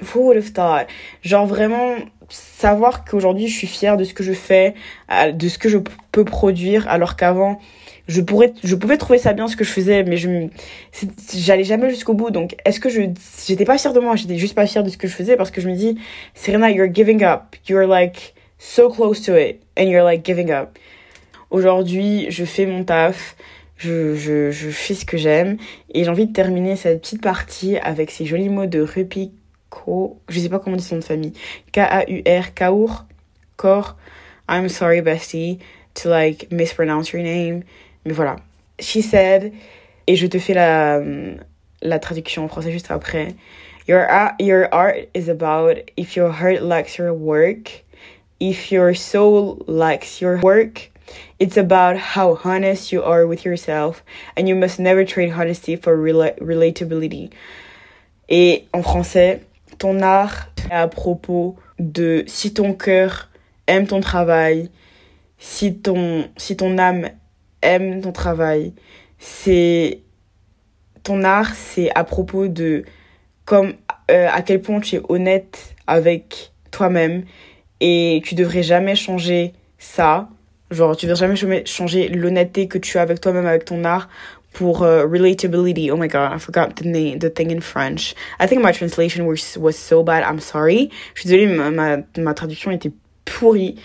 who 0.00 0.20
would 0.20 0.36
have 0.36 0.52
thought? 0.52 0.86
Genre 1.22 1.46
vraiment 1.46 1.94
savoir 2.30 3.04
qu'aujourd'hui 3.04 3.48
je 3.48 3.56
suis 3.56 3.66
fière 3.66 3.96
de 3.96 4.04
ce 4.04 4.14
que 4.14 4.22
je 4.22 4.32
fais, 4.32 4.74
de 5.32 5.48
ce 5.48 5.58
que 5.58 5.68
je 5.68 5.78
peux 6.12 6.24
produire, 6.24 6.88
alors 6.88 7.16
qu'avant 7.16 7.58
je 8.10 8.20
pourrais, 8.20 8.52
je 8.64 8.74
pouvais 8.74 8.96
trouver 8.96 9.18
ça 9.18 9.32
bien 9.32 9.46
ce 9.46 9.56
que 9.56 9.62
je 9.62 9.70
faisais, 9.70 10.02
mais 10.02 10.16
je, 10.16 10.48
j'allais 11.32 11.64
jamais 11.64 11.90
jusqu'au 11.90 12.14
bout. 12.14 12.30
Donc 12.30 12.56
est-ce 12.64 12.80
que 12.80 12.88
je, 12.88 13.02
j'étais 13.46 13.64
pas 13.64 13.78
fière 13.78 13.92
de 13.92 14.00
moi, 14.00 14.16
j'étais 14.16 14.36
juste 14.36 14.54
pas 14.54 14.66
fière 14.66 14.82
de 14.82 14.88
ce 14.88 14.96
que 14.96 15.06
je 15.06 15.14
faisais 15.14 15.36
parce 15.36 15.50
que 15.50 15.60
je 15.60 15.68
me 15.68 15.76
dis, 15.76 15.96
Serena, 16.34 16.70
you're 16.70 16.92
giving 16.92 17.22
up, 17.22 17.54
you're 17.68 17.86
like 17.86 18.34
so 18.58 18.90
close 18.90 19.22
to 19.22 19.36
it, 19.36 19.60
and 19.78 19.84
you're 19.84 20.04
like 20.04 20.24
giving 20.24 20.50
up. 20.50 20.76
Aujourd'hui, 21.50 22.26
je 22.30 22.44
fais 22.44 22.66
mon 22.66 22.84
taf. 22.84 23.36
Je, 23.76 24.14
je, 24.14 24.68
fais 24.68 24.92
ce 24.92 25.06
que 25.06 25.16
j'aime 25.16 25.56
et 25.94 26.04
j'ai 26.04 26.10
envie 26.10 26.26
de 26.26 26.34
terminer 26.34 26.76
cette 26.76 27.00
petite 27.00 27.22
partie 27.22 27.78
avec 27.78 28.10
ces 28.10 28.26
jolis 28.26 28.50
mots 28.50 28.66
de 28.66 28.82
Rupi 28.82 29.32
Ko, 29.70 30.20
je 30.28 30.40
sais 30.40 30.48
pas 30.48 30.58
comment 30.58 30.74
on 30.74 30.78
dit 30.78 30.84
son 30.84 30.96
nom 30.96 31.00
de 31.00 31.04
famille, 31.04 31.32
K-A-U-R, 31.72 32.54
Kaur, 32.54 33.04
Kor, 33.56 33.96
I'm 34.48 34.68
sorry 34.68 35.00
bestie 35.00 35.60
to 35.94 36.08
like 36.08 36.50
mispronounce 36.50 37.12
your 37.12 37.22
name, 37.22 37.62
mais 38.04 38.12
voilà. 38.12 38.36
She 38.80 39.02
said, 39.02 39.52
et 40.06 40.16
je 40.16 40.26
te 40.26 40.38
fais 40.38 40.54
la, 40.54 41.00
la 41.82 41.98
traduction 41.98 42.44
en 42.44 42.48
français 42.48 42.72
juste 42.72 42.90
après, 42.90 43.36
your, 43.86 44.06
your 44.40 44.68
art 44.72 45.08
is 45.14 45.28
about 45.28 45.76
if 45.96 46.16
your 46.16 46.30
heart 46.30 46.62
likes 46.62 46.98
your 46.98 47.12
work, 47.12 47.84
if 48.40 48.72
your 48.72 48.94
soul 48.94 49.64
likes 49.68 50.20
your 50.20 50.40
work, 50.40 50.90
It's 51.38 51.56
about 51.56 51.96
how 51.96 52.38
honest 52.44 52.92
you 52.92 53.02
are 53.02 53.26
with 53.26 53.44
yourself, 53.44 54.04
and 54.36 54.48
you 54.48 54.54
must 54.54 54.78
never 54.78 55.04
trade 55.04 55.32
honesty 55.32 55.76
for 55.76 55.96
relatability. 55.96 57.30
Et 58.28 58.68
en 58.72 58.82
français, 58.82 59.40
ton 59.80 60.02
art 60.02 60.50
à 60.70 60.86
propos 60.86 61.56
de 61.80 62.22
si 62.26 62.52
ton 62.52 62.74
cœur 62.74 63.30
aime 63.66 63.86
ton 63.86 64.00
travail, 64.00 64.70
si 65.38 65.74
ton, 65.74 66.28
si 66.36 66.56
ton 66.56 66.78
âme 66.78 67.08
aime 67.62 68.02
ton 68.02 68.12
travail, 68.12 68.74
c'est 69.18 70.02
ton 71.02 71.24
art, 71.24 71.54
c'est 71.54 71.90
à 71.94 72.04
propos 72.04 72.46
de 72.46 72.84
comme 73.46 73.72
euh, 74.10 74.28
à 74.30 74.42
quel 74.42 74.60
point 74.60 74.80
tu 74.80 74.96
es 74.96 75.00
honnête 75.08 75.74
avec 75.86 76.52
toi-même 76.70 77.24
et 77.80 78.20
tu 78.24 78.34
devrais 78.34 78.62
jamais 78.62 78.94
changer 78.94 79.54
ça. 79.78 80.28
Genre, 80.70 80.94
tu 80.94 81.06
devrais 81.06 81.34
jamais 81.34 81.64
changer 81.64 82.08
l'honnêteté 82.08 82.68
que 82.68 82.78
tu 82.78 82.98
as 82.98 83.02
avec 83.02 83.20
toi-même, 83.20 83.46
avec 83.46 83.64
ton 83.64 83.82
art, 83.84 84.08
pour 84.52 84.82
uh, 84.82 85.06
relatability. 85.06 85.90
Oh 85.90 85.96
my 85.96 86.08
god, 86.08 86.32
I 86.32 86.38
forgot 86.38 86.76
the 86.76 86.84
name, 86.84 87.18
the 87.18 87.30
thing 87.30 87.50
in 87.50 87.60
French. 87.60 88.14
I 88.38 88.46
think 88.46 88.62
my 88.62 88.72
translation 88.72 89.26
was, 89.26 89.56
was 89.58 89.78
so 89.78 90.02
bad. 90.02 90.22
I'm 90.24 90.40
sorry. 90.40 90.90
Je 91.14 91.22
suis 91.22 91.30
désolée, 91.30 91.46
ma, 91.46 91.70
ma, 91.70 92.02
ma 92.18 92.34
traduction 92.34 92.70
était 92.70 92.92
pourrie. 93.24 93.76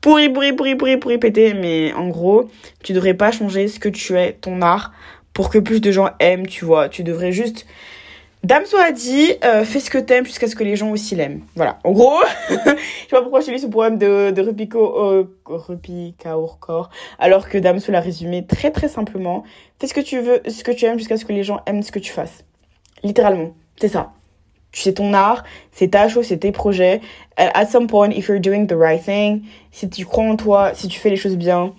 Pourri, 0.00 0.28
pourri, 0.28 0.52
pourri, 0.52 0.76
pourri, 0.76 0.96
pourri, 0.96 1.18
pété. 1.18 1.54
Mais 1.54 1.92
en 1.92 2.08
gros, 2.08 2.50
tu 2.82 2.92
devrais 2.92 3.14
pas 3.14 3.32
changer 3.32 3.68
ce 3.68 3.78
que 3.78 3.88
tu 3.88 4.16
es, 4.16 4.32
ton 4.32 4.60
art, 4.62 4.92
pour 5.32 5.50
que 5.50 5.58
plus 5.58 5.80
de 5.80 5.90
gens 5.92 6.10
aiment, 6.20 6.46
tu 6.46 6.64
vois. 6.64 6.88
Tu 6.88 7.02
devrais 7.02 7.32
juste 7.32 7.66
Damso 8.44 8.76
a 8.76 8.92
dit 8.92 9.32
euh, 9.42 9.64
fais 9.64 9.80
ce 9.80 9.88
que 9.88 9.96
t'aimes 9.96 10.26
jusqu'à 10.26 10.46
ce 10.46 10.54
que 10.54 10.62
les 10.62 10.76
gens 10.76 10.90
aussi 10.90 11.14
l'aiment. 11.14 11.40
Voilà. 11.56 11.78
En 11.82 11.92
gros, 11.92 12.20
je 12.50 12.54
sais 12.54 12.76
pas 13.10 13.22
pourquoi 13.22 13.40
je 13.40 13.50
lis 13.50 13.58
ce 13.58 13.66
poème 13.66 13.96
de, 13.96 14.32
de 14.32 14.42
euh, 14.76 15.24
Rupika 15.46 16.36
alors 17.18 17.48
que 17.48 17.56
Damso 17.56 17.90
l'a 17.90 18.00
résumé 18.00 18.44
très 18.46 18.70
très 18.70 18.88
simplement. 18.88 19.44
Fais 19.80 19.86
ce 19.86 19.94
que 19.94 20.02
tu 20.02 20.20
veux, 20.20 20.42
ce 20.46 20.62
que 20.62 20.72
tu 20.72 20.84
aimes 20.84 20.98
jusqu'à 20.98 21.16
ce 21.16 21.24
que 21.24 21.32
les 21.32 21.42
gens 21.42 21.62
aiment 21.64 21.82
ce 21.82 21.90
que 21.90 21.98
tu 21.98 22.12
fasses. 22.12 22.44
Littéralement. 23.02 23.54
C'est 23.80 23.88
ça. 23.88 24.12
C'est 24.72 24.94
ton 24.94 25.14
art, 25.14 25.44
c'est 25.72 25.92
ta 25.92 26.08
chose, 26.08 26.26
c'est 26.26 26.38
tes 26.38 26.52
projets. 26.52 27.00
At 27.38 27.66
some 27.66 27.86
point, 27.86 28.10
if 28.10 28.28
you're 28.28 28.40
doing 28.40 28.66
the 28.66 28.74
right 28.76 29.02
thing, 29.02 29.42
si 29.72 29.88
tu 29.88 30.04
crois 30.04 30.24
en 30.24 30.36
toi, 30.36 30.72
si 30.74 30.88
tu 30.88 31.00
fais 31.00 31.08
les 31.08 31.16
choses 31.16 31.36
bien, 31.36 31.72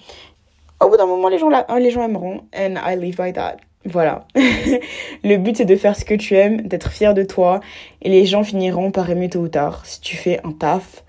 au 0.82 0.90
bout 0.90 0.98
d'un 0.98 1.06
moment, 1.06 1.30
les 1.30 1.38
gens, 1.38 1.50
les 1.78 1.92
gens 1.92 2.04
aimeront. 2.04 2.42
And 2.56 2.76
I 2.84 2.96
live 2.96 3.18
by 3.18 3.34
that. 3.34 3.58
Voilà. 3.86 4.26
le 5.24 5.38
but, 5.38 5.58
c'est 5.58 5.66
de 5.66 5.76
faire 5.76 5.96
ce 5.96 6.06
que 6.06 6.16
tu 6.16 6.36
aimes, 6.36 6.62
d'être 6.62 6.92
fier 6.92 7.14
de 7.14 7.24
toi, 7.24 7.60
et 8.02 8.10
les 8.10 8.26
gens 8.26 8.44
finiront 8.44 8.92
par 8.92 9.10
aimer 9.10 9.30
tôt 9.30 9.40
ou 9.40 9.48
tard 9.48 9.86
si 9.86 10.02
tu 10.02 10.18
fais 10.18 10.40
un 10.44 10.52
taf 10.52 11.04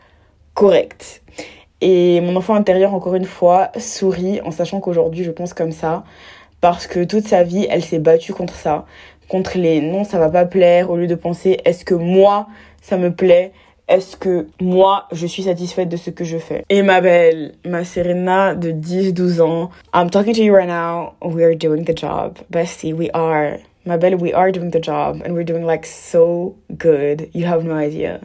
correct. 0.54 1.22
Et 1.80 2.20
mon 2.20 2.36
enfant 2.36 2.54
intérieur, 2.54 2.94
encore 2.94 3.14
une 3.14 3.24
fois, 3.24 3.70
sourit 3.78 4.40
en 4.42 4.50
sachant 4.50 4.80
qu'aujourd'hui, 4.80 5.24
je 5.24 5.30
pense 5.30 5.54
comme 5.54 5.72
ça, 5.72 6.04
parce 6.60 6.86
que 6.86 7.04
toute 7.04 7.26
sa 7.26 7.42
vie, 7.42 7.66
elle 7.70 7.82
s'est 7.82 7.98
battue 7.98 8.32
contre 8.32 8.54
ça, 8.54 8.86
contre 9.28 9.58
les 9.58 9.80
non, 9.80 10.04
ça 10.04 10.18
va 10.18 10.28
pas 10.28 10.44
plaire, 10.44 10.90
au 10.90 10.96
lieu 10.96 11.06
de 11.06 11.14
penser 11.14 11.58
est-ce 11.64 11.84
que 11.84 11.94
moi, 11.94 12.46
ça 12.80 12.96
me 12.96 13.14
plaît, 13.14 13.52
est-ce 13.88 14.16
que 14.16 14.48
moi, 14.60 15.06
je 15.12 15.26
suis 15.26 15.44
satisfaite 15.44 15.88
de 15.88 15.96
ce 15.96 16.10
que 16.10 16.24
je 16.24 16.38
fais? 16.38 16.64
Et 16.68 16.82
ma 16.82 17.00
belle, 17.00 17.54
ma 17.64 17.84
Serena 17.84 18.54
de 18.54 18.72
10-12 18.72 19.40
ans, 19.40 19.70
I'm 19.94 20.10
talking 20.10 20.34
to 20.34 20.42
you 20.42 20.52
right 20.52 20.68
now, 20.68 21.14
we 21.22 21.44
are 21.44 21.54
doing 21.54 21.84
the 21.84 21.96
job. 21.96 22.38
Bestie, 22.50 22.92
we 22.92 23.08
are. 23.14 23.58
Ma 23.84 23.96
belle, 23.96 24.16
we 24.16 24.32
are 24.32 24.50
doing 24.50 24.70
the 24.70 24.82
job 24.82 25.22
and 25.24 25.34
we're 25.34 25.44
doing 25.44 25.64
like 25.64 25.86
so 25.86 26.56
good. 26.76 27.28
You 27.32 27.46
have 27.46 27.62
no 27.64 27.76
idea. 27.76 28.20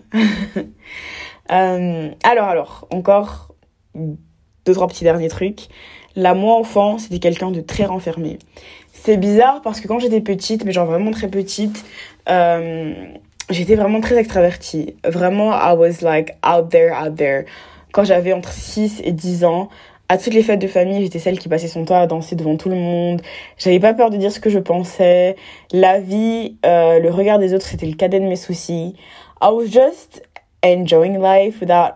Euh, 1.52 2.10
alors, 2.24 2.48
alors, 2.48 2.88
encore 2.92 3.54
deux, 3.94 4.74
trois 4.74 4.88
petits 4.88 5.04
derniers 5.04 5.30
trucs. 5.30 5.68
Là, 6.16 6.34
moi, 6.34 6.56
enfant, 6.56 6.98
c'était 6.98 7.20
quelqu'un 7.20 7.52
de 7.52 7.62
très 7.62 7.86
renfermé. 7.86 8.40
C'est 8.92 9.18
bizarre 9.18 9.62
parce 9.62 9.80
que 9.80 9.88
quand 9.88 10.00
j'étais 10.00 10.22
petite, 10.22 10.66
mais 10.66 10.72
genre 10.72 10.86
vraiment 10.86 11.12
très 11.12 11.28
petite, 11.28 11.86
euh, 12.30 12.94
j'étais 13.52 13.76
vraiment 13.76 14.02
très 14.02 14.18
extravertie. 14.18 14.96
Vraiment, 15.06 15.52
I 15.52 15.74
was 15.76 16.02
like 16.02 16.38
out 16.46 16.70
there, 16.70 16.92
out 16.94 17.16
there. 17.16 17.46
Quand 17.92 18.04
j'avais 18.04 18.34
entre 18.34 18.52
6 18.52 19.02
et 19.04 19.12
10 19.12 19.44
ans, 19.46 19.70
à 20.10 20.18
toutes 20.18 20.34
les 20.34 20.44
fêtes 20.44 20.60
de 20.60 20.68
famille, 20.68 21.02
j'étais 21.02 21.20
celle 21.20 21.40
qui 21.40 21.48
passait 21.48 21.68
son 21.70 21.86
temps 21.86 22.00
à 22.00 22.06
danser 22.08 22.36
devant 22.36 22.58
tout 22.58 22.70
le 22.70 22.76
monde. 22.76 23.22
J'avais 23.58 23.80
pas 23.80 23.94
peur 23.94 24.10
de 24.10 24.18
dire 24.18 24.32
ce 24.32 24.40
que 24.42 24.50
je 24.50 24.60
pensais. 24.60 25.38
La 25.72 26.00
vie, 26.00 26.58
euh, 26.66 27.00
le 27.00 27.10
regard 27.10 27.40
des 27.40 27.54
autres, 27.54 27.66
c'était 27.66 27.86
le 27.86 27.96
cadet 27.96 28.20
de 28.20 28.26
mes 28.26 28.36
soucis. 28.36 28.96
I 29.42 29.50
was 29.52 29.68
just 29.68 30.22
enjoying 30.64 31.18
life 31.22 31.62
without 31.62 31.94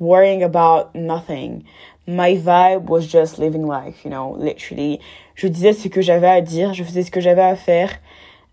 worrying 0.00 0.42
about 0.42 0.94
nothing. 0.94 1.62
My 2.06 2.36
vibe 2.36 2.88
was 2.90 3.02
just 3.02 3.38
living 3.38 3.66
life, 3.66 4.04
you 4.04 4.10
know, 4.10 4.36
literally. 4.38 5.00
Je 5.36 5.46
disais 5.46 5.72
ce 5.72 5.88
que 5.88 6.02
j'avais 6.02 6.28
à 6.28 6.40
dire, 6.40 6.74
je 6.74 6.84
faisais 6.84 7.02
ce 7.02 7.10
que 7.10 7.20
j'avais 7.20 7.40
à 7.40 7.56
faire. 7.56 7.90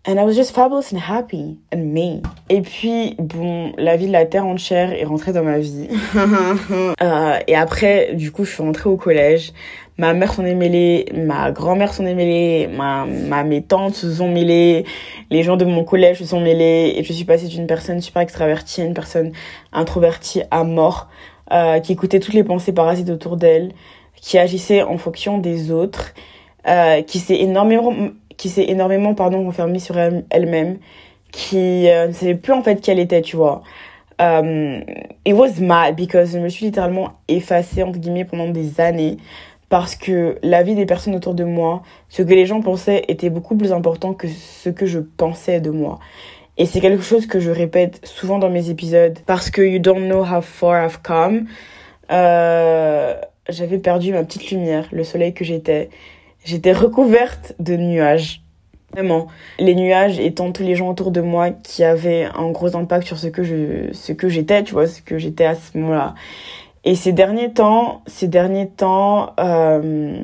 And 0.10 0.18
I 0.18 0.24
was 0.24 0.36
just 0.36 0.56
fabulous 0.56 0.94
and 0.94 1.00
happy 1.00 1.58
and 1.74 1.92
me. 1.92 2.22
Et 2.48 2.62
puis, 2.62 3.18
bon, 3.20 3.74
la 3.78 3.98
vie 3.98 4.08
de 4.08 4.14
la 4.14 4.26
terre 4.26 4.46
entière 4.46 4.94
est 4.94 5.04
rentrée 5.04 5.34
dans 5.34 5.44
ma 5.44 5.60
vie. 5.60 5.90
euh, 7.02 7.40
et 7.46 7.56
après, 7.58 8.14
du 8.14 8.32
coup, 8.32 8.46
je 8.46 8.54
suis 8.54 8.64
rentrée 8.64 8.88
au 8.88 8.96
collège. 8.96 9.52
Ma 9.98 10.14
mère 10.14 10.32
s'en 10.32 10.46
est 10.46 10.56
mêlée, 10.56 11.12
ma 11.14 11.52
grand-mère 11.52 11.94
s'en 11.94 12.06
est 12.06 12.14
mêlée, 12.14 12.68
ma, 12.68 13.06
ma, 13.06 13.44
mes 13.44 13.62
tantes 13.64 13.96
se 13.96 14.14
sont 14.14 14.30
mêlées, 14.30 14.86
les 15.30 15.44
gens 15.44 15.58
de 15.58 15.66
mon 15.66 15.84
collège 15.84 16.20
se 16.20 16.26
sont 16.26 16.40
mêlés. 16.40 16.94
Et 16.96 17.04
je 17.04 17.12
suis 17.12 17.26
passée 17.26 17.48
d'une 17.48 17.68
personne 17.68 18.00
super 18.00 18.22
extravertie 18.22 18.82
à 18.82 18.86
une 18.86 18.94
personne 18.94 19.34
introvertie 19.74 20.44
à 20.52 20.64
mort, 20.64 21.10
euh, 21.52 21.80
qui 21.80 21.92
écoutait 21.92 22.22
toutes 22.22 22.36
les 22.36 22.46
pensées 22.46 22.72
parasites 22.72 23.10
autour 23.10 23.36
d'elle, 23.36 23.74
qui 24.16 24.38
agissait 24.38 24.84
en 24.84 24.98
fonction 24.98 25.38
des 25.38 25.70
autres, 25.70 26.14
euh, 26.66 27.02
qui 27.02 27.20
s'est 27.20 27.42
énormément 27.42 27.94
qui 28.38 28.50
s'est 28.50 28.66
énormément 28.68 29.14
pardon 29.14 29.44
renfermée 29.44 29.80
sur 29.80 29.98
elle-même 29.98 30.78
qui 31.32 31.90
euh, 31.90 32.08
ne 32.08 32.14
savait 32.14 32.36
plus 32.36 32.54
en 32.54 32.64
fait 32.64 32.82
qui 32.82 32.92
elle 32.92 33.00
était 33.00 33.22
tu 33.22 33.36
vois. 33.36 33.64
Um, 34.20 34.84
it 35.26 35.34
was 35.34 35.60
mad 35.60 35.96
because 35.96 36.32
je 36.32 36.40
me 36.40 36.50
suis 36.50 36.66
littéralement 36.66 37.20
effacée 37.28 37.84
entre 37.84 38.00
guillemets 38.00 38.26
pendant 38.26 38.50
des 38.50 38.82
années 38.82 39.18
parce 39.70 39.96
que 39.96 40.38
la 40.42 40.64
vie 40.64 40.74
des 40.74 40.86
personnes 40.86 41.14
autour 41.14 41.36
de 41.36 41.44
moi 41.44 41.84
ce 42.10 42.24
que 42.24 42.34
les 42.34 42.46
gens 42.46 42.62
pensaient 42.62 43.06
était 43.10 43.30
beaucoup 43.30 43.56
plus 43.56 43.74
important 43.74 44.14
que 44.14 44.28
ce 44.28 44.70
que 44.70 44.86
je 44.86 45.00
pensais 45.00 45.60
de 45.60 45.70
moi. 45.70 46.00
Et 46.58 46.66
c'est 46.66 46.80
quelque 46.80 47.04
chose 47.04 47.28
que 47.28 47.40
je 47.40 47.52
répète 47.52 48.00
souvent 48.04 48.40
dans 48.40 48.50
mes 48.50 48.72
épisodes 48.72 49.20
parce 49.28 49.52
que 49.52 49.62
you 49.62 49.80
don't 49.80 50.06
know 50.06 50.24
how 50.24 50.42
far 50.42 50.84
I've 50.84 51.02
come. 51.04 51.46
Euh, 52.12 53.14
j'avais 53.50 53.78
perdu 53.78 54.12
ma 54.14 54.24
petite 54.24 54.50
lumière 54.50 54.88
le 54.92 55.04
soleil 55.04 55.34
que 55.34 55.44
j'étais 55.44 55.90
J'étais 56.48 56.72
recouverte 56.72 57.56
de 57.60 57.76
nuages. 57.76 58.42
Vraiment, 58.94 59.28
les 59.60 59.76
nuages 59.76 60.18
étant 60.18 60.54
tous 60.54 60.64
les 60.64 60.78
gens 60.78 60.88
autour 60.88 61.12
de 61.12 61.20
moi 61.20 61.50
qui 61.50 61.84
avaient 61.84 62.24
un 62.24 62.52
gros 62.52 62.74
impact 62.78 63.06
sur 63.06 63.18
ce 63.18 63.28
que 63.28 63.44
je, 63.44 63.92
ce 63.92 64.14
que 64.14 64.30
j'étais, 64.30 64.64
tu 64.64 64.72
vois, 64.72 64.88
ce 64.88 65.02
que 65.02 65.18
j'étais 65.18 65.44
à 65.44 65.56
ce 65.56 65.78
moment-là. 65.78 66.16
Et 66.86 66.96
ces 66.96 67.12
derniers 67.12 67.52
temps, 67.52 68.02
ces 68.08 68.30
derniers 68.30 68.70
temps, 68.70 69.34
euh, 69.42 70.22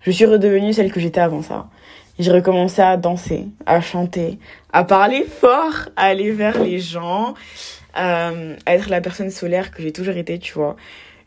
je 0.00 0.10
suis 0.12 0.26
redevenue 0.26 0.72
celle 0.72 0.92
que 0.92 1.00
j'étais 1.00 1.18
avant 1.18 1.42
ça. 1.42 1.66
J'ai 2.20 2.30
recommencé 2.30 2.80
à 2.80 2.96
danser, 2.96 3.48
à 3.66 3.80
chanter, 3.80 4.38
à 4.72 4.84
parler 4.84 5.24
fort, 5.24 5.88
à 5.96 6.04
aller 6.04 6.30
vers 6.30 6.62
les 6.62 6.78
gens, 6.78 7.34
euh, 7.98 8.54
à 8.64 8.74
être 8.76 8.90
la 8.90 9.00
personne 9.00 9.30
solaire 9.30 9.72
que 9.72 9.82
j'ai 9.82 9.90
toujours 9.90 10.16
été, 10.16 10.38
tu 10.38 10.52
vois. 10.52 10.76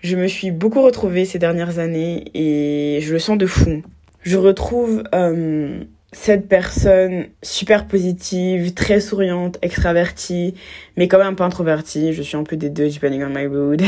Je 0.02 0.16
me 0.16 0.28
suis 0.28 0.52
beaucoup 0.52 0.82
retrouvée 0.82 1.26
ces 1.26 1.40
dernières 1.40 1.78
années 1.80 2.26
et 2.34 3.02
je 3.02 3.12
le 3.12 3.20
sens 3.20 3.38
de 3.38 3.46
fou. 3.46 3.84
Je 4.22 4.38
retrouve 4.38 5.04
euh, 5.14 5.84
cette 6.12 6.48
personne 6.48 7.26
super 7.44 7.86
positive, 7.86 8.74
très 8.74 9.00
souriante, 9.00 9.60
extravertie, 9.62 10.56
mais 10.98 11.08
quand 11.08 11.20
même 11.20 11.28
un 11.28 11.34
peu 11.34 11.44
introvertie. 11.44 12.14
Je 12.14 12.24
suis 12.24 12.36
un 12.36 12.44
peu 12.44 12.58
des 12.58 12.70
deux, 12.70 12.90
depending 12.90 13.24
on 13.24 13.30
my 13.30 13.48
mood. 13.48 13.82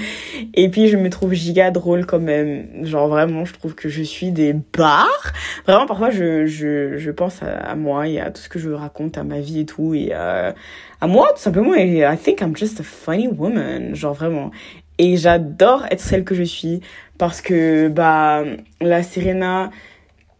et 0.54 0.68
puis, 0.68 0.88
je 0.88 0.96
me 0.96 1.08
trouve 1.10 1.32
giga 1.32 1.70
drôle 1.70 2.06
quand 2.06 2.18
même. 2.18 2.84
Genre, 2.84 3.08
vraiment, 3.08 3.44
je 3.44 3.52
trouve 3.52 3.74
que 3.74 3.88
je 3.88 4.02
suis 4.02 4.32
des 4.32 4.52
barres. 4.52 5.32
Vraiment, 5.66 5.86
parfois, 5.86 6.10
je, 6.10 6.46
je, 6.46 6.96
je 6.96 7.10
pense 7.12 7.40
à, 7.42 7.76
moi 7.76 8.08
et 8.08 8.18
à 8.18 8.30
tout 8.30 8.42
ce 8.42 8.48
que 8.48 8.58
je 8.58 8.70
raconte, 8.70 9.16
à 9.16 9.22
ma 9.22 9.38
vie 9.38 9.60
et 9.60 9.66
tout. 9.66 9.94
Et 9.94 10.08
euh, 10.12 10.50
à 11.00 11.06
moi, 11.06 11.28
tout 11.36 11.42
simplement. 11.42 11.74
Et 11.74 11.98
I 12.00 12.16
think 12.16 12.40
I'm 12.40 12.56
just 12.56 12.80
a 12.80 12.82
funny 12.82 13.28
woman. 13.28 13.94
Genre, 13.94 14.14
vraiment. 14.14 14.50
Et 15.02 15.16
j'adore 15.16 15.86
être 15.90 16.02
celle 16.02 16.24
que 16.24 16.34
je 16.34 16.42
suis 16.42 16.82
parce 17.16 17.40
que, 17.40 17.88
bah, 17.88 18.44
la 18.82 19.02
Serena 19.02 19.70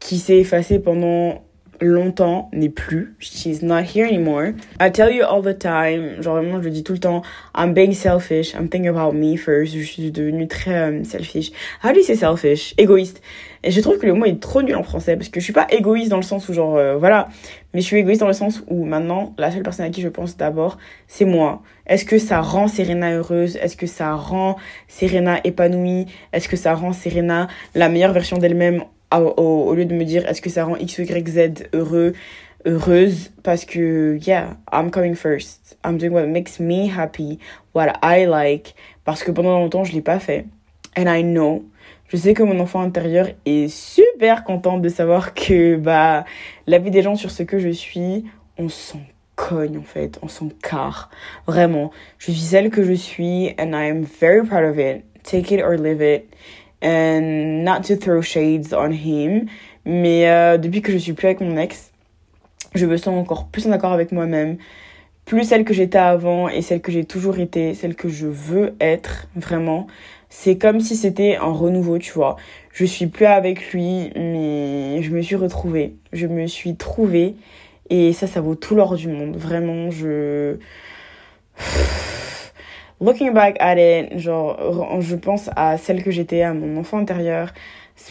qui 0.01 0.19
s'est 0.19 0.37
effacée 0.37 0.79
pendant 0.79 1.43
longtemps 1.81 2.51
n'est 2.53 2.69
plus. 2.69 3.15
She's 3.21 3.63
not 3.63 3.83
here 3.83 4.07
anymore. 4.07 4.53
I 4.81 4.91
tell 4.91 5.13
you 5.13 5.25
all 5.25 5.43
the 5.43 5.59
time, 5.59 6.21
genre 6.23 6.37
vraiment 6.37 6.61
je 6.61 6.65
le 6.65 6.71
dis 6.71 6.83
tout 6.83 6.93
le 6.93 6.99
temps, 6.99 7.23
I'm 7.57 7.73
being 7.73 7.93
selfish, 7.93 8.55
I'm 8.55 8.69
thinking 8.69 8.89
about 8.89 9.13
me 9.13 9.37
first. 9.37 9.75
Je 9.75 9.83
suis 9.83 10.11
devenue 10.11 10.47
très 10.49 10.91
euh, 10.91 11.05
selfish. 11.05 11.51
Do 11.83 11.91
you 11.95 12.03
say 12.03 12.17
selfish? 12.17 12.75
Égoïste. 12.79 13.21
Et 13.63 13.71
je 13.71 13.81
trouve 13.81 13.99
que 13.99 14.07
le 14.07 14.15
mot 14.15 14.25
est 14.25 14.41
trop 14.41 14.63
nul 14.63 14.75
en 14.75 14.83
français 14.83 15.17
parce 15.17 15.29
que 15.29 15.39
je 15.39 15.45
suis 15.45 15.53
pas 15.53 15.67
égoïste 15.71 16.11
dans 16.11 16.17
le 16.17 16.23
sens 16.23 16.49
où 16.49 16.55
genre 16.55 16.77
euh, 16.77 16.97
voilà, 16.97 17.29
mais 17.75 17.81
je 17.81 17.87
suis 17.87 17.99
égoïste 17.99 18.21
dans 18.21 18.27
le 18.27 18.33
sens 18.33 18.63
où 18.69 18.85
maintenant 18.85 19.35
la 19.37 19.51
seule 19.51 19.63
personne 19.63 19.85
à 19.85 19.91
qui 19.91 20.01
je 20.01 20.09
pense 20.09 20.37
d'abord 20.37 20.79
c'est 21.09 21.27
moi. 21.27 21.63
Est-ce 21.87 22.05
que 22.05 22.19
ça 22.19 22.41
rend 22.41 22.69
Serena 22.69 23.13
heureuse? 23.13 23.57
Est-ce 23.57 23.77
que 23.77 23.87
ça 23.87 24.15
rend 24.15 24.57
Serena 24.89 25.41
épanouie? 25.45 26.07
Est-ce 26.33 26.49
que 26.49 26.57
ça 26.57 26.75
rend 26.75 26.93
Serena 26.93 27.49
la 27.75 27.89
meilleure 27.89 28.13
version 28.13 28.39
d'elle-même? 28.39 28.85
Au, 29.19 29.75
lieu 29.75 29.85
de 29.85 29.95
me 29.95 30.05
dire 30.05 30.27
est-ce 30.29 30.41
que 30.41 30.51
ça 30.51 30.65
rend 30.65 30.77
X, 30.77 30.99
Y, 30.99 31.29
Z 31.29 31.69
heureux, 31.73 32.15
heureuse, 32.65 33.31
parce 33.43 33.65
que, 33.65 34.19
yeah, 34.27 34.57
I'm 34.73 34.91
coming 34.91 35.15
first. 35.15 35.79
I'm 35.85 35.99
doing 35.99 36.13
what 36.13 36.27
makes 36.27 36.61
me 36.61 36.89
happy, 36.89 37.39
what 37.75 37.99
I 38.03 38.27
like, 38.27 38.75
parce 39.05 39.25
que 39.25 39.31
pendant 39.31 39.59
longtemps, 39.59 39.85
je 39.85 39.93
l'ai 39.93 40.03
pas 40.03 40.19
fait. 40.19 40.47
And 40.97 41.07
I 41.07 41.23
know. 41.23 41.65
Je 42.09 42.17
sais 42.17 42.35
que 42.35 42.43
mon 42.43 42.59
enfant 42.59 42.81
intérieur 42.81 43.29
est 43.47 43.69
super 43.69 44.43
content 44.43 44.79
de 44.79 44.89
savoir 44.89 45.33
que, 45.35 45.77
bah, 45.77 46.25
la 46.67 46.79
vie 46.79 46.91
des 46.91 47.03
gens 47.03 47.15
sur 47.15 47.31
ce 47.31 47.43
que 47.43 47.59
je 47.59 47.69
suis, 47.69 48.25
on 48.59 48.69
s'en 48.69 49.01
cogne, 49.37 49.79
en 49.79 49.83
fait. 49.83 50.19
On 50.23 50.29
s'en 50.29 50.49
carre. 50.63 51.09
Vraiment. 51.47 51.93
Je 52.19 52.33
suis 52.33 52.41
celle 52.41 52.71
que 52.71 52.83
je 52.83 52.93
suis, 52.93 53.55
and 53.59 53.73
I 53.73 53.89
am 53.89 54.03
very 54.03 54.45
proud 54.45 54.65
of 54.65 54.79
it. 54.79 55.05
Take 55.23 55.55
it 55.55 55.63
or 55.63 55.77
leave 55.77 56.01
it 56.01 56.35
and 56.83 57.65
not 57.65 57.83
to 57.83 57.97
throw 57.97 58.23
shades 58.23 58.73
on 58.73 58.91
him. 58.91 59.47
Mais 59.85 60.29
euh, 60.29 60.59
depuis 60.59 60.83
que 60.83 60.93
je 60.93 60.99
suis 60.99 61.13
plus 61.13 61.27
avec 61.27 61.41
mon 61.41 61.57
ex, 61.57 61.91
je 62.75 62.87
me 62.87 62.97
sens 62.97 63.15
encore 63.15 63.49
plus 63.49 63.67
en 63.67 63.73
accord 63.73 63.93
avec 63.93 64.13
moi-même. 64.13 64.57
Plus 65.25 65.45
celle 65.45 65.65
que 65.65 65.75
j'étais 65.75 65.99
avant 65.99 66.49
et 66.49 66.63
celle 66.63 66.81
que 66.81 66.91
j'ai 66.91 67.05
toujours 67.05 67.39
été, 67.39 67.75
celle 67.75 67.95
que 67.95 68.09
je 68.09 68.27
veux 68.27 68.75
être 68.81 69.29
vraiment. 69.37 69.87
C'est 70.29 70.59
comme 70.59 70.81
si 70.81 70.97
c'était 70.97 71.37
un 71.37 71.53
renouveau, 71.53 71.99
tu 71.99 72.13
vois. 72.13 72.37
Je 72.73 72.85
suis 72.85 73.07
plus 73.07 73.27
avec 73.27 73.73
lui, 73.73 74.11
mais 74.17 75.03
je 75.03 75.11
me 75.11 75.23
suis 75.23 75.37
retrouvée. 75.37 75.95
Je 76.13 76.27
me 76.27 76.47
suis 76.47 76.77
trouvée. 76.77 77.35
Et 77.91 78.13
ça, 78.13 78.27
ça 78.29 78.41
vaut 78.41 78.55
tout 78.55 78.75
l'or 78.75 78.95
du 78.95 79.09
monde. 79.09 79.37
Vraiment, 79.37 79.91
je 79.91 80.57
looking 83.01 83.33
back 83.33 83.57
at 83.61 83.77
it, 83.77 84.19
genre, 84.19 85.01
je 85.01 85.17
pense 85.17 85.51
à 85.57 85.79
celle 85.79 86.03
que 86.03 86.11
j'étais, 86.11 86.43
à 86.43 86.55
mon 86.55 86.79
enfant 86.79 86.99
intérieur, 86.99 87.53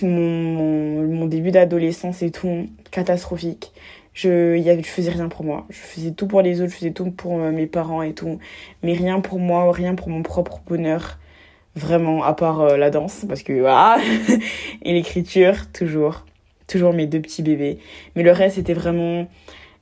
mon, 0.01 1.03
mon, 1.07 1.25
début 1.25 1.51
d'adolescence 1.51 2.21
et 2.21 2.31
tout, 2.31 2.67
catastrophique. 2.91 3.71
Je, 4.13 4.57
y 4.57 4.69
avait, 4.69 4.83
je 4.83 4.87
faisais 4.87 5.11
rien 5.11 5.29
pour 5.29 5.45
moi. 5.45 5.65
Je 5.69 5.77
faisais 5.77 6.11
tout 6.11 6.27
pour 6.27 6.41
les 6.41 6.61
autres, 6.61 6.71
je 6.71 6.77
faisais 6.77 6.91
tout 6.91 7.11
pour 7.11 7.39
euh, 7.39 7.51
mes 7.51 7.67
parents 7.67 8.01
et 8.01 8.13
tout. 8.13 8.39
Mais 8.83 8.93
rien 8.93 9.19
pour 9.21 9.39
moi, 9.39 9.71
rien 9.71 9.95
pour 9.95 10.09
mon 10.09 10.23
propre 10.23 10.61
bonheur. 10.67 11.19
Vraiment, 11.75 12.23
à 12.23 12.33
part 12.33 12.61
euh, 12.61 12.77
la 12.77 12.89
danse, 12.89 13.25
parce 13.27 13.43
que 13.43 13.53
voilà. 13.53 13.97
et 14.83 14.93
l'écriture, 14.93 15.71
toujours. 15.71 16.25
Toujours 16.67 16.93
mes 16.93 17.07
deux 17.07 17.21
petits 17.21 17.43
bébés. 17.43 17.79
Mais 18.15 18.23
le 18.23 18.31
reste, 18.31 18.55
c'était 18.55 18.73
vraiment 18.73 19.27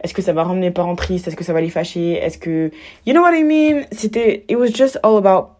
est-ce 0.03 0.13
que 0.13 0.21
ça 0.21 0.33
va 0.33 0.43
rendre 0.43 0.59
mes 0.59 0.71
parents 0.71 0.95
tristes? 0.95 1.27
Est-ce 1.27 1.35
que 1.35 1.43
ça 1.43 1.53
va 1.53 1.61
les 1.61 1.69
fâcher? 1.69 2.13
Est-ce 2.13 2.37
que... 2.37 2.71
You 3.05 3.13
know 3.13 3.21
what 3.21 3.35
I 3.35 3.43
mean? 3.43 3.85
C'était... 3.91 4.45
It 4.47 4.57
was 4.57 4.67
just 4.67 4.99
all 5.03 5.17
about 5.17 5.57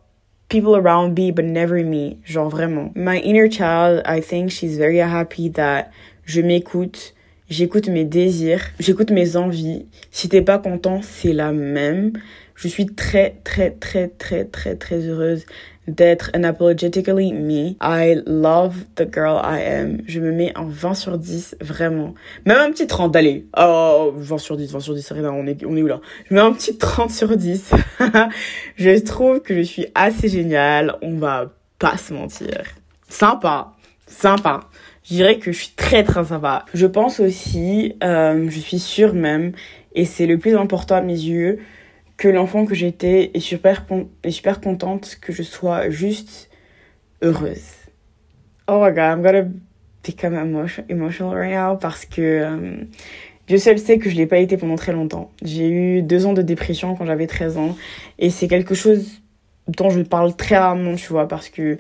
people 0.50 0.76
around 0.76 1.18
me, 1.18 1.32
but 1.32 1.46
never 1.46 1.84
me. 1.84 2.18
Genre 2.24 2.50
vraiment. 2.50 2.92
My 2.96 3.20
inner 3.20 3.50
child, 3.50 4.02
I 4.06 4.22
think 4.22 4.52
she's 4.52 4.78
very 4.78 5.00
happy 5.00 5.50
that 5.52 5.92
je 6.26 6.42
m'écoute. 6.42 7.14
J'écoute 7.50 7.88
mes 7.88 8.06
désirs. 8.06 8.62
J'écoute 8.80 9.10
mes 9.10 9.38
envies. 9.38 9.86
Si 10.12 10.30
t'es 10.30 10.42
pas 10.42 10.60
content, 10.60 11.02
c'est 11.02 11.34
la 11.34 11.52
même. 11.52 12.14
Je 12.56 12.68
suis 12.68 12.86
très, 12.86 13.38
très, 13.44 13.72
très, 13.72 14.08
très, 14.10 14.46
très, 14.46 14.76
très 14.76 15.00
heureuse 15.00 15.46
d'être 15.88 16.32
unapologetically 16.34 17.34
me. 17.34 17.76
I 17.82 18.22
love 18.26 18.86
the 18.96 19.08
girl 19.12 19.42
I 19.44 19.62
am. 19.62 20.02
Je 20.06 20.20
me 20.20 20.32
mets 20.32 20.58
en 20.58 20.66
20 20.66 20.94
sur 20.94 21.18
10, 21.18 21.58
vraiment. 21.62 22.14
Même 22.46 22.58
un 22.58 22.72
petit 22.72 22.88
30, 22.88 23.16
allez. 23.16 23.48
Oh, 23.58 24.14
20 24.16 24.38
sur 24.38 24.58
10, 24.58 24.72
20 24.72 24.80
sur 24.80 24.94
10, 24.94 25.02
c'est 25.02 25.14
rien, 25.14 25.32
on 25.32 25.48
est, 25.48 25.66
on 25.66 25.76
est 25.76 25.82
où 25.82 25.88
là? 25.88 26.02
Je 26.30 26.36
mets 26.36 26.42
un 26.42 26.52
petit 26.52 26.78
30 26.78 27.12
sur 27.12 27.36
10. 27.36 27.72
je 28.76 29.00
trouve 29.00 29.42
que 29.42 29.56
je 29.56 29.62
suis 29.62 29.88
assez 29.96 30.28
géniale. 30.28 30.96
On 31.02 31.18
va 31.18 31.54
pas 31.80 31.98
se 31.98 32.14
mentir. 32.14 32.64
Sympa. 33.10 33.74
Sympa. 34.08 34.62
Je 35.10 35.16
dirais 35.16 35.38
que 35.38 35.54
je 35.54 35.58
suis 35.58 35.74
très 35.76 36.04
très 36.04 36.26
sympa. 36.26 36.66
Je 36.74 36.86
pense 36.86 37.22
aussi, 37.22 37.96
euh, 38.04 38.50
je 38.50 38.60
suis 38.60 38.80
sûre 38.80 39.14
même, 39.14 39.54
et 39.96 40.04
c'est 40.04 40.26
le 40.26 40.38
plus 40.38 40.58
important 40.58 40.96
à 40.96 41.02
mes 41.02 41.14
yeux, 41.14 41.60
que 42.18 42.28
l'enfant 42.28 42.66
que 42.66 42.76
j'étais 42.76 43.32
est 43.34 43.40
super, 43.40 43.86
est 44.24 44.32
super 44.32 44.60
contente 44.60 45.18
que 45.22 45.32
je 45.32 45.44
sois 45.44 45.90
juste 45.90 46.50
heureuse. 47.22 47.74
Oh 48.68 48.84
my 48.84 48.92
god, 48.92 49.18
I'm 49.18 49.22
gonna 49.22 49.48
become 50.04 50.36
emotional 50.90 51.36
right 51.36 51.54
now 51.54 51.78
parce 51.78 52.06
que 52.06 52.22
euh, 52.22 52.84
Dieu 53.48 53.58
seul 53.58 53.80
sait 53.80 53.98
que 53.98 54.10
je 54.10 54.16
l'ai 54.16 54.26
pas 54.26 54.40
été 54.40 54.58
pendant 54.58 54.76
très 54.76 54.92
longtemps. 54.92 55.32
J'ai 55.44 55.70
eu 55.70 56.02
deux 56.02 56.26
ans 56.26 56.34
de 56.34 56.42
dépression 56.42 56.96
quand 56.96 57.06
j'avais 57.06 57.28
13 57.28 57.58
ans 57.58 57.78
et 58.20 58.30
c'est 58.30 58.48
quelque 58.48 58.76
chose 58.76 59.22
dont 59.68 59.90
je 59.90 60.02
parle 60.02 60.36
très 60.36 60.58
rarement, 60.58 60.96
tu 60.96 61.08
vois, 61.08 61.28
parce 61.28 61.50
que 61.50 61.78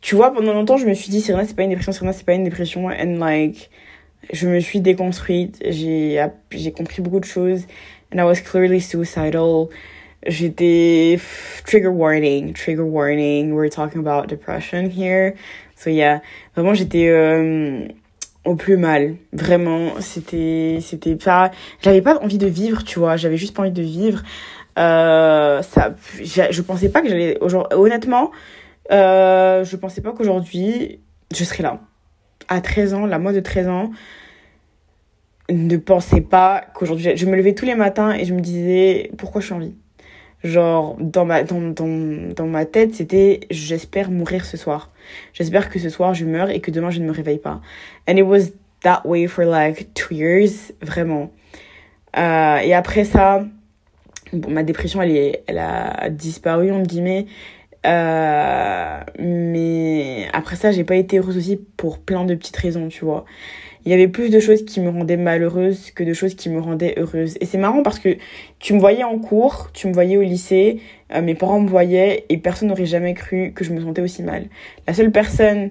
tu 0.00 0.14
vois, 0.14 0.32
pendant 0.32 0.52
longtemps, 0.52 0.76
je 0.76 0.86
me 0.86 0.94
suis 0.94 1.10
dit, 1.10 1.20
Serena, 1.20 1.44
c'est 1.44 1.56
pas 1.56 1.64
une 1.64 1.70
dépression, 1.70 1.92
Serena, 1.92 2.12
c'est 2.12 2.24
pas 2.24 2.34
une 2.34 2.44
dépression, 2.44 2.86
and 2.86 3.16
like, 3.18 3.70
je 4.32 4.48
me 4.48 4.60
suis 4.60 4.80
déconstruite, 4.80 5.62
j'ai 5.68 6.72
compris 6.76 7.02
beaucoup 7.02 7.20
de 7.20 7.24
choses, 7.24 7.66
and 8.12 8.20
I 8.20 8.24
was 8.24 8.40
clearly 8.40 8.80
suicidal. 8.80 9.70
J'étais 10.26 11.20
trigger 11.64 11.90
warning, 11.90 12.52
trigger 12.52 12.84
warning. 12.84 13.54
We're 13.54 13.70
talking 13.70 14.00
about 14.00 14.28
depression 14.28 14.90
here. 14.90 15.34
So 15.76 15.90
yeah, 15.90 16.22
vraiment 16.56 16.74
j'étais 16.74 17.08
euh, 17.08 17.86
au 18.44 18.56
plus 18.56 18.76
mal. 18.76 19.16
Vraiment, 19.32 20.00
c'était 20.00 20.78
c'était 20.80 21.16
pas 21.16 21.50
j'avais 21.82 22.02
pas 22.02 22.18
envie 22.18 22.38
de 22.38 22.48
vivre, 22.48 22.82
tu 22.84 22.98
vois, 22.98 23.16
j'avais 23.16 23.36
juste 23.36 23.54
pas 23.54 23.62
envie 23.62 23.70
de 23.70 23.82
vivre. 23.82 24.22
Euh, 24.78 25.62
ça 25.62 25.94
je 26.20 26.62
pensais 26.62 26.88
pas 26.88 27.00
que 27.00 27.08
j'allais 27.08 27.38
honnêtement 27.72 28.30
euh, 28.90 29.64
je 29.64 29.76
pensais 29.76 30.00
pas 30.00 30.12
qu'aujourd'hui 30.12 31.00
je 31.34 31.44
serais 31.44 31.62
là. 31.62 31.80
À 32.48 32.60
13 32.60 32.94
ans, 32.94 33.06
la 33.06 33.18
moi 33.18 33.32
de 33.32 33.40
13 33.40 33.68
ans, 33.68 33.90
ne 35.50 35.76
pensais 35.76 36.20
pas 36.20 36.64
qu'aujourd'hui 36.74 37.16
je 37.16 37.26
me 37.26 37.36
levais 37.36 37.54
tous 37.54 37.64
les 37.64 37.74
matins 37.74 38.12
et 38.12 38.24
je 38.24 38.34
me 38.34 38.40
disais 38.40 39.10
pourquoi 39.16 39.40
je 39.40 39.46
suis 39.46 39.54
en 39.54 39.58
vie? 39.58 39.74
Genre 40.44 40.96
dans 41.00 41.24
ma 41.24 41.42
dans, 41.42 41.60
dans, 41.60 42.34
dans 42.34 42.46
ma 42.46 42.64
tête 42.64 42.94
c'était 42.94 43.40
j'espère 43.50 44.10
mourir 44.10 44.44
ce 44.44 44.56
soir. 44.56 44.90
J'espère 45.32 45.68
que 45.70 45.78
ce 45.78 45.88
soir 45.88 46.14
je 46.14 46.24
meurs 46.24 46.50
et 46.50 46.60
que 46.60 46.70
demain 46.70 46.90
je 46.90 47.00
ne 47.00 47.06
me 47.06 47.12
réveille 47.12 47.38
pas. 47.38 47.60
And 48.08 48.16
it 48.16 48.24
was 48.24 48.52
that 48.82 49.02
way 49.04 49.26
for 49.26 49.44
like 49.44 49.92
two 49.94 50.14
years 50.14 50.72
vraiment. 50.82 51.32
Euh, 52.16 52.58
et 52.58 52.74
après 52.74 53.04
ça 53.04 53.44
bon, 54.32 54.50
ma 54.50 54.62
dépression 54.62 55.02
elle 55.02 55.16
est 55.16 55.42
elle 55.46 55.58
a 55.58 56.08
disparu 56.10 56.70
entre 56.72 56.86
guillemets. 56.86 57.26
Euh, 57.86 59.00
mais 59.18 60.28
après 60.32 60.56
ça, 60.56 60.72
j'ai 60.72 60.84
pas 60.84 60.96
été 60.96 61.18
heureuse 61.18 61.36
aussi 61.36 61.56
pour 61.76 61.98
plein 61.98 62.24
de 62.24 62.34
petites 62.34 62.56
raisons, 62.56 62.88
tu 62.88 63.04
vois. 63.04 63.24
Il 63.88 63.90
y 63.90 63.94
avait 63.94 64.08
plus 64.08 64.28
de 64.28 64.38
choses 64.38 64.66
qui 64.66 64.82
me 64.82 64.90
rendaient 64.90 65.16
malheureuse 65.16 65.92
que 65.92 66.04
de 66.04 66.12
choses 66.12 66.34
qui 66.34 66.50
me 66.50 66.60
rendaient 66.60 66.92
heureuse. 66.98 67.38
Et 67.40 67.46
c'est 67.46 67.56
marrant 67.56 67.82
parce 67.82 67.98
que 67.98 68.18
tu 68.58 68.74
me 68.74 68.80
voyais 68.80 69.02
en 69.02 69.18
cours, 69.18 69.70
tu 69.72 69.86
me 69.86 69.94
voyais 69.94 70.18
au 70.18 70.20
lycée, 70.20 70.82
euh, 71.14 71.22
mes 71.22 71.34
parents 71.34 71.58
me 71.58 71.70
voyaient 71.70 72.26
et 72.28 72.36
personne 72.36 72.68
n'aurait 72.68 72.84
jamais 72.84 73.14
cru 73.14 73.52
que 73.54 73.64
je 73.64 73.72
me 73.72 73.80
sentais 73.80 74.02
aussi 74.02 74.22
mal. 74.22 74.44
La 74.86 74.92
seule 74.92 75.10
personne 75.10 75.70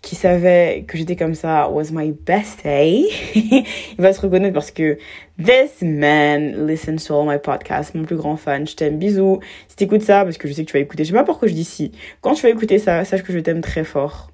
qui 0.00 0.14
savait 0.14 0.84
que 0.86 0.96
j'étais 0.96 1.16
comme 1.16 1.34
ça 1.34 1.68
was 1.68 1.86
my 1.90 2.12
bestie. 2.12 3.08
Il 3.34 3.64
va 3.98 4.12
se 4.12 4.20
reconnaître 4.20 4.54
parce 4.54 4.70
que 4.70 4.96
this 5.36 5.82
man 5.82 6.68
listens 6.68 7.06
to 7.06 7.20
all 7.20 7.26
my 7.26 7.40
podcasts, 7.42 7.96
mon 7.96 8.04
plus 8.04 8.14
grand 8.14 8.36
fan. 8.36 8.64
Je 8.64 8.76
t'aime, 8.76 8.96
bisous. 8.96 9.40
Si 9.66 9.74
t'écoutes 9.74 10.02
ça, 10.02 10.22
parce 10.22 10.38
que 10.38 10.46
je 10.46 10.52
sais 10.52 10.64
que 10.64 10.70
tu 10.70 10.76
vas 10.76 10.82
écouter, 10.84 11.02
je 11.02 11.08
sais 11.08 11.14
pas 11.14 11.24
pourquoi 11.24 11.48
je 11.48 11.54
dis 11.54 11.64
si. 11.64 11.90
Quand 12.20 12.34
tu 12.34 12.44
vas 12.44 12.50
écouter 12.50 12.78
ça, 12.78 13.04
sache 13.04 13.24
que 13.24 13.32
je 13.32 13.40
t'aime 13.40 13.60
très 13.60 13.82
fort. 13.82 14.30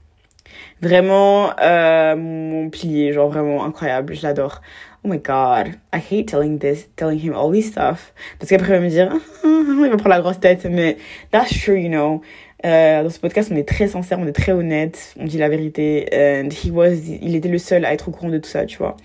Vraiment, 0.83 1.53
euh, 1.61 2.17
mon 2.17 2.69
pilier, 2.69 3.13
genre 3.13 3.31
vraiment 3.31 3.65
incroyable, 3.65 4.15
je 4.17 4.23
l'adore. 4.25 4.61
Oh 5.05 5.09
my 5.09 5.19
god, 5.19 5.79
I 5.95 5.99
hate 5.99 6.27
telling 6.27 6.59
this, 6.59 6.89
telling 6.97 7.21
him 7.21 7.35
all 7.35 7.53
this 7.53 7.69
stuff. 7.69 8.13
Parce 8.41 8.51
qu'après, 8.51 8.71
il 8.71 8.73
va 8.73 8.81
me 8.81 8.89
dire, 8.89 9.13
il 9.45 9.91
va 9.91 9.97
prendre 9.97 10.09
la 10.09 10.21
grosse 10.21 10.41
tête, 10.41 10.67
mais 10.69 10.97
that's 11.31 11.51
true, 11.51 11.79
you 11.79 11.89
know. 11.89 12.21
Euh, 12.67 13.05
dans 13.05 13.11
ce 13.11 13.21
podcast, 13.21 13.51
on 13.53 13.57
est 13.57 13.69
très 13.69 13.87
sincère, 13.87 14.19
on 14.19 14.27
est 14.27 14.33
très 14.33 14.51
honnête, 14.51 15.15
on 15.21 15.25
dit 15.25 15.39
la 15.39 15.49
vérité. 15.49 16.09
And 16.13 16.49
he 16.51 16.73
was, 16.73 16.95
il 17.21 17.37
était 17.37 17.49
le 17.49 17.59
seul 17.59 17.85
à 17.85 17.93
être 17.93 18.09
au 18.09 18.11
courant 18.11 18.31
de 18.31 18.39
tout 18.39 18.51
ça, 18.51 18.67
tu 18.67 18.79
vois. 18.79 18.97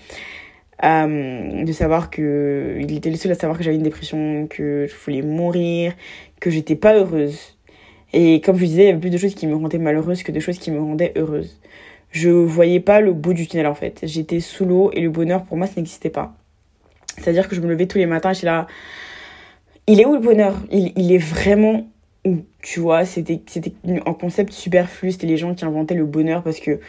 Euh, 0.83 1.63
de 1.63 1.71
savoir 1.73 2.09
que, 2.09 2.77
il 2.79 2.95
était 2.95 3.11
le 3.11 3.17
seul 3.17 3.31
à 3.31 3.35
savoir 3.35 3.55
que 3.55 3.63
j'avais 3.63 3.77
une 3.77 3.83
dépression, 3.83 4.47
que 4.47 4.87
je 4.89 4.95
voulais 5.05 5.21
mourir, 5.21 5.93
que 6.39 6.49
j'étais 6.49 6.75
pas 6.75 6.95
heureuse. 6.95 7.57
Et 8.13 8.41
comme 8.41 8.57
je 8.57 8.65
disais, 8.65 8.83
il 8.83 8.85
y 8.87 8.89
avait 8.89 8.99
plus 8.99 9.09
de 9.09 9.17
choses 9.17 9.35
qui 9.35 9.47
me 9.47 9.55
rendaient 9.55 9.77
malheureuse 9.77 10.23
que 10.23 10.31
de 10.31 10.39
choses 10.39 10.57
qui 10.57 10.71
me 10.71 10.79
rendaient 10.79 11.13
heureuse. 11.15 11.59
Je 12.11 12.29
voyais 12.29 12.79
pas 12.79 13.01
le 13.01 13.13
bout 13.13 13.33
du 13.33 13.47
tunnel 13.47 13.67
en 13.67 13.75
fait. 13.75 13.99
J'étais 14.03 14.39
sous 14.39 14.65
l'eau 14.65 14.91
et 14.93 15.01
le 15.01 15.09
bonheur 15.09 15.43
pour 15.43 15.57
moi 15.57 15.67
ça 15.67 15.73
n'existait 15.77 16.09
pas. 16.09 16.35
C'est-à-dire 17.17 17.47
que 17.47 17.55
je 17.55 17.61
me 17.61 17.67
levais 17.67 17.87
tous 17.87 17.97
les 17.97 18.05
matins 18.05 18.31
et 18.31 18.33
j'étais 18.33 18.47
là. 18.47 18.67
Il 19.87 20.01
est 20.01 20.05
où 20.05 20.13
le 20.13 20.19
bonheur? 20.19 20.55
Il, 20.71 20.91
il 20.95 21.11
est 21.11 21.17
vraiment 21.17 21.87
tu 22.61 22.79
vois, 22.79 23.05
c'était 23.05 23.41
un 23.85 24.13
concept 24.13 24.51
superflu, 24.51 25.11
c'était 25.11 25.27
les 25.27 25.37
gens 25.37 25.53
qui 25.53 25.65
inventaient 25.65 25.95
le 25.95 26.05
bonheur 26.05 26.43
parce 26.43 26.59
que 26.59 26.79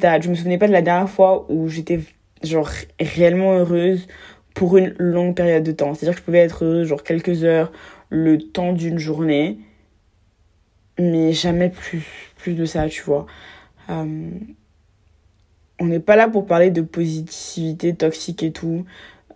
that 0.00 0.20
Je 0.20 0.28
me 0.28 0.34
souvenais 0.34 0.58
pas 0.58 0.66
de 0.66 0.72
la 0.72 0.82
dernière 0.82 1.08
fois 1.08 1.46
où 1.48 1.68
j'étais 1.68 2.00
genre 2.42 2.68
réellement 3.00 3.56
heureuse 3.56 4.06
pour 4.54 4.76
une 4.76 4.94
longue 4.98 5.34
période 5.34 5.62
de 5.62 5.72
temps. 5.72 5.94
C'est-à-dire 5.94 6.14
que 6.14 6.20
je 6.20 6.24
pouvais 6.24 6.38
être 6.38 6.64
heureuse 6.64 6.88
genre 6.88 7.02
quelques 7.02 7.44
heures, 7.44 7.72
le 8.10 8.38
temps 8.38 8.72
d'une 8.72 8.98
journée, 8.98 9.58
mais 10.98 11.32
jamais 11.32 11.70
plus 11.70 12.32
plus 12.36 12.54
de 12.54 12.66
ça, 12.66 12.88
tu 12.88 13.02
vois. 13.02 13.26
Euh, 13.90 14.30
on 15.80 15.86
n'est 15.86 16.00
pas 16.00 16.16
là 16.16 16.28
pour 16.28 16.46
parler 16.46 16.70
de 16.70 16.82
positivité 16.82 17.94
toxique 17.94 18.42
et 18.42 18.52
tout. 18.52 18.84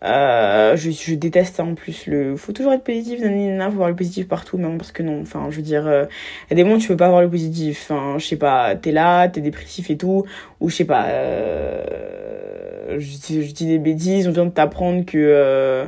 Euh, 0.04 0.76
je, 0.76 1.14
déteste 1.14 1.56
ça 1.56 1.64
en 1.64 1.74
plus. 1.74 2.06
Le 2.06 2.36
faut 2.36 2.52
toujours 2.52 2.72
être 2.72 2.84
positif, 2.84 3.18
il 3.20 3.58
faut 3.60 3.70
voir 3.76 3.88
le 3.88 3.96
positif 3.96 4.28
partout, 4.28 4.56
même 4.56 4.78
parce 4.78 4.92
que 4.92 5.02
non. 5.02 5.20
Enfin, 5.22 5.48
je 5.50 5.56
veux 5.56 5.62
dire, 5.62 5.86
euh, 5.86 6.04
il 6.46 6.50
y 6.50 6.52
a 6.54 6.56
des 6.56 6.62
moments 6.64 6.76
où 6.76 6.80
tu 6.80 6.88
peux 6.88 6.96
pas 6.96 7.08
voir 7.08 7.20
le 7.20 7.28
positif. 7.30 7.88
Enfin, 7.90 8.18
je 8.18 8.26
sais 8.26 8.36
pas, 8.36 8.76
t'es 8.76 8.92
là, 8.92 9.28
t'es 9.28 9.40
dépressif 9.40 9.90
et 9.90 9.96
tout, 9.96 10.24
ou 10.60 10.70
je 10.70 10.76
sais 10.76 10.84
pas. 10.84 11.06
Euh, 11.08 12.98
je, 12.98 13.52
dis 13.52 13.66
des 13.66 13.78
bêtises, 13.78 14.28
on 14.28 14.32
vient 14.32 14.46
de 14.46 14.50
t'apprendre 14.50 15.04
que 15.04 15.18
euh, 15.18 15.86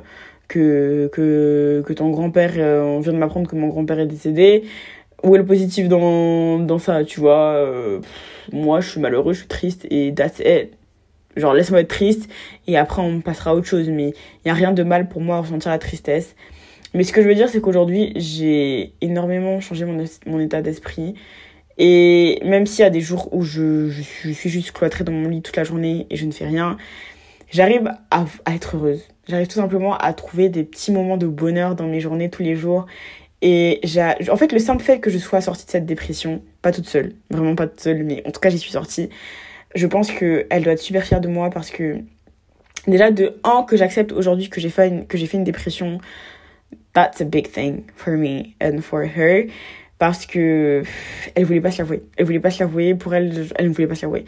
que 0.49 1.09
que 1.13 1.83
que 1.87 1.93
ton 1.93 2.11
grand-père, 2.11 2.53
euh, 2.57 2.83
on 2.83 3.01
vient 3.01 3.13
de 3.13 3.19
m'apprendre 3.19 3.49
que 3.49 3.57
mon 3.57 3.69
grand-père 3.69 3.99
est 4.01 4.07
décédé. 4.07 4.65
Où 5.23 5.35
est 5.35 5.39
le 5.39 5.45
positif 5.47 5.89
dans 5.89 6.59
dans 6.59 6.79
ça, 6.79 7.05
tu 7.05 7.21
vois 7.21 7.55
Moi, 8.53 8.81
je 8.81 8.91
suis 8.91 9.01
malheureux, 9.01 9.33
je 9.33 9.41
suis 9.41 9.49
triste 9.49 9.87
et 9.91 10.15
that's 10.15 10.41
it. 10.41 10.73
Genre 11.37 11.55
laisse-moi 11.55 11.81
être 11.81 11.89
triste 11.89 12.29
et 12.67 12.77
après 12.77 13.03
on 13.03 13.21
passera 13.21 13.51
à 13.51 13.55
autre 13.55 13.67
chose 13.67 13.89
mais 13.89 14.13
il 14.45 14.49
y 14.49 14.51
a 14.51 14.55
rien 14.55 14.73
de 14.73 14.83
mal 14.83 15.09
pour 15.09 15.21
moi 15.21 15.37
à 15.37 15.41
ressentir 15.41 15.71
la 15.71 15.79
tristesse. 15.79 16.35
Mais 16.93 17.05
ce 17.05 17.13
que 17.13 17.23
je 17.23 17.29
veux 17.29 17.37
dire 17.37 17.49
c'est 17.49 17.61
qu'aujourd'hui 17.61 18.13
j'ai 18.17 18.95
énormément 19.01 19.61
changé 19.61 19.85
mon, 19.85 20.05
mon 20.27 20.41
état 20.41 20.61
d'esprit. 20.61 21.15
Et 21.79 22.41
même 22.45 22.67
s'il 22.67 22.83
y 22.83 22.87
a 22.87 22.91
des 22.91 23.01
jours 23.01 23.33
où 23.33 23.43
je, 23.43 23.89
je, 23.89 24.33
suis 24.33 24.51
juste 24.51 24.73
cloîtrée 24.73 25.05
dans 25.05 25.13
mon 25.13 25.29
lit 25.29 25.41
toute 25.41 25.57
la 25.57 25.65
journée 25.65 26.07
et 26.11 26.17
je 26.17 26.27
ne 26.27 26.33
fais 26.33 26.47
rien 26.47 26.77
j'arrive 27.51 27.93
à, 28.11 28.25
à 28.45 28.55
être 28.55 28.77
heureuse. 28.77 29.03
J'arrive 29.29 29.47
tout 29.47 29.61
simplement 29.61 29.97
à 29.97 30.13
trouver 30.13 30.49
des 30.49 30.65
petits 30.65 30.93
moments 30.93 31.17
de 31.17 31.27
bonheur 31.27 31.75
dans 31.77 31.87
mes 31.87 32.01
journées 32.01 32.31
tous 32.31 32.43
les 32.43 32.57
jours 32.57 32.87
et 33.43 33.81
en 34.31 34.37
fait 34.37 34.53
le 34.53 34.59
simple 34.59 34.83
fait 34.83 35.01
que 35.01 35.11
je 35.11 35.19
sois 35.19 35.41
sortie 35.41 35.65
de 35.67 35.71
cette 35.71 35.87
dépression 35.87 36.43
pas 36.63 36.73
toute 36.73 36.89
seule 36.89 37.15
vraiment 37.31 37.55
pas 37.55 37.67
toute 37.67 37.81
seule 37.81 38.05
mais 38.05 38.23
en 38.27 38.31
tout 38.31 38.41
cas 38.41 38.51
j'y 38.51 38.59
suis 38.59 38.73
sortie 38.73 39.09
je 39.75 39.87
pense 39.87 40.11
qu'elle 40.11 40.63
doit 40.63 40.73
être 40.73 40.81
super 40.81 41.05
fière 41.05 41.21
de 41.21 41.29
moi 41.29 41.49
parce 41.51 41.71
que 41.71 41.99
déjà 42.87 43.11
de 43.11 43.39
un 43.45 43.63
que 43.63 43.77
j'accepte 43.77 44.13
aujourd'hui 44.13 44.49
que 44.51 44.61
j'ai 44.61 44.69
fait 44.69 44.89
une, 44.89 45.07
fait 45.09 45.37
une 45.37 45.45
dépression 45.45 45.99
that's 46.93 47.21
a 47.21 47.25
big 47.25 47.51
thing 47.51 47.85
for 47.97 48.15
me 48.15 48.55
and 48.61 48.83
for 48.83 49.03
her 49.03 49.47
parce 50.01 50.25
que 50.25 50.83
elle 51.35 51.45
voulait 51.45 51.61
pas 51.61 51.71
se 51.71 51.79
l'avouer. 51.79 52.03
Elle 52.17 52.25
voulait 52.25 52.41
pas 52.41 52.51
se 52.51 52.61
l'avouer. 52.61 52.95
Pour 52.95 53.15
elle 53.15 53.49
elle 53.57 53.69
ne 53.69 53.73
voulait 53.73 53.87
pas 53.87 53.95
se 53.95 54.03
l'avouer. 54.03 54.25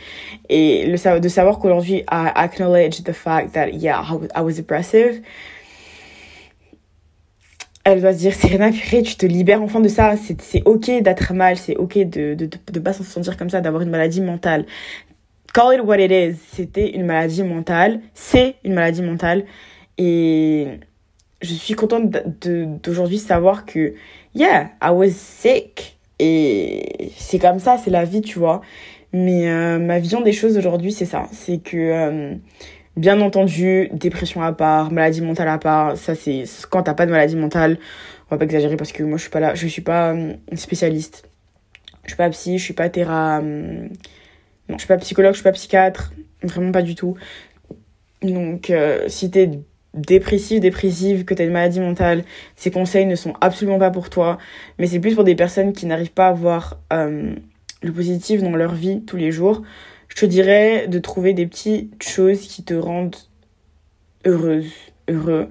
Et 0.50 0.84
le 0.84 1.18
de 1.18 1.28
savoir 1.28 1.58
qu'aujourd'hui 1.58 2.04
I 2.10 2.30
acknowledge 2.34 3.02
the 3.02 3.12
fact 3.12 3.54
that 3.54 3.70
yeah 3.70 4.04
I 4.36 4.42
was 4.42 4.52
depressive 4.52 5.22
elle 7.84 8.00
doit 8.00 8.12
se 8.12 8.18
dire 8.18 8.34
Serena 8.34 8.70
purée 8.70 9.02
tu 9.02 9.16
te 9.16 9.26
libères 9.26 9.62
enfin 9.62 9.80
de 9.80 9.88
ça 9.88 10.14
c'est 10.16 10.62
ok 10.64 11.02
d'être 11.02 11.32
mal 11.34 11.56
c'est 11.56 11.76
ok 11.76 11.98
de, 11.98 12.34
de, 12.34 12.46
de, 12.46 12.58
de 12.72 12.80
pas 12.80 12.92
s'en 12.92 13.04
sentir 13.04 13.36
comme 13.36 13.50
ça 13.50 13.60
d'avoir 13.60 13.82
une 13.82 13.90
maladie 13.90 14.20
mentale 14.20 14.66
call 15.52 15.74
it 15.74 15.84
what 15.84 16.00
it 16.00 16.10
is. 16.10 16.36
C'était 16.52 16.90
une 16.90 17.04
maladie 17.04 17.42
mentale. 17.42 18.00
C'est 18.14 18.56
une 18.64 18.74
maladie 18.74 19.02
mentale. 19.02 19.44
Et 19.98 20.66
je 21.40 21.52
suis 21.52 21.74
contente 21.74 22.10
d'aujourd'hui 22.82 23.18
savoir 23.18 23.66
que, 23.66 23.94
yeah, 24.34 24.70
I 24.82 24.90
was 24.90 25.10
sick. 25.10 25.98
Et 26.18 27.10
c'est 27.16 27.38
comme 27.38 27.58
ça, 27.58 27.78
c'est 27.78 27.90
la 27.90 28.04
vie, 28.04 28.22
tu 28.22 28.38
vois. 28.38 28.62
Mais 29.12 29.48
euh, 29.50 29.78
ma 29.78 29.98
vision 29.98 30.22
des 30.22 30.32
choses 30.32 30.56
aujourd'hui, 30.56 30.92
c'est 30.92 31.04
ça. 31.04 31.26
C'est 31.32 31.58
que, 31.58 31.76
euh, 31.76 32.34
bien 32.96 33.20
entendu, 33.20 33.88
dépression 33.92 34.42
à 34.42 34.52
part, 34.52 34.92
maladie 34.92 35.22
mentale 35.22 35.48
à 35.48 35.58
part, 35.58 35.96
ça 35.96 36.14
c'est 36.14 36.44
quand 36.70 36.82
t'as 36.84 36.94
pas 36.94 37.06
de 37.06 37.10
maladie 37.10 37.36
mentale. 37.36 37.78
On 38.30 38.34
va 38.34 38.38
pas 38.38 38.44
exagérer 38.44 38.76
parce 38.76 38.92
que 38.92 39.02
moi 39.02 39.18
je 39.18 39.22
suis 39.22 39.30
pas 39.30 39.40
là, 39.40 39.54
je 39.54 39.66
suis 39.66 39.82
pas 39.82 40.14
euh, 40.14 40.34
spécialiste. 40.54 41.28
Je 42.04 42.10
suis 42.10 42.16
pas 42.16 42.30
psy, 42.30 42.58
je 42.58 42.64
suis 42.64 42.74
pas 42.74 42.88
théra 42.88 43.40
je 44.68 44.78
suis 44.78 44.88
pas 44.88 44.96
psychologue, 44.98 45.32
je 45.32 45.38
suis 45.38 45.44
pas 45.44 45.52
psychiatre, 45.52 46.12
vraiment 46.42 46.72
pas 46.72 46.82
du 46.82 46.94
tout. 46.94 47.16
Donc, 48.22 48.70
euh, 48.70 49.08
si 49.08 49.30
t'es 49.30 49.50
dépressif, 49.94 50.60
dépressive, 50.60 51.24
que 51.24 51.34
t'as 51.34 51.44
une 51.44 51.52
maladie 51.52 51.80
mentale, 51.80 52.24
ces 52.56 52.70
conseils 52.70 53.06
ne 53.06 53.16
sont 53.16 53.34
absolument 53.40 53.78
pas 53.78 53.90
pour 53.90 54.10
toi. 54.10 54.38
Mais 54.78 54.86
c'est 54.86 55.00
plus 55.00 55.14
pour 55.14 55.24
des 55.24 55.34
personnes 55.34 55.72
qui 55.72 55.86
n'arrivent 55.86 56.12
pas 56.12 56.28
à 56.28 56.32
voir 56.32 56.78
euh, 56.92 57.34
le 57.82 57.92
positif 57.92 58.42
dans 58.42 58.56
leur 58.56 58.74
vie 58.74 59.02
tous 59.04 59.16
les 59.16 59.32
jours. 59.32 59.62
Je 60.12 60.20
te 60.20 60.26
dirais 60.26 60.88
de 60.88 60.98
trouver 60.98 61.32
des 61.32 61.46
petites 61.46 62.02
choses 62.02 62.42
qui 62.42 62.62
te 62.62 62.74
rendent 62.74 63.16
heureuse, 64.26 64.70
heureux. 65.08 65.48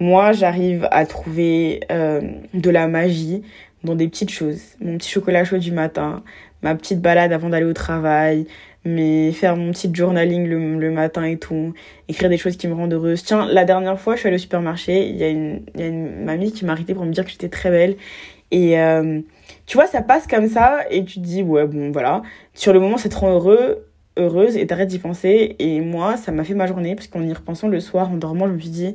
Moi, 0.00 0.32
j'arrive 0.32 0.86
à 0.90 1.06
trouver 1.06 1.80
euh, 1.90 2.20
de 2.52 2.68
la 2.68 2.88
magie 2.88 3.42
dans 3.84 3.94
des 3.94 4.08
petites 4.08 4.30
choses. 4.30 4.60
Mon 4.82 4.98
petit 4.98 5.08
chocolat 5.08 5.44
chaud 5.44 5.56
du 5.56 5.72
matin, 5.72 6.22
ma 6.60 6.74
petite 6.74 7.00
balade 7.00 7.32
avant 7.32 7.48
d'aller 7.48 7.64
au 7.64 7.72
travail, 7.72 8.46
mais 8.84 9.32
faire 9.32 9.56
mon 9.56 9.72
petit 9.72 9.90
journaling 9.90 10.46
le, 10.46 10.90
matin 10.90 11.24
et 11.24 11.38
tout, 11.38 11.72
écrire 12.08 12.28
des 12.28 12.36
choses 12.36 12.58
qui 12.58 12.68
me 12.68 12.74
rendent 12.74 12.92
heureuse. 12.92 13.22
Tiens, 13.24 13.46
la 13.46 13.64
dernière 13.64 13.98
fois, 13.98 14.14
je 14.14 14.20
suis 14.20 14.28
allée 14.28 14.36
au 14.36 14.40
supermarché, 14.40 15.08
il 15.08 15.16
y 15.16 15.24
a 15.24 15.28
une, 15.30 15.62
il 15.74 15.80
y 15.80 15.84
a 15.84 15.86
une 15.86 16.22
mamie 16.22 16.52
qui 16.52 16.66
m'a 16.66 16.72
arrêté 16.72 16.92
pour 16.92 17.06
me 17.06 17.12
dire 17.12 17.24
que 17.24 17.30
j'étais 17.30 17.48
très 17.48 17.70
belle. 17.70 17.96
Et 18.50 18.78
euh, 18.78 19.22
tu 19.64 19.78
vois, 19.78 19.86
ça 19.86 20.02
passe 20.02 20.26
comme 20.26 20.48
ça 20.48 20.80
et 20.90 21.02
tu 21.02 21.14
te 21.14 21.24
dis, 21.24 21.42
ouais, 21.42 21.66
bon, 21.66 21.90
voilà. 21.92 22.20
Sur 22.52 22.74
le 22.74 22.80
moment, 22.80 22.96
te 22.96 23.16
rend 23.16 23.32
heureux, 23.32 23.86
heureuse 24.16 24.56
et 24.56 24.66
t'arrêtes 24.66 24.88
d'y 24.88 24.98
penser. 24.98 25.56
Et 25.58 25.80
moi, 25.80 26.16
ça 26.16 26.32
m'a 26.32 26.44
fait 26.44 26.54
ma 26.54 26.66
journée 26.66 26.94
parce 26.94 27.08
qu'en 27.08 27.22
y 27.22 27.32
repensant 27.32 27.68
le 27.68 27.80
soir, 27.80 28.10
en 28.10 28.16
dormant, 28.16 28.46
je 28.46 28.52
me 28.52 28.58
suis 28.58 28.70
dit, 28.70 28.94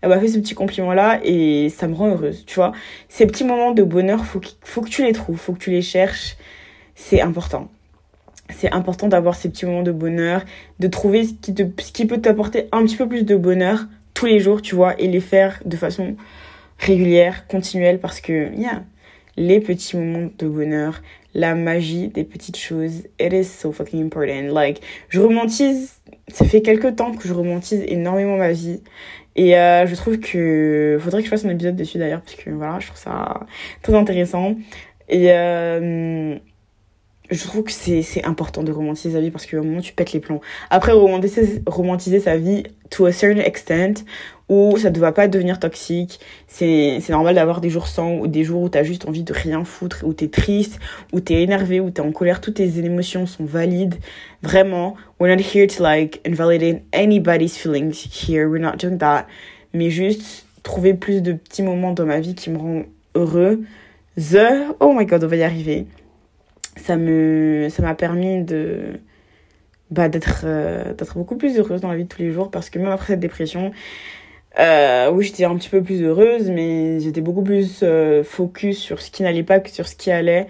elle 0.00 0.08
m'a 0.08 0.18
fait 0.18 0.28
ce 0.28 0.38
petit 0.38 0.54
compliment-là 0.54 1.20
et 1.24 1.68
ça 1.68 1.88
me 1.88 1.94
rend 1.94 2.08
heureuse, 2.08 2.44
tu 2.46 2.56
vois. 2.56 2.72
Ces 3.08 3.26
petits 3.26 3.44
moments 3.44 3.72
de 3.72 3.82
bonheur, 3.82 4.24
faut, 4.24 4.40
faut 4.62 4.80
que 4.80 4.88
tu 4.88 5.04
les 5.04 5.12
trouves, 5.12 5.38
faut 5.38 5.52
que 5.52 5.58
tu 5.58 5.70
les 5.70 5.82
cherches 5.82 6.36
c'est 6.94 7.20
important. 7.20 7.68
C'est 8.50 8.72
important 8.72 9.08
d'avoir 9.08 9.34
ces 9.34 9.48
petits 9.48 9.66
moments 9.66 9.82
de 9.82 9.92
bonheur, 9.92 10.44
de 10.78 10.88
trouver 10.88 11.24
ce 11.24 11.34
qui, 11.34 11.54
te, 11.54 11.62
ce 11.80 11.92
qui 11.92 12.06
peut 12.06 12.20
t'apporter 12.20 12.68
un 12.72 12.84
petit 12.84 12.96
peu 12.96 13.08
plus 13.08 13.24
de 13.24 13.36
bonheur 13.36 13.86
tous 14.14 14.26
les 14.26 14.40
jours, 14.40 14.60
tu 14.60 14.74
vois, 14.74 14.98
et 15.00 15.08
les 15.08 15.20
faire 15.20 15.60
de 15.64 15.76
façon 15.76 16.16
régulière, 16.78 17.46
continuelle, 17.46 17.98
parce 17.98 18.20
que, 18.20 18.54
yeah, 18.54 18.84
les 19.36 19.60
petits 19.60 19.96
moments 19.96 20.30
de 20.38 20.46
bonheur, 20.46 21.00
la 21.34 21.54
magie 21.54 22.08
des 22.08 22.24
petites 22.24 22.56
choses, 22.56 23.04
it 23.18 23.32
is 23.32 23.44
so 23.44 23.72
fucking 23.72 24.02
important. 24.02 24.52
Like, 24.52 24.80
je 25.08 25.20
romantise, 25.20 26.00
ça 26.28 26.44
fait 26.44 26.62
quelques 26.62 26.96
temps 26.96 27.12
que 27.12 27.26
je 27.26 27.32
romantise 27.32 27.82
énormément 27.86 28.36
ma 28.36 28.52
vie. 28.52 28.80
Et 29.34 29.56
euh, 29.56 29.86
je 29.86 29.94
trouve 29.94 30.18
que 30.18 30.98
faudrait 31.00 31.20
que 31.20 31.26
je 31.26 31.30
fasse 31.30 31.44
un 31.44 31.50
épisode 31.50 31.76
dessus 31.76 31.98
d'ailleurs 31.98 32.20
parce 32.20 32.34
que 32.34 32.50
voilà, 32.50 32.78
je 32.80 32.88
trouve 32.88 32.98
ça 32.98 33.40
très 33.82 33.94
intéressant. 33.94 34.56
Et 35.08 35.32
euh, 35.32 36.36
je 37.30 37.44
trouve 37.44 37.64
que 37.64 37.72
c'est 37.72 38.24
important 38.24 38.62
de 38.62 38.72
romantiser 38.72 39.14
sa 39.14 39.20
vie 39.20 39.30
parce 39.30 39.46
qu'à 39.46 39.56
un 39.56 39.62
moment 39.62 39.80
tu 39.80 39.94
pètes 39.94 40.12
les 40.12 40.20
plombs. 40.20 40.40
Après, 40.70 40.92
romantiser, 40.92 41.62
romantiser 41.66 42.20
sa 42.20 42.36
vie 42.36 42.64
to 42.90 43.06
a 43.06 43.12
certain 43.12 43.40
extent 43.40 44.04
où 44.48 44.76
ça 44.76 44.90
ne 44.90 44.94
doit 44.94 45.12
pas 45.12 45.28
devenir 45.28 45.58
toxique. 45.58 46.20
C'est 46.46 47.00
normal 47.08 47.34
d'avoir 47.34 47.60
des 47.60 47.70
jours 47.70 47.88
sans 47.88 48.18
ou 48.18 48.26
des 48.26 48.44
jours 48.44 48.62
où 48.62 48.68
tu 48.68 48.78
as 48.78 48.82
juste 48.82 49.08
envie 49.08 49.22
de 49.22 49.32
rien 49.32 49.64
foutre, 49.64 50.02
où 50.04 50.14
tu 50.14 50.24
es 50.24 50.28
triste, 50.28 50.78
où 51.12 51.20
tu 51.20 51.32
es 51.32 51.42
énervé, 51.42 51.80
où 51.80 51.90
tu 51.90 52.00
es 52.00 52.04
en 52.04 52.12
colère. 52.12 52.40
Toutes 52.40 52.54
tes 52.54 52.78
émotions 52.78 53.26
sont 53.26 53.44
valides. 53.44 53.96
Vraiment, 54.42 54.96
we're 55.20 55.34
not 55.34 55.42
here 55.42 55.66
to 55.66 55.82
like 55.82 56.20
invalidate 56.26 56.82
anybody's 56.92 57.56
feelings 57.56 58.04
here. 58.04 58.48
We're 58.48 58.60
not 58.60 58.76
doing 58.76 58.98
that. 58.98 59.26
Mais 59.74 59.90
juste 59.90 60.46
trouver 60.62 60.94
plus 60.94 61.22
de 61.22 61.32
petits 61.32 61.62
moments 61.62 61.92
dans 61.92 62.06
ma 62.06 62.20
vie 62.20 62.34
qui 62.34 62.50
me 62.50 62.58
rendent 62.58 62.84
heureux. 63.14 63.62
The, 64.16 64.74
oh 64.80 64.92
my 64.92 65.06
god, 65.06 65.24
on 65.24 65.28
va 65.28 65.36
y 65.36 65.42
arriver 65.42 65.86
ça 66.76 66.96
me 66.96 67.68
ça 67.70 67.82
m'a 67.82 67.94
permis 67.94 68.42
de 68.42 69.00
bah, 69.90 70.08
d'être 70.08 70.42
euh, 70.44 70.94
d'être 70.94 71.18
beaucoup 71.18 71.36
plus 71.36 71.58
heureuse 71.58 71.80
dans 71.80 71.88
la 71.88 71.96
vie 71.96 72.04
de 72.04 72.08
tous 72.08 72.22
les 72.22 72.32
jours 72.32 72.50
parce 72.50 72.70
que 72.70 72.78
même 72.78 72.88
après 72.88 73.08
cette 73.08 73.20
dépression 73.20 73.72
euh, 74.58 75.10
oui 75.10 75.24
j'étais 75.24 75.44
un 75.44 75.56
petit 75.56 75.70
peu 75.70 75.82
plus 75.82 76.02
heureuse 76.02 76.50
mais 76.50 77.00
j'étais 77.00 77.22
beaucoup 77.22 77.42
plus 77.42 77.80
euh, 77.82 78.22
focus 78.22 78.78
sur 78.78 79.00
ce 79.00 79.10
qui 79.10 79.22
n'allait 79.22 79.42
pas 79.42 79.60
que 79.60 79.70
sur 79.70 79.88
ce 79.88 79.96
qui 79.96 80.10
allait. 80.10 80.46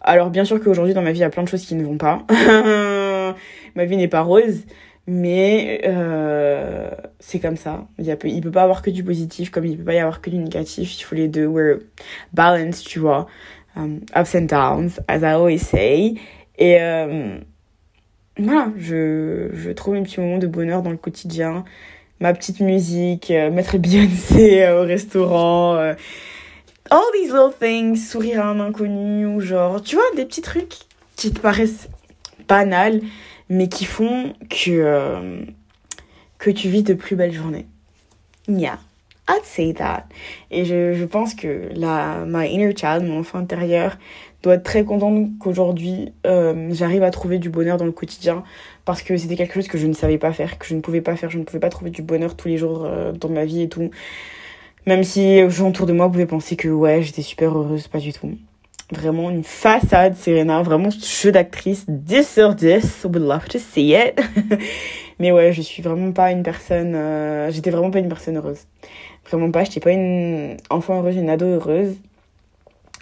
Alors 0.00 0.30
bien 0.30 0.44
sûr 0.44 0.60
qu'aujourd'hui 0.62 0.94
dans 0.94 1.02
ma 1.02 1.12
vie 1.12 1.18
il 1.18 1.22
y 1.22 1.24
a 1.24 1.30
plein 1.30 1.44
de 1.44 1.48
choses 1.48 1.64
qui 1.64 1.74
ne 1.74 1.84
vont 1.84 1.98
pas. 1.98 2.24
Ma 3.76 3.86
vie 3.86 3.96
n'est 3.96 4.08
pas 4.08 4.22
rose 4.22 4.64
mais 5.06 5.82
euh, 5.84 6.90
c'est 7.20 7.38
comme 7.38 7.56
ça. 7.56 7.86
Il 7.98 8.06
y 8.06 8.10
a, 8.10 8.16
il 8.24 8.40
peut 8.40 8.50
pas 8.50 8.62
avoir 8.62 8.82
que 8.82 8.90
du 8.90 9.04
positif 9.04 9.50
comme 9.50 9.66
il 9.66 9.76
peut 9.76 9.84
pas 9.84 9.94
y 9.94 9.98
avoir 9.98 10.20
que 10.20 10.30
du 10.30 10.38
négatif. 10.38 10.98
Il 10.98 11.02
faut 11.02 11.14
les 11.14 11.28
deux 11.28 11.46
we're 11.46 11.78
balance 12.32 12.82
tu 12.82 12.98
vois. 12.98 13.26
Um, 13.76 14.00
ups 14.14 14.34
and 14.36 14.46
downs, 14.46 15.00
as 15.08 15.22
I 15.22 15.32
always 15.32 15.58
say. 15.58 16.14
Et 16.58 16.80
euh, 16.80 17.38
voilà, 18.38 18.72
je, 18.76 19.50
je 19.52 19.70
trouve 19.70 19.96
un 19.96 20.02
petit 20.02 20.20
moment 20.20 20.38
de 20.38 20.46
bonheur 20.46 20.82
dans 20.82 20.90
le 20.90 20.96
quotidien. 20.96 21.64
Ma 22.20 22.32
petite 22.32 22.60
musique, 22.60 23.30
euh, 23.30 23.50
mettre 23.50 23.76
Beyoncé 23.76 24.62
euh, 24.62 24.82
au 24.82 24.86
restaurant, 24.86 25.74
euh, 25.76 25.94
all 26.90 27.02
these 27.12 27.32
little 27.32 27.52
things, 27.58 27.96
sourire 27.96 28.44
à 28.44 28.48
un 28.48 28.60
inconnu, 28.60 29.26
ou 29.26 29.40
genre, 29.40 29.82
tu 29.82 29.96
vois, 29.96 30.04
des 30.16 30.24
petits 30.24 30.42
trucs 30.42 30.74
qui 31.16 31.32
te 31.32 31.40
paraissent 31.40 31.88
banals, 32.48 33.00
mais 33.48 33.68
qui 33.68 33.84
font 33.84 34.32
que, 34.48 35.44
que 36.38 36.50
tu 36.50 36.68
vis 36.68 36.82
de 36.82 36.94
plus 36.94 37.16
belles 37.16 37.32
journées. 37.32 37.66
Yeah. 38.48 38.78
I'd 39.28 39.44
say 39.44 39.72
that. 39.74 40.04
Et 40.50 40.64
je, 40.64 40.92
je 40.92 41.04
pense 41.04 41.34
que 41.34 41.70
la, 41.74 42.24
my 42.26 42.46
inner 42.46 42.74
child, 42.76 43.04
mon 43.04 43.20
enfant 43.20 43.38
intérieur, 43.38 43.96
doit 44.44 44.54
être 44.54 44.62
très 44.62 44.84
contente 44.84 45.30
qu'aujourd'hui 45.40 46.12
euh, 46.26 46.68
j'arrive 46.72 47.02
à 47.02 47.10
trouver 47.10 47.38
du 47.38 47.48
bonheur 47.48 47.78
dans 47.78 47.86
le 47.86 47.92
quotidien 47.92 48.44
parce 48.84 49.02
que 49.02 49.16
c'était 49.16 49.36
quelque 49.36 49.54
chose 49.54 49.68
que 49.68 49.78
je 49.78 49.86
ne 49.86 49.94
savais 49.94 50.18
pas 50.18 50.32
faire, 50.32 50.58
que 50.58 50.66
je 50.66 50.74
ne 50.74 50.80
pouvais 50.80 51.00
pas 51.00 51.16
faire. 51.16 51.30
Je 51.30 51.38
ne 51.38 51.44
pouvais 51.44 51.60
pas 51.60 51.70
trouver 51.70 51.90
du 51.90 52.02
bonheur 52.02 52.36
tous 52.36 52.48
les 52.48 52.58
jours 52.58 52.84
euh, 52.84 53.12
dans 53.12 53.30
ma 53.30 53.46
vie 53.46 53.62
et 53.62 53.68
tout. 53.68 53.90
Même 54.86 55.02
si 55.02 55.20
les 55.20 55.50
gens 55.50 55.70
autour 55.70 55.86
de 55.86 55.94
moi 55.94 56.10
pouvaient 56.10 56.26
penser 56.26 56.56
que 56.56 56.68
ouais, 56.68 57.02
j'étais 57.02 57.22
super 57.22 57.56
heureuse, 57.56 57.88
pas 57.88 57.98
du 57.98 58.12
tout. 58.12 58.32
Vraiment 58.92 59.30
une 59.30 59.44
façade, 59.44 60.14
Serena. 60.14 60.62
Vraiment 60.62 60.90
jeu 60.90 61.32
d'actrice 61.32 61.86
10 61.88 62.28
sur 62.28 62.54
10. 62.54 63.04
Would 63.04 63.16
love 63.16 63.48
to 63.48 63.58
see 63.58 63.94
it. 63.94 64.20
Mais 65.18 65.32
ouais, 65.32 65.54
je 65.54 65.62
suis 65.62 65.82
vraiment 65.82 66.12
pas 66.12 66.30
une 66.32 66.42
personne. 66.42 66.94
Euh, 66.94 67.50
j'étais 67.50 67.70
vraiment 67.70 67.90
pas 67.90 68.00
une 68.00 68.08
personne 68.08 68.36
heureuse. 68.36 68.60
Vraiment 69.26 69.50
pas. 69.50 69.64
J'étais 69.64 69.80
pas 69.80 69.92
une 69.92 70.58
enfant 70.68 70.98
heureuse, 70.98 71.16
une 71.16 71.30
ado 71.30 71.46
heureuse. 71.46 71.96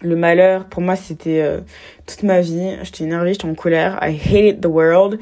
Le 0.02 0.16
malheur, 0.16 0.64
pour 0.64 0.82
moi, 0.82 0.96
c'était 0.96 1.40
euh, 1.40 1.60
toute 2.06 2.24
ma 2.24 2.40
vie. 2.40 2.76
J'étais 2.82 3.04
énervée, 3.04 3.34
j'étais 3.34 3.46
en 3.46 3.54
colère. 3.54 3.98
I 4.02 4.18
hated 4.18 4.60
the 4.60 4.66
world. 4.66 5.18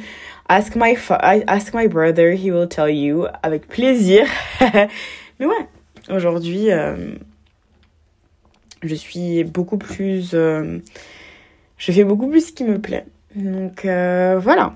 Ask 0.48 0.74
my, 0.74 0.96
ask 1.46 1.74
my 1.74 1.86
brother, 1.86 2.32
he 2.32 2.50
will 2.50 2.66
tell 2.66 2.88
you. 2.88 3.26
Avec 3.42 3.68
plaisir. 3.68 4.26
Mais 5.38 5.46
ouais, 5.46 5.66
aujourd'hui, 6.08 6.70
euh, 6.70 7.14
je 8.82 8.94
suis 8.94 9.44
beaucoup 9.44 9.76
plus... 9.76 10.30
Euh, 10.32 10.78
je 11.76 11.92
fais 11.92 12.04
beaucoup 12.04 12.28
plus 12.28 12.48
ce 12.48 12.52
qui 12.52 12.64
me 12.64 12.78
plaît. 12.78 13.04
Donc 13.36 13.82
voilà. 13.84 14.74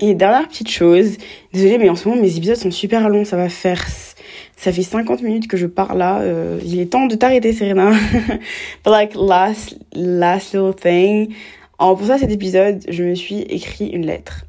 Et 0.00 0.14
dernière 0.14 0.48
petite 0.48 0.70
chose, 0.70 1.16
désolée 1.52 1.78
mais 1.78 1.88
en 1.88 1.94
ce 1.94 2.08
moment 2.08 2.20
mes 2.20 2.36
épisodes 2.36 2.56
sont 2.56 2.72
super 2.72 3.08
longs, 3.08 3.24
ça 3.24 3.36
va 3.36 3.48
faire 3.48 3.86
ça 4.56 4.72
fait 4.72 4.82
50 4.82 5.22
minutes 5.22 5.48
que 5.48 5.56
je 5.56 5.66
parle 5.66 5.98
là. 5.98 6.20
Euh, 6.20 6.60
il 6.64 6.80
est 6.80 6.86
temps 6.86 7.06
de 7.06 7.14
t'arrêter, 7.14 7.52
Serena. 7.52 7.90
But 8.84 8.90
like, 8.90 9.14
last, 9.14 9.76
last 9.94 10.54
little 10.54 10.74
thing. 10.74 11.34
En 11.78 11.96
pour 11.96 12.06
ça, 12.06 12.18
cet 12.18 12.30
épisode, 12.30 12.80
je 12.88 13.02
me 13.02 13.14
suis 13.14 13.40
écrit 13.40 13.88
une 13.88 14.06
lettre. 14.06 14.44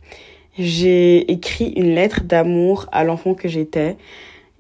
J'ai 0.57 1.31
écrit 1.31 1.73
une 1.75 1.95
lettre 1.95 2.21
d'amour 2.23 2.87
à 2.91 3.03
l'enfant 3.03 3.33
que 3.33 3.47
j'étais. 3.47 3.97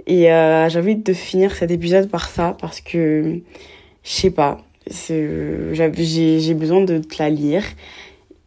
Et 0.07 0.31
euh, 0.31 0.67
j'ai 0.69 0.79
envie 0.79 0.95
de 0.95 1.13
finir 1.13 1.55
cet 1.55 1.71
épisode 1.71 2.09
par 2.09 2.29
ça 2.29 2.57
parce 2.59 2.81
que, 2.81 3.39
je 4.03 4.09
sais 4.09 4.31
pas, 4.31 4.57
j'ai 4.89 6.53
besoin 6.53 6.81
de 6.81 6.97
te 6.97 7.21
la 7.21 7.29
lire. 7.29 7.63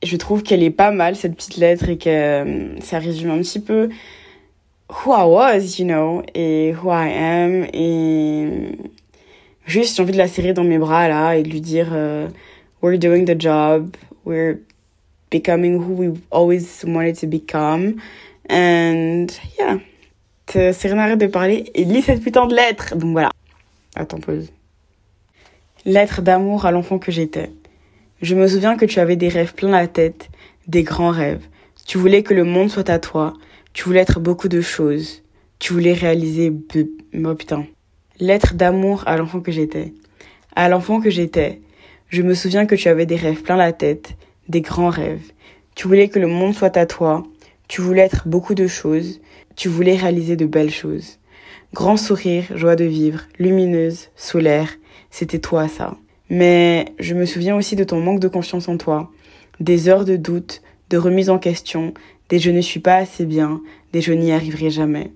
Je 0.02 0.16
trouve 0.16 0.42
qu'elle 0.42 0.62
est 0.62 0.70
pas 0.70 0.90
mal, 0.90 1.16
cette 1.16 1.34
petite 1.36 1.56
lettre, 1.56 1.88
et 1.88 1.96
que 1.96 2.08
euh, 2.08 2.80
ça 2.80 2.98
résume 2.98 3.30
un 3.30 3.38
petit 3.38 3.60
peu 3.60 3.88
who 4.88 5.12
I 5.12 5.24
was, 5.24 5.78
you 5.78 5.86
know, 5.86 6.22
et 6.34 6.72
who 6.72 6.90
I 6.90 7.08
am, 7.08 7.66
et 7.72 8.78
juste 9.66 9.96
j'ai 9.96 10.02
envie 10.02 10.12
de 10.12 10.18
la 10.18 10.28
serrer 10.28 10.52
dans 10.52 10.64
mes 10.64 10.78
bras 10.78 11.08
là 11.08 11.36
et 11.36 11.42
de 11.42 11.48
lui 11.48 11.60
dire 11.60 11.92
uh, 11.92 12.28
we're 12.82 12.98
doing 12.98 13.24
the 13.24 13.38
job, 13.38 13.96
we're 14.24 14.58
becoming 15.30 15.76
who 15.76 15.94
we 15.94 16.12
always 16.30 16.84
wanted 16.86 17.16
to 17.18 17.26
become, 17.26 17.96
and 18.48 19.26
yeah. 19.58 19.78
Serena 20.72 21.04
arrête 21.04 21.18
de 21.18 21.26
parler 21.26 21.70
et 21.74 21.84
lis 21.84 22.02
cette 22.02 22.22
putain 22.22 22.46
de 22.46 22.54
lettre. 22.54 22.94
Donc 22.96 23.12
voilà. 23.12 23.30
Attends, 23.94 24.20
pause. 24.20 24.50
Lettre 25.84 26.22
d'amour 26.22 26.66
à 26.66 26.70
l'enfant 26.70 26.98
que 26.98 27.12
j'étais. 27.12 27.50
Je 28.22 28.34
me 28.34 28.46
souviens 28.46 28.76
que 28.76 28.86
tu 28.86 28.98
avais 28.98 29.16
des 29.16 29.28
rêves 29.28 29.54
plein 29.54 29.70
la 29.70 29.86
tête, 29.86 30.30
des 30.66 30.82
grands 30.82 31.10
rêves. 31.10 31.44
Tu 31.86 31.98
voulais 31.98 32.22
que 32.22 32.32
le 32.32 32.44
monde 32.44 32.70
soit 32.70 32.88
à 32.88 32.98
toi, 32.98 33.34
tu 33.76 33.84
voulais 33.84 34.00
être 34.00 34.20
beaucoup 34.20 34.48
de 34.48 34.62
choses. 34.62 35.22
Tu 35.58 35.74
voulais 35.74 35.92
réaliser... 35.92 36.50
Oh 36.50 37.34
putain. 37.34 37.66
Lettre 38.18 38.54
d'amour 38.54 39.02
à 39.06 39.18
l'enfant 39.18 39.40
que 39.40 39.52
j'étais. 39.52 39.92
À 40.54 40.70
l'enfant 40.70 40.98
que 40.98 41.10
j'étais. 41.10 41.60
Je 42.08 42.22
me 42.22 42.32
souviens 42.32 42.64
que 42.64 42.74
tu 42.74 42.88
avais 42.88 43.04
des 43.04 43.16
rêves 43.16 43.42
plein 43.42 43.56
la 43.56 43.74
tête. 43.74 44.14
Des 44.48 44.62
grands 44.62 44.88
rêves. 44.88 45.30
Tu 45.74 45.88
voulais 45.88 46.08
que 46.08 46.18
le 46.18 46.26
monde 46.26 46.54
soit 46.54 46.74
à 46.78 46.86
toi. 46.86 47.24
Tu 47.68 47.82
voulais 47.82 48.00
être 48.00 48.26
beaucoup 48.26 48.54
de 48.54 48.66
choses. 48.66 49.20
Tu 49.56 49.68
voulais 49.68 49.96
réaliser 49.96 50.36
de 50.36 50.46
belles 50.46 50.70
choses. 50.70 51.18
Grand 51.74 51.98
sourire, 51.98 52.44
joie 52.54 52.76
de 52.76 52.84
vivre, 52.84 53.24
lumineuse, 53.38 54.08
solaire. 54.16 54.70
C'était 55.10 55.38
toi 55.38 55.68
ça. 55.68 55.98
Mais 56.30 56.94
je 56.98 57.14
me 57.14 57.26
souviens 57.26 57.54
aussi 57.54 57.76
de 57.76 57.84
ton 57.84 58.00
manque 58.00 58.20
de 58.20 58.28
confiance 58.28 58.68
en 58.68 58.78
toi. 58.78 59.10
Des 59.60 59.90
heures 59.90 60.06
de 60.06 60.16
doute, 60.16 60.62
de 60.88 60.96
remise 60.96 61.28
en 61.28 61.38
question, 61.38 61.92
des 62.28 62.38
je 62.38 62.50
ne 62.50 62.60
suis 62.60 62.80
pas 62.80 62.96
assez 62.96 63.24
bien, 63.24 63.60
des 63.92 64.00
je 64.00 64.12
n'y 64.12 64.32
arriverai 64.32 64.70
jamais. 64.70 65.12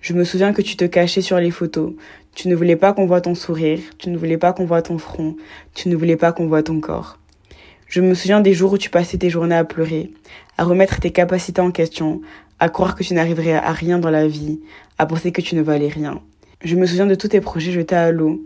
Je 0.00 0.12
me 0.12 0.24
souviens 0.24 0.52
que 0.52 0.62
tu 0.62 0.76
te 0.76 0.84
cachais 0.84 1.20
sur 1.20 1.38
les 1.38 1.50
photos. 1.50 1.92
Tu 2.34 2.48
ne 2.48 2.54
voulais 2.54 2.76
pas 2.76 2.92
qu'on 2.92 3.06
voit 3.06 3.20
ton 3.20 3.34
sourire, 3.34 3.80
tu 3.98 4.10
ne 4.10 4.16
voulais 4.16 4.38
pas 4.38 4.52
qu'on 4.52 4.66
voit 4.66 4.82
ton 4.82 4.98
front, 4.98 5.36
tu 5.74 5.88
ne 5.88 5.96
voulais 5.96 6.16
pas 6.16 6.32
qu'on 6.32 6.46
voit 6.46 6.62
ton 6.62 6.80
corps. 6.80 7.18
Je 7.88 8.00
me 8.00 8.14
souviens 8.14 8.40
des 8.40 8.52
jours 8.52 8.72
où 8.72 8.78
tu 8.78 8.90
passais 8.90 9.18
tes 9.18 9.30
journées 9.30 9.54
à 9.54 9.64
pleurer, 9.64 10.12
à 10.58 10.64
remettre 10.64 11.00
tes 11.00 11.12
capacités 11.12 11.60
en 11.60 11.70
question, 11.70 12.20
à 12.58 12.68
croire 12.68 12.94
que 12.94 13.02
tu 13.02 13.14
n'arriverais 13.14 13.54
à 13.54 13.72
rien 13.72 13.98
dans 13.98 14.10
la 14.10 14.26
vie, 14.26 14.60
à 14.98 15.06
penser 15.06 15.32
que 15.32 15.40
tu 15.40 15.54
ne 15.54 15.62
valais 15.62 15.88
rien. 15.88 16.20
Je 16.62 16.74
me 16.74 16.86
souviens 16.86 17.06
de 17.06 17.14
tous 17.14 17.28
tes 17.28 17.40
projets 17.40 17.72
jetés 17.72 17.94
à 17.94 18.10
l'eau, 18.12 18.42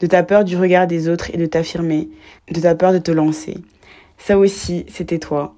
de 0.00 0.06
ta 0.06 0.22
peur 0.22 0.44
du 0.44 0.56
regard 0.56 0.86
des 0.86 1.08
autres 1.08 1.30
et 1.34 1.38
de 1.38 1.46
t'affirmer, 1.46 2.08
de 2.50 2.60
ta 2.60 2.74
peur 2.74 2.92
de 2.92 2.98
te 2.98 3.10
lancer. 3.10 3.56
Ça 4.18 4.38
aussi, 4.38 4.84
c'était 4.88 5.18
toi. 5.18 5.54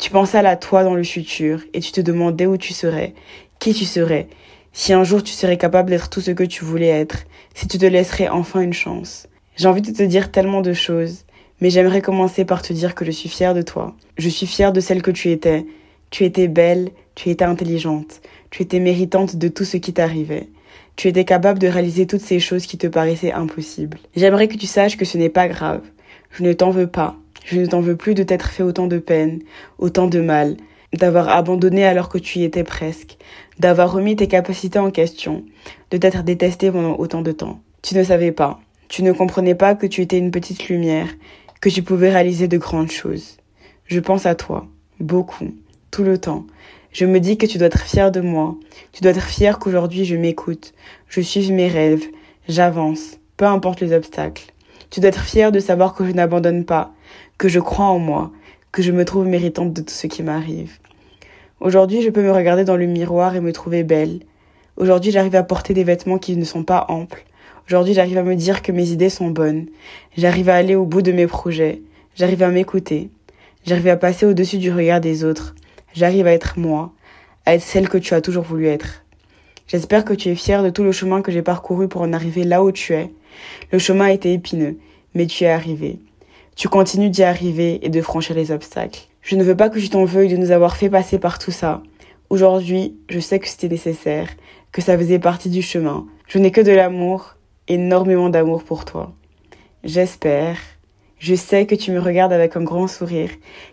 Tu 0.00 0.10
pensais 0.10 0.38
à 0.38 0.42
la 0.42 0.56
toi 0.56 0.82
dans 0.82 0.94
le 0.94 1.04
futur 1.04 1.60
et 1.74 1.80
tu 1.80 1.92
te 1.92 2.00
demandais 2.00 2.46
où 2.46 2.56
tu 2.56 2.72
serais, 2.72 3.12
qui 3.58 3.74
tu 3.74 3.84
serais, 3.84 4.28
si 4.72 4.94
un 4.94 5.04
jour 5.04 5.22
tu 5.22 5.34
serais 5.34 5.58
capable 5.58 5.90
d'être 5.90 6.08
tout 6.08 6.22
ce 6.22 6.30
que 6.30 6.42
tu 6.42 6.64
voulais 6.64 6.88
être, 6.88 7.26
si 7.54 7.68
tu 7.68 7.76
te 7.76 7.84
laisserais 7.84 8.28
enfin 8.28 8.62
une 8.62 8.72
chance. 8.72 9.26
J'ai 9.56 9.68
envie 9.68 9.82
de 9.82 9.92
te 9.92 10.02
dire 10.02 10.32
tellement 10.32 10.62
de 10.62 10.72
choses, 10.72 11.26
mais 11.60 11.68
j'aimerais 11.68 12.00
commencer 12.00 12.46
par 12.46 12.62
te 12.62 12.72
dire 12.72 12.94
que 12.94 13.04
je 13.04 13.10
suis 13.10 13.28
fière 13.28 13.52
de 13.52 13.60
toi. 13.60 13.94
Je 14.16 14.30
suis 14.30 14.46
fière 14.46 14.72
de 14.72 14.80
celle 14.80 15.02
que 15.02 15.10
tu 15.10 15.30
étais. 15.30 15.66
Tu 16.08 16.24
étais 16.24 16.48
belle, 16.48 16.92
tu 17.14 17.28
étais 17.28 17.44
intelligente, 17.44 18.22
tu 18.50 18.62
étais 18.62 18.80
méritante 18.80 19.36
de 19.36 19.48
tout 19.48 19.66
ce 19.66 19.76
qui 19.76 19.92
t'arrivait. 19.92 20.48
Tu 20.96 21.08
étais 21.08 21.26
capable 21.26 21.58
de 21.58 21.68
réaliser 21.68 22.06
toutes 22.06 22.22
ces 22.22 22.40
choses 22.40 22.64
qui 22.64 22.78
te 22.78 22.86
paraissaient 22.86 23.32
impossibles. 23.32 23.98
J'aimerais 24.16 24.48
que 24.48 24.56
tu 24.56 24.66
saches 24.66 24.96
que 24.96 25.04
ce 25.04 25.18
n'est 25.18 25.28
pas 25.28 25.46
grave. 25.46 25.82
Je 26.30 26.42
ne 26.42 26.54
t'en 26.54 26.70
veux 26.70 26.86
pas. 26.86 27.18
Je 27.44 27.60
ne 27.60 27.66
t'en 27.66 27.80
veux 27.80 27.96
plus 27.96 28.14
de 28.14 28.22
t'être 28.22 28.50
fait 28.50 28.62
autant 28.62 28.86
de 28.86 28.98
peine, 28.98 29.40
autant 29.78 30.06
de 30.06 30.20
mal, 30.20 30.56
d'avoir 30.92 31.28
abandonné 31.28 31.84
alors 31.84 32.08
que 32.08 32.18
tu 32.18 32.40
y 32.40 32.44
étais 32.44 32.64
presque, 32.64 33.16
d'avoir 33.58 33.92
remis 33.92 34.16
tes 34.16 34.28
capacités 34.28 34.78
en 34.78 34.90
question, 34.90 35.44
de 35.90 35.96
t'être 35.96 36.22
détesté 36.22 36.70
pendant 36.70 36.96
autant 36.96 37.22
de 37.22 37.32
temps. 37.32 37.60
Tu 37.82 37.96
ne 37.96 38.04
savais 38.04 38.32
pas, 38.32 38.60
tu 38.88 39.02
ne 39.02 39.12
comprenais 39.12 39.54
pas 39.54 39.74
que 39.74 39.86
tu 39.86 40.02
étais 40.02 40.18
une 40.18 40.30
petite 40.30 40.68
lumière 40.68 41.08
que 41.60 41.68
tu 41.68 41.82
pouvais 41.82 42.10
réaliser 42.10 42.48
de 42.48 42.58
grandes 42.58 42.90
choses. 42.90 43.36
Je 43.86 44.00
pense 44.00 44.26
à 44.26 44.34
toi, 44.34 44.66
beaucoup, 44.98 45.52
tout 45.90 46.04
le 46.04 46.18
temps. 46.18 46.46
Je 46.92 47.04
me 47.04 47.20
dis 47.20 47.38
que 47.38 47.46
tu 47.46 47.58
dois 47.58 47.68
être 47.68 47.82
fier 47.82 48.10
de 48.10 48.20
moi. 48.20 48.56
Tu 48.92 49.02
dois 49.02 49.12
être 49.12 49.22
fier 49.22 49.58
qu'aujourd'hui 49.58 50.04
je 50.04 50.16
m'écoute. 50.16 50.72
Je 51.08 51.20
suis 51.20 51.52
mes 51.52 51.68
rêves. 51.68 52.04
J'avance, 52.48 53.18
peu 53.36 53.44
importe 53.44 53.80
les 53.80 53.92
obstacles. 53.92 54.52
Tu 54.90 54.98
dois 54.98 55.10
être 55.10 55.22
fier 55.22 55.52
de 55.52 55.60
savoir 55.60 55.94
que 55.94 56.04
je 56.04 56.10
n'abandonne 56.10 56.64
pas, 56.64 56.92
que 57.40 57.48
je 57.48 57.58
crois 57.58 57.86
en 57.86 57.98
moi, 57.98 58.30
que 58.70 58.82
je 58.82 58.92
me 58.92 59.06
trouve 59.06 59.26
méritante 59.26 59.72
de 59.72 59.80
tout 59.80 59.94
ce 59.94 60.06
qui 60.06 60.22
m'arrive. 60.22 60.76
Aujourd'hui, 61.60 62.02
je 62.02 62.10
peux 62.10 62.22
me 62.22 62.32
regarder 62.32 62.64
dans 62.64 62.76
le 62.76 62.84
miroir 62.84 63.34
et 63.34 63.40
me 63.40 63.50
trouver 63.50 63.82
belle. 63.82 64.20
Aujourd'hui, 64.76 65.10
j'arrive 65.10 65.34
à 65.34 65.42
porter 65.42 65.72
des 65.72 65.82
vêtements 65.82 66.18
qui 66.18 66.36
ne 66.36 66.44
sont 66.44 66.64
pas 66.64 66.84
amples. 66.90 67.24
Aujourd'hui, 67.66 67.94
j'arrive 67.94 68.18
à 68.18 68.24
me 68.24 68.36
dire 68.36 68.60
que 68.60 68.72
mes 68.72 68.90
idées 68.90 69.08
sont 69.08 69.30
bonnes. 69.30 69.68
J'arrive 70.18 70.50
à 70.50 70.54
aller 70.54 70.74
au 70.74 70.84
bout 70.84 71.00
de 71.00 71.12
mes 71.12 71.26
projets. 71.26 71.80
J'arrive 72.14 72.42
à 72.42 72.50
m'écouter. 72.50 73.08
J'arrive 73.64 73.88
à 73.88 73.96
passer 73.96 74.26
au-dessus 74.26 74.58
du 74.58 74.70
regard 74.70 75.00
des 75.00 75.24
autres. 75.24 75.54
J'arrive 75.94 76.26
à 76.26 76.34
être 76.34 76.58
moi, 76.58 76.92
à 77.46 77.54
être 77.54 77.62
celle 77.62 77.88
que 77.88 77.96
tu 77.96 78.12
as 78.12 78.20
toujours 78.20 78.44
voulu 78.44 78.66
être. 78.66 79.02
J'espère 79.66 80.04
que 80.04 80.12
tu 80.12 80.28
es 80.28 80.34
fière 80.34 80.62
de 80.62 80.68
tout 80.68 80.82
le 80.82 80.92
chemin 80.92 81.22
que 81.22 81.32
j'ai 81.32 81.40
parcouru 81.40 81.88
pour 81.88 82.02
en 82.02 82.12
arriver 82.12 82.44
là 82.44 82.62
où 82.62 82.70
tu 82.70 82.92
es. 82.92 83.10
Le 83.72 83.78
chemin 83.78 84.04
a 84.04 84.12
été 84.12 84.30
épineux, 84.34 84.76
mais 85.14 85.24
tu 85.24 85.44
es 85.44 85.48
arrivé. 85.48 86.00
Tu 86.60 86.68
continues 86.68 87.08
d'y 87.08 87.22
arriver 87.22 87.78
et 87.86 87.88
de 87.88 88.02
franchir 88.02 88.36
les 88.36 88.50
obstacles. 88.50 89.08
Je 89.22 89.34
ne 89.34 89.42
veux 89.42 89.56
pas 89.56 89.70
que 89.70 89.78
tu 89.78 89.88
t'en 89.88 90.04
veuilles 90.04 90.28
de 90.28 90.36
nous 90.36 90.50
avoir 90.50 90.76
fait 90.76 90.90
passer 90.90 91.18
par 91.18 91.38
tout 91.38 91.52
ça. 91.52 91.82
Aujourd'hui, 92.28 92.98
je 93.08 93.18
sais 93.18 93.38
que 93.38 93.48
c'était 93.48 93.70
nécessaire, 93.70 94.28
que 94.70 94.82
ça 94.82 94.98
faisait 94.98 95.18
partie 95.18 95.48
du 95.48 95.62
chemin. 95.62 96.06
Je 96.28 96.38
n'ai 96.38 96.50
que 96.50 96.60
de 96.60 96.72
l'amour, 96.72 97.36
énormément 97.66 98.28
d'amour 98.28 98.62
pour 98.62 98.84
toi. 98.84 99.14
J'espère, 99.84 100.58
je 101.18 101.34
sais 101.34 101.64
que 101.64 101.74
tu 101.74 101.92
me 101.92 101.98
regardes 101.98 102.34
avec 102.34 102.54
un 102.56 102.62
grand 102.62 102.88
sourire, 102.88 103.30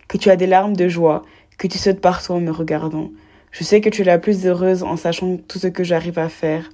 que 0.08 0.18
tu 0.18 0.30
as 0.30 0.38
des 0.38 0.48
larmes 0.48 0.78
de 0.78 0.88
joie, 0.88 1.24
que 1.58 1.68
tu 1.68 1.78
sautes 1.78 2.00
partout 2.00 2.32
en 2.32 2.40
me 2.40 2.52
regardant. 2.52 3.12
Je 3.52 3.66
sais 3.66 3.82
que 3.82 3.90
tu 3.90 4.04
es 4.04 4.06
la 4.06 4.18
plus 4.18 4.48
heureuse 4.48 4.84
en 4.84 4.96
sachant 4.96 5.36
tout 5.36 5.60
ce 5.60 5.68
que 5.68 5.84
j'arrive 5.84 6.20
à 6.20 6.30
faire, 6.30 6.70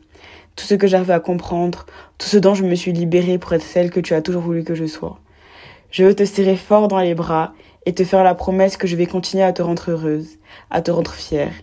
tout 0.55 0.66
ce 0.66 0.76
que 0.76 0.86
j'arrive 0.86 1.09
à 1.09 1.20
comprendre, 1.20 1.88
tout 2.20 2.28
ce 2.28 2.38
dont 2.38 2.53
je 2.53 2.66
me 2.66 2.76
suis 2.76 2.93
libérée 2.93 3.39
pour 3.39 3.53
être 3.53 3.64
celle 3.64 3.89
que 3.89 3.99
tu 3.99 4.14
as 4.14 4.22
toujours 4.22 4.43
voulu 4.43 4.64
que 4.64 4.76
je 4.76 4.86
sois. 4.86 5.20
Je 5.93 6.03
veux 6.03 6.15
te 6.15 6.25
serrer 6.25 6.55
fort 6.55 6.87
dans 6.87 7.01
les 7.01 7.13
bras 7.13 7.53
et 7.85 7.93
te 7.93 8.03
faire 8.03 8.23
la 8.23 8.33
promesse 8.33 8.77
que 8.77 8.87
je 8.87 8.95
vais 8.95 9.05
continuer 9.05 9.43
à 9.43 9.53
te 9.53 9.61
rendre 9.61 9.91
heureuse, 9.91 10.39
à 10.71 10.81
te 10.81 10.89
rendre 10.89 11.11
fière. 11.13 11.53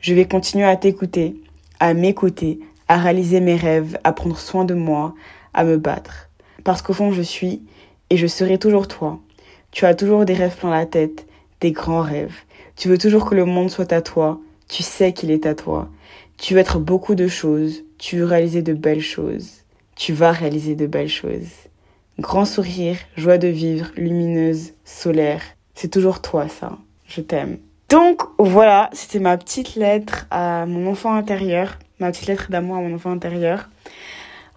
Je 0.00 0.12
vais 0.12 0.24
continuer 0.24 0.64
à 0.64 0.74
t'écouter, 0.74 1.36
à 1.78 1.94
m'écouter, 1.94 2.58
à 2.88 2.96
réaliser 2.96 3.38
mes 3.38 3.54
rêves, 3.54 3.96
à 4.02 4.12
prendre 4.12 4.36
soin 4.40 4.64
de 4.64 4.74
moi, 4.74 5.14
à 5.54 5.62
me 5.62 5.76
battre. 5.76 6.30
Parce 6.64 6.82
qu'au 6.82 6.94
fond, 6.94 7.12
je 7.12 7.22
suis 7.22 7.62
et 8.10 8.16
je 8.16 8.26
serai 8.26 8.58
toujours 8.58 8.88
toi. 8.88 9.20
Tu 9.70 9.84
as 9.84 9.94
toujours 9.94 10.24
des 10.24 10.34
rêves 10.34 10.56
plein 10.56 10.70
la 10.70 10.84
tête, 10.84 11.24
des 11.60 11.70
grands 11.70 12.02
rêves. 12.02 12.34
Tu 12.74 12.88
veux 12.88 12.98
toujours 12.98 13.24
que 13.24 13.36
le 13.36 13.44
monde 13.44 13.70
soit 13.70 13.92
à 13.92 14.02
toi. 14.02 14.40
Tu 14.66 14.82
sais 14.82 15.12
qu'il 15.12 15.30
est 15.30 15.46
à 15.46 15.54
toi. 15.54 15.88
Tu 16.38 16.54
veux 16.54 16.60
être 16.60 16.80
beaucoup 16.80 17.14
de 17.14 17.28
choses. 17.28 17.84
Tu 17.98 18.16
veux 18.16 18.24
réaliser 18.24 18.62
de 18.62 18.72
belles 18.72 19.00
choses. 19.00 19.62
Tu 19.94 20.12
vas 20.12 20.32
réaliser 20.32 20.74
de 20.74 20.88
belles 20.88 21.08
choses. 21.08 21.65
Grand 22.18 22.44
sourire, 22.44 22.96
joie 23.16 23.38
de 23.38 23.48
vivre, 23.48 23.88
lumineuse, 23.96 24.72
solaire. 24.84 25.42
C'est 25.74 25.90
toujours 25.90 26.22
toi 26.22 26.48
ça. 26.48 26.78
Je 27.06 27.20
t'aime. 27.20 27.58
Donc 27.88 28.22
voilà, 28.38 28.90
c'était 28.92 29.18
ma 29.18 29.36
petite 29.36 29.76
lettre 29.76 30.26
à 30.30 30.66
mon 30.66 30.90
enfant 30.90 31.14
intérieur. 31.14 31.78
Ma 32.00 32.10
petite 32.10 32.26
lettre 32.26 32.50
d'amour 32.50 32.76
à 32.76 32.80
mon 32.80 32.94
enfant 32.94 33.10
intérieur. 33.10 33.68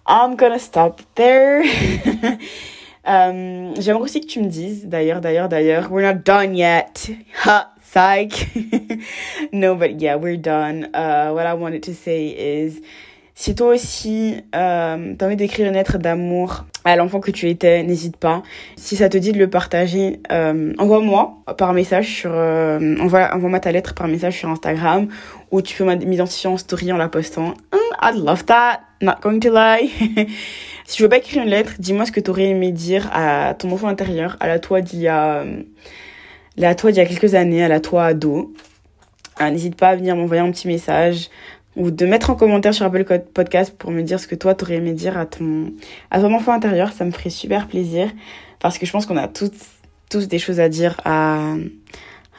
I'm 0.08 0.36
gonna 0.36 0.58
stop 0.58 1.02
there. 1.14 1.62
euh, 3.08 3.74
J'aimerais 3.78 4.02
aussi 4.02 4.20
que 4.20 4.26
tu 4.26 4.40
me 4.40 4.48
dises, 4.48 4.86
d'ailleurs, 4.86 5.20
d'ailleurs, 5.20 5.48
d'ailleurs, 5.48 5.90
we're 5.90 6.02
not 6.02 6.20
done 6.24 6.56
yet. 6.56 7.10
Ha! 7.44 7.70
psych. 7.90 8.48
no, 9.52 9.74
but 9.74 10.00
yeah, 10.00 10.16
we're 10.16 10.36
done. 10.36 10.94
Uh, 10.94 11.32
what 11.32 11.46
I 11.46 11.54
wanted 11.54 11.82
to 11.84 11.94
say 11.94 12.28
is, 12.28 12.80
si 13.40 13.54
toi 13.54 13.68
aussi 13.68 14.36
euh, 14.54 15.14
t'as 15.16 15.24
envie 15.24 15.36
d'écrire 15.36 15.66
une 15.66 15.72
lettre 15.72 15.96
d'amour 15.96 16.66
à 16.84 16.94
l'enfant 16.94 17.20
que 17.20 17.30
tu 17.30 17.48
étais, 17.48 17.82
n'hésite 17.82 18.18
pas. 18.18 18.42
Si 18.76 18.96
ça 18.96 19.08
te 19.08 19.16
dit 19.16 19.32
de 19.32 19.38
le 19.38 19.48
partager, 19.48 20.20
euh, 20.30 20.74
envoie-moi 20.76 21.38
par 21.56 21.72
message 21.72 22.06
sur, 22.06 22.32
euh, 22.34 22.98
envoie, 22.98 23.34
envoie-moi 23.34 23.58
ta 23.60 23.72
lettre 23.72 23.94
par 23.94 24.08
message 24.08 24.36
sur 24.36 24.50
Instagram 24.50 25.08
ou 25.50 25.62
tu 25.62 25.74
peux 25.74 25.84
m'identifier 25.84 26.50
en 26.50 26.58
story 26.58 26.92
en 26.92 26.98
la 26.98 27.08
postant. 27.08 27.54
Mm, 27.72 27.78
I'd 28.02 28.22
love 28.22 28.44
that, 28.44 28.80
not 29.00 29.14
going 29.22 29.40
to 29.40 29.48
lie. 29.50 29.88
si 30.84 30.96
tu 30.98 31.02
veux 31.02 31.08
pas 31.08 31.16
écrire 31.16 31.42
une 31.42 31.48
lettre, 31.48 31.72
dis-moi 31.78 32.04
ce 32.04 32.12
que 32.12 32.20
t'aurais 32.20 32.50
aimé 32.50 32.72
dire 32.72 33.08
à 33.10 33.54
ton 33.54 33.72
enfant 33.72 33.88
intérieur, 33.88 34.36
à 34.40 34.48
la 34.48 34.58
toi 34.58 34.82
d'il 34.82 35.00
y 35.00 35.08
a 35.08 35.46
la 36.58 36.74
toi 36.74 36.92
d'il 36.92 36.98
y 36.98 37.06
a 37.06 37.06
quelques 37.06 37.34
années, 37.34 37.64
à 37.64 37.68
la 37.68 37.80
toi 37.80 38.04
ado. 38.04 38.52
N'hésite 39.40 39.76
pas 39.76 39.88
à 39.88 39.96
venir 39.96 40.14
m'envoyer 40.14 40.42
un 40.42 40.50
petit 40.50 40.68
message 40.68 41.30
ou 41.80 41.90
de 41.90 42.04
mettre 42.04 42.28
en 42.28 42.34
commentaire 42.34 42.74
sur 42.74 42.84
Apple 42.84 43.04
Podcast 43.32 43.74
pour 43.76 43.90
me 43.90 44.02
dire 44.02 44.20
ce 44.20 44.26
que 44.26 44.34
toi 44.34 44.54
t'aurais 44.54 44.74
aimé 44.74 44.92
dire 44.92 45.16
à 45.16 45.24
ton, 45.24 45.72
à 46.10 46.20
ton 46.20 46.32
enfant 46.34 46.52
intérieur. 46.52 46.92
Ça 46.92 47.06
me 47.06 47.10
ferait 47.10 47.30
super 47.30 47.66
plaisir 47.66 48.10
parce 48.58 48.76
que 48.76 48.84
je 48.84 48.92
pense 48.92 49.06
qu'on 49.06 49.16
a 49.16 49.28
tous, 49.28 49.50
tous 50.10 50.28
des 50.28 50.38
choses 50.38 50.60
à 50.60 50.68
dire 50.68 51.00
à, 51.06 51.54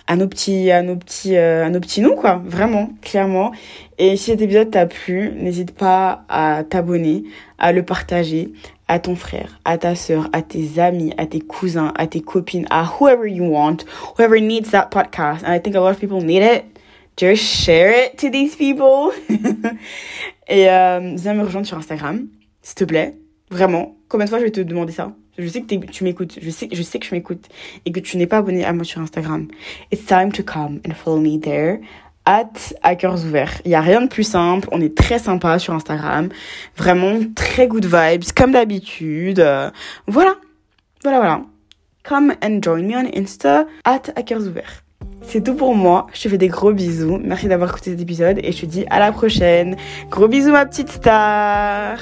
à 0.05 0.15
nos 0.15 0.27
petits, 0.27 0.69
à 0.69 0.83
nos 0.83 0.95
petits, 0.95 1.37
euh, 1.37 1.65
à 1.65 1.69
nos 1.71 1.79
petits 1.79 2.01
nous, 2.01 2.13
quoi. 2.13 2.39
Vraiment, 2.45 2.91
clairement. 3.01 3.51
Et 3.97 4.15
si 4.15 4.25
cet 4.25 4.41
épisode 4.41 4.69
t'a 4.69 4.85
plu, 4.85 5.31
n'hésite 5.35 5.71
pas 5.71 6.23
à 6.29 6.63
t'abonner, 6.63 7.23
à 7.57 7.71
le 7.71 7.83
partager, 7.83 8.53
à 8.87 8.99
ton 8.99 9.15
frère, 9.15 9.59
à 9.65 9.79
ta 9.79 9.95
sœur, 9.95 10.29
à 10.33 10.43
tes 10.43 10.79
amis, 10.79 11.13
à 11.17 11.25
tes 11.25 11.39
cousins, 11.39 11.93
à 11.97 12.05
tes 12.05 12.21
copines, 12.21 12.67
à 12.69 12.83
whoever 12.83 13.27
you 13.27 13.45
want, 13.45 13.77
whoever 14.17 14.39
needs 14.39 14.69
that 14.69 14.89
podcast. 14.91 15.43
And 15.43 15.51
I 15.51 15.59
think 15.59 15.75
a 15.75 15.79
lot 15.79 15.91
of 15.91 15.99
people 15.99 16.21
need 16.21 16.43
it. 16.43 16.70
Just 17.22 17.43
share 17.43 17.91
it 17.91 18.17
to 18.17 18.32
these 18.32 18.55
people. 18.55 19.11
Et 20.49 20.67
euh, 20.67 21.13
viens 21.15 21.36
me 21.36 21.43
rejoindre 21.43 21.67
sur 21.67 21.78
Instagram, 21.78 22.26
s'il 22.63 22.74
te 22.74 22.84
plaît. 22.84 23.15
Vraiment. 23.51 23.95
Combien 24.09 24.26
de 24.26 24.30
fois 24.32 24.39
je 24.39 24.45
vais 24.45 24.51
te 24.51 24.61
demander 24.61 24.91
ça? 24.91 25.13
Je 25.38 25.45
sais 25.45 25.61
que 25.61 25.76
tu 25.86 26.03
m'écoutes. 26.03 26.39
Je 26.41 26.49
sais, 26.49 26.67
je 26.72 26.82
sais 26.82 26.97
que 26.97 27.05
je 27.05 27.13
m'écoute. 27.13 27.47
Et 27.86 27.91
que 27.91 27.99
tu 27.99 28.17
n'es 28.17 28.26
pas 28.26 28.38
abonné 28.38 28.65
à 28.65 28.74
moi 28.74 28.84
sur 28.84 29.01
Instagram. 29.01 29.49
It's 29.91 30.03
time 30.03 30.32
to 30.32 30.41
come 30.41 30.82
and 30.84 30.93
follow 30.95 31.19
me 31.19 31.39
there 31.39 31.82
à 32.26 32.95
cœurs 32.95 33.24
ouverts. 33.24 33.61
Il 33.65 33.72
y 33.72 33.76
a 33.76 33.82
rien 33.82 34.01
de 34.01 34.07
plus 34.07 34.24
simple. 34.24 34.67
On 34.72 34.82
est 34.82 34.97
très 34.97 35.19
sympa 35.19 35.59
sur 35.59 35.76
Instagram. 35.76 36.30
Vraiment 36.76 37.19
très 37.36 37.67
good 37.67 37.86
vibes, 37.86 38.24
comme 38.36 38.53
d'habitude. 38.53 39.39
Euh, 39.39 39.69
voilà. 40.07 40.38
Voilà, 41.03 41.19
voilà. 41.19 41.41
Come 42.03 42.34
and 42.43 42.61
join 42.63 42.82
me 42.82 42.95
on 42.95 43.11
Insta, 43.15 43.67
à 43.84 43.99
cœurs 43.99 44.47
ouverts. 44.47 44.84
C'est 45.24 45.43
tout 45.43 45.55
pour 45.55 45.76
moi. 45.76 46.07
Je 46.13 46.24
te 46.24 46.30
fais 46.30 46.38
des 46.38 46.47
gros 46.47 46.74
bisous. 46.74 47.19
Merci 47.24 47.47
d'avoir 47.47 47.69
écouté 47.69 47.91
cet 47.91 48.01
épisode 48.01 48.39
et 48.43 48.51
je 48.51 48.61
te 48.61 48.65
dis 48.65 48.86
à 48.89 48.99
la 48.99 49.11
prochaine. 49.11 49.76
Gros 50.09 50.28
bisous 50.28 50.51
ma 50.51 50.65
petite 50.65 50.89
star. 50.89 51.99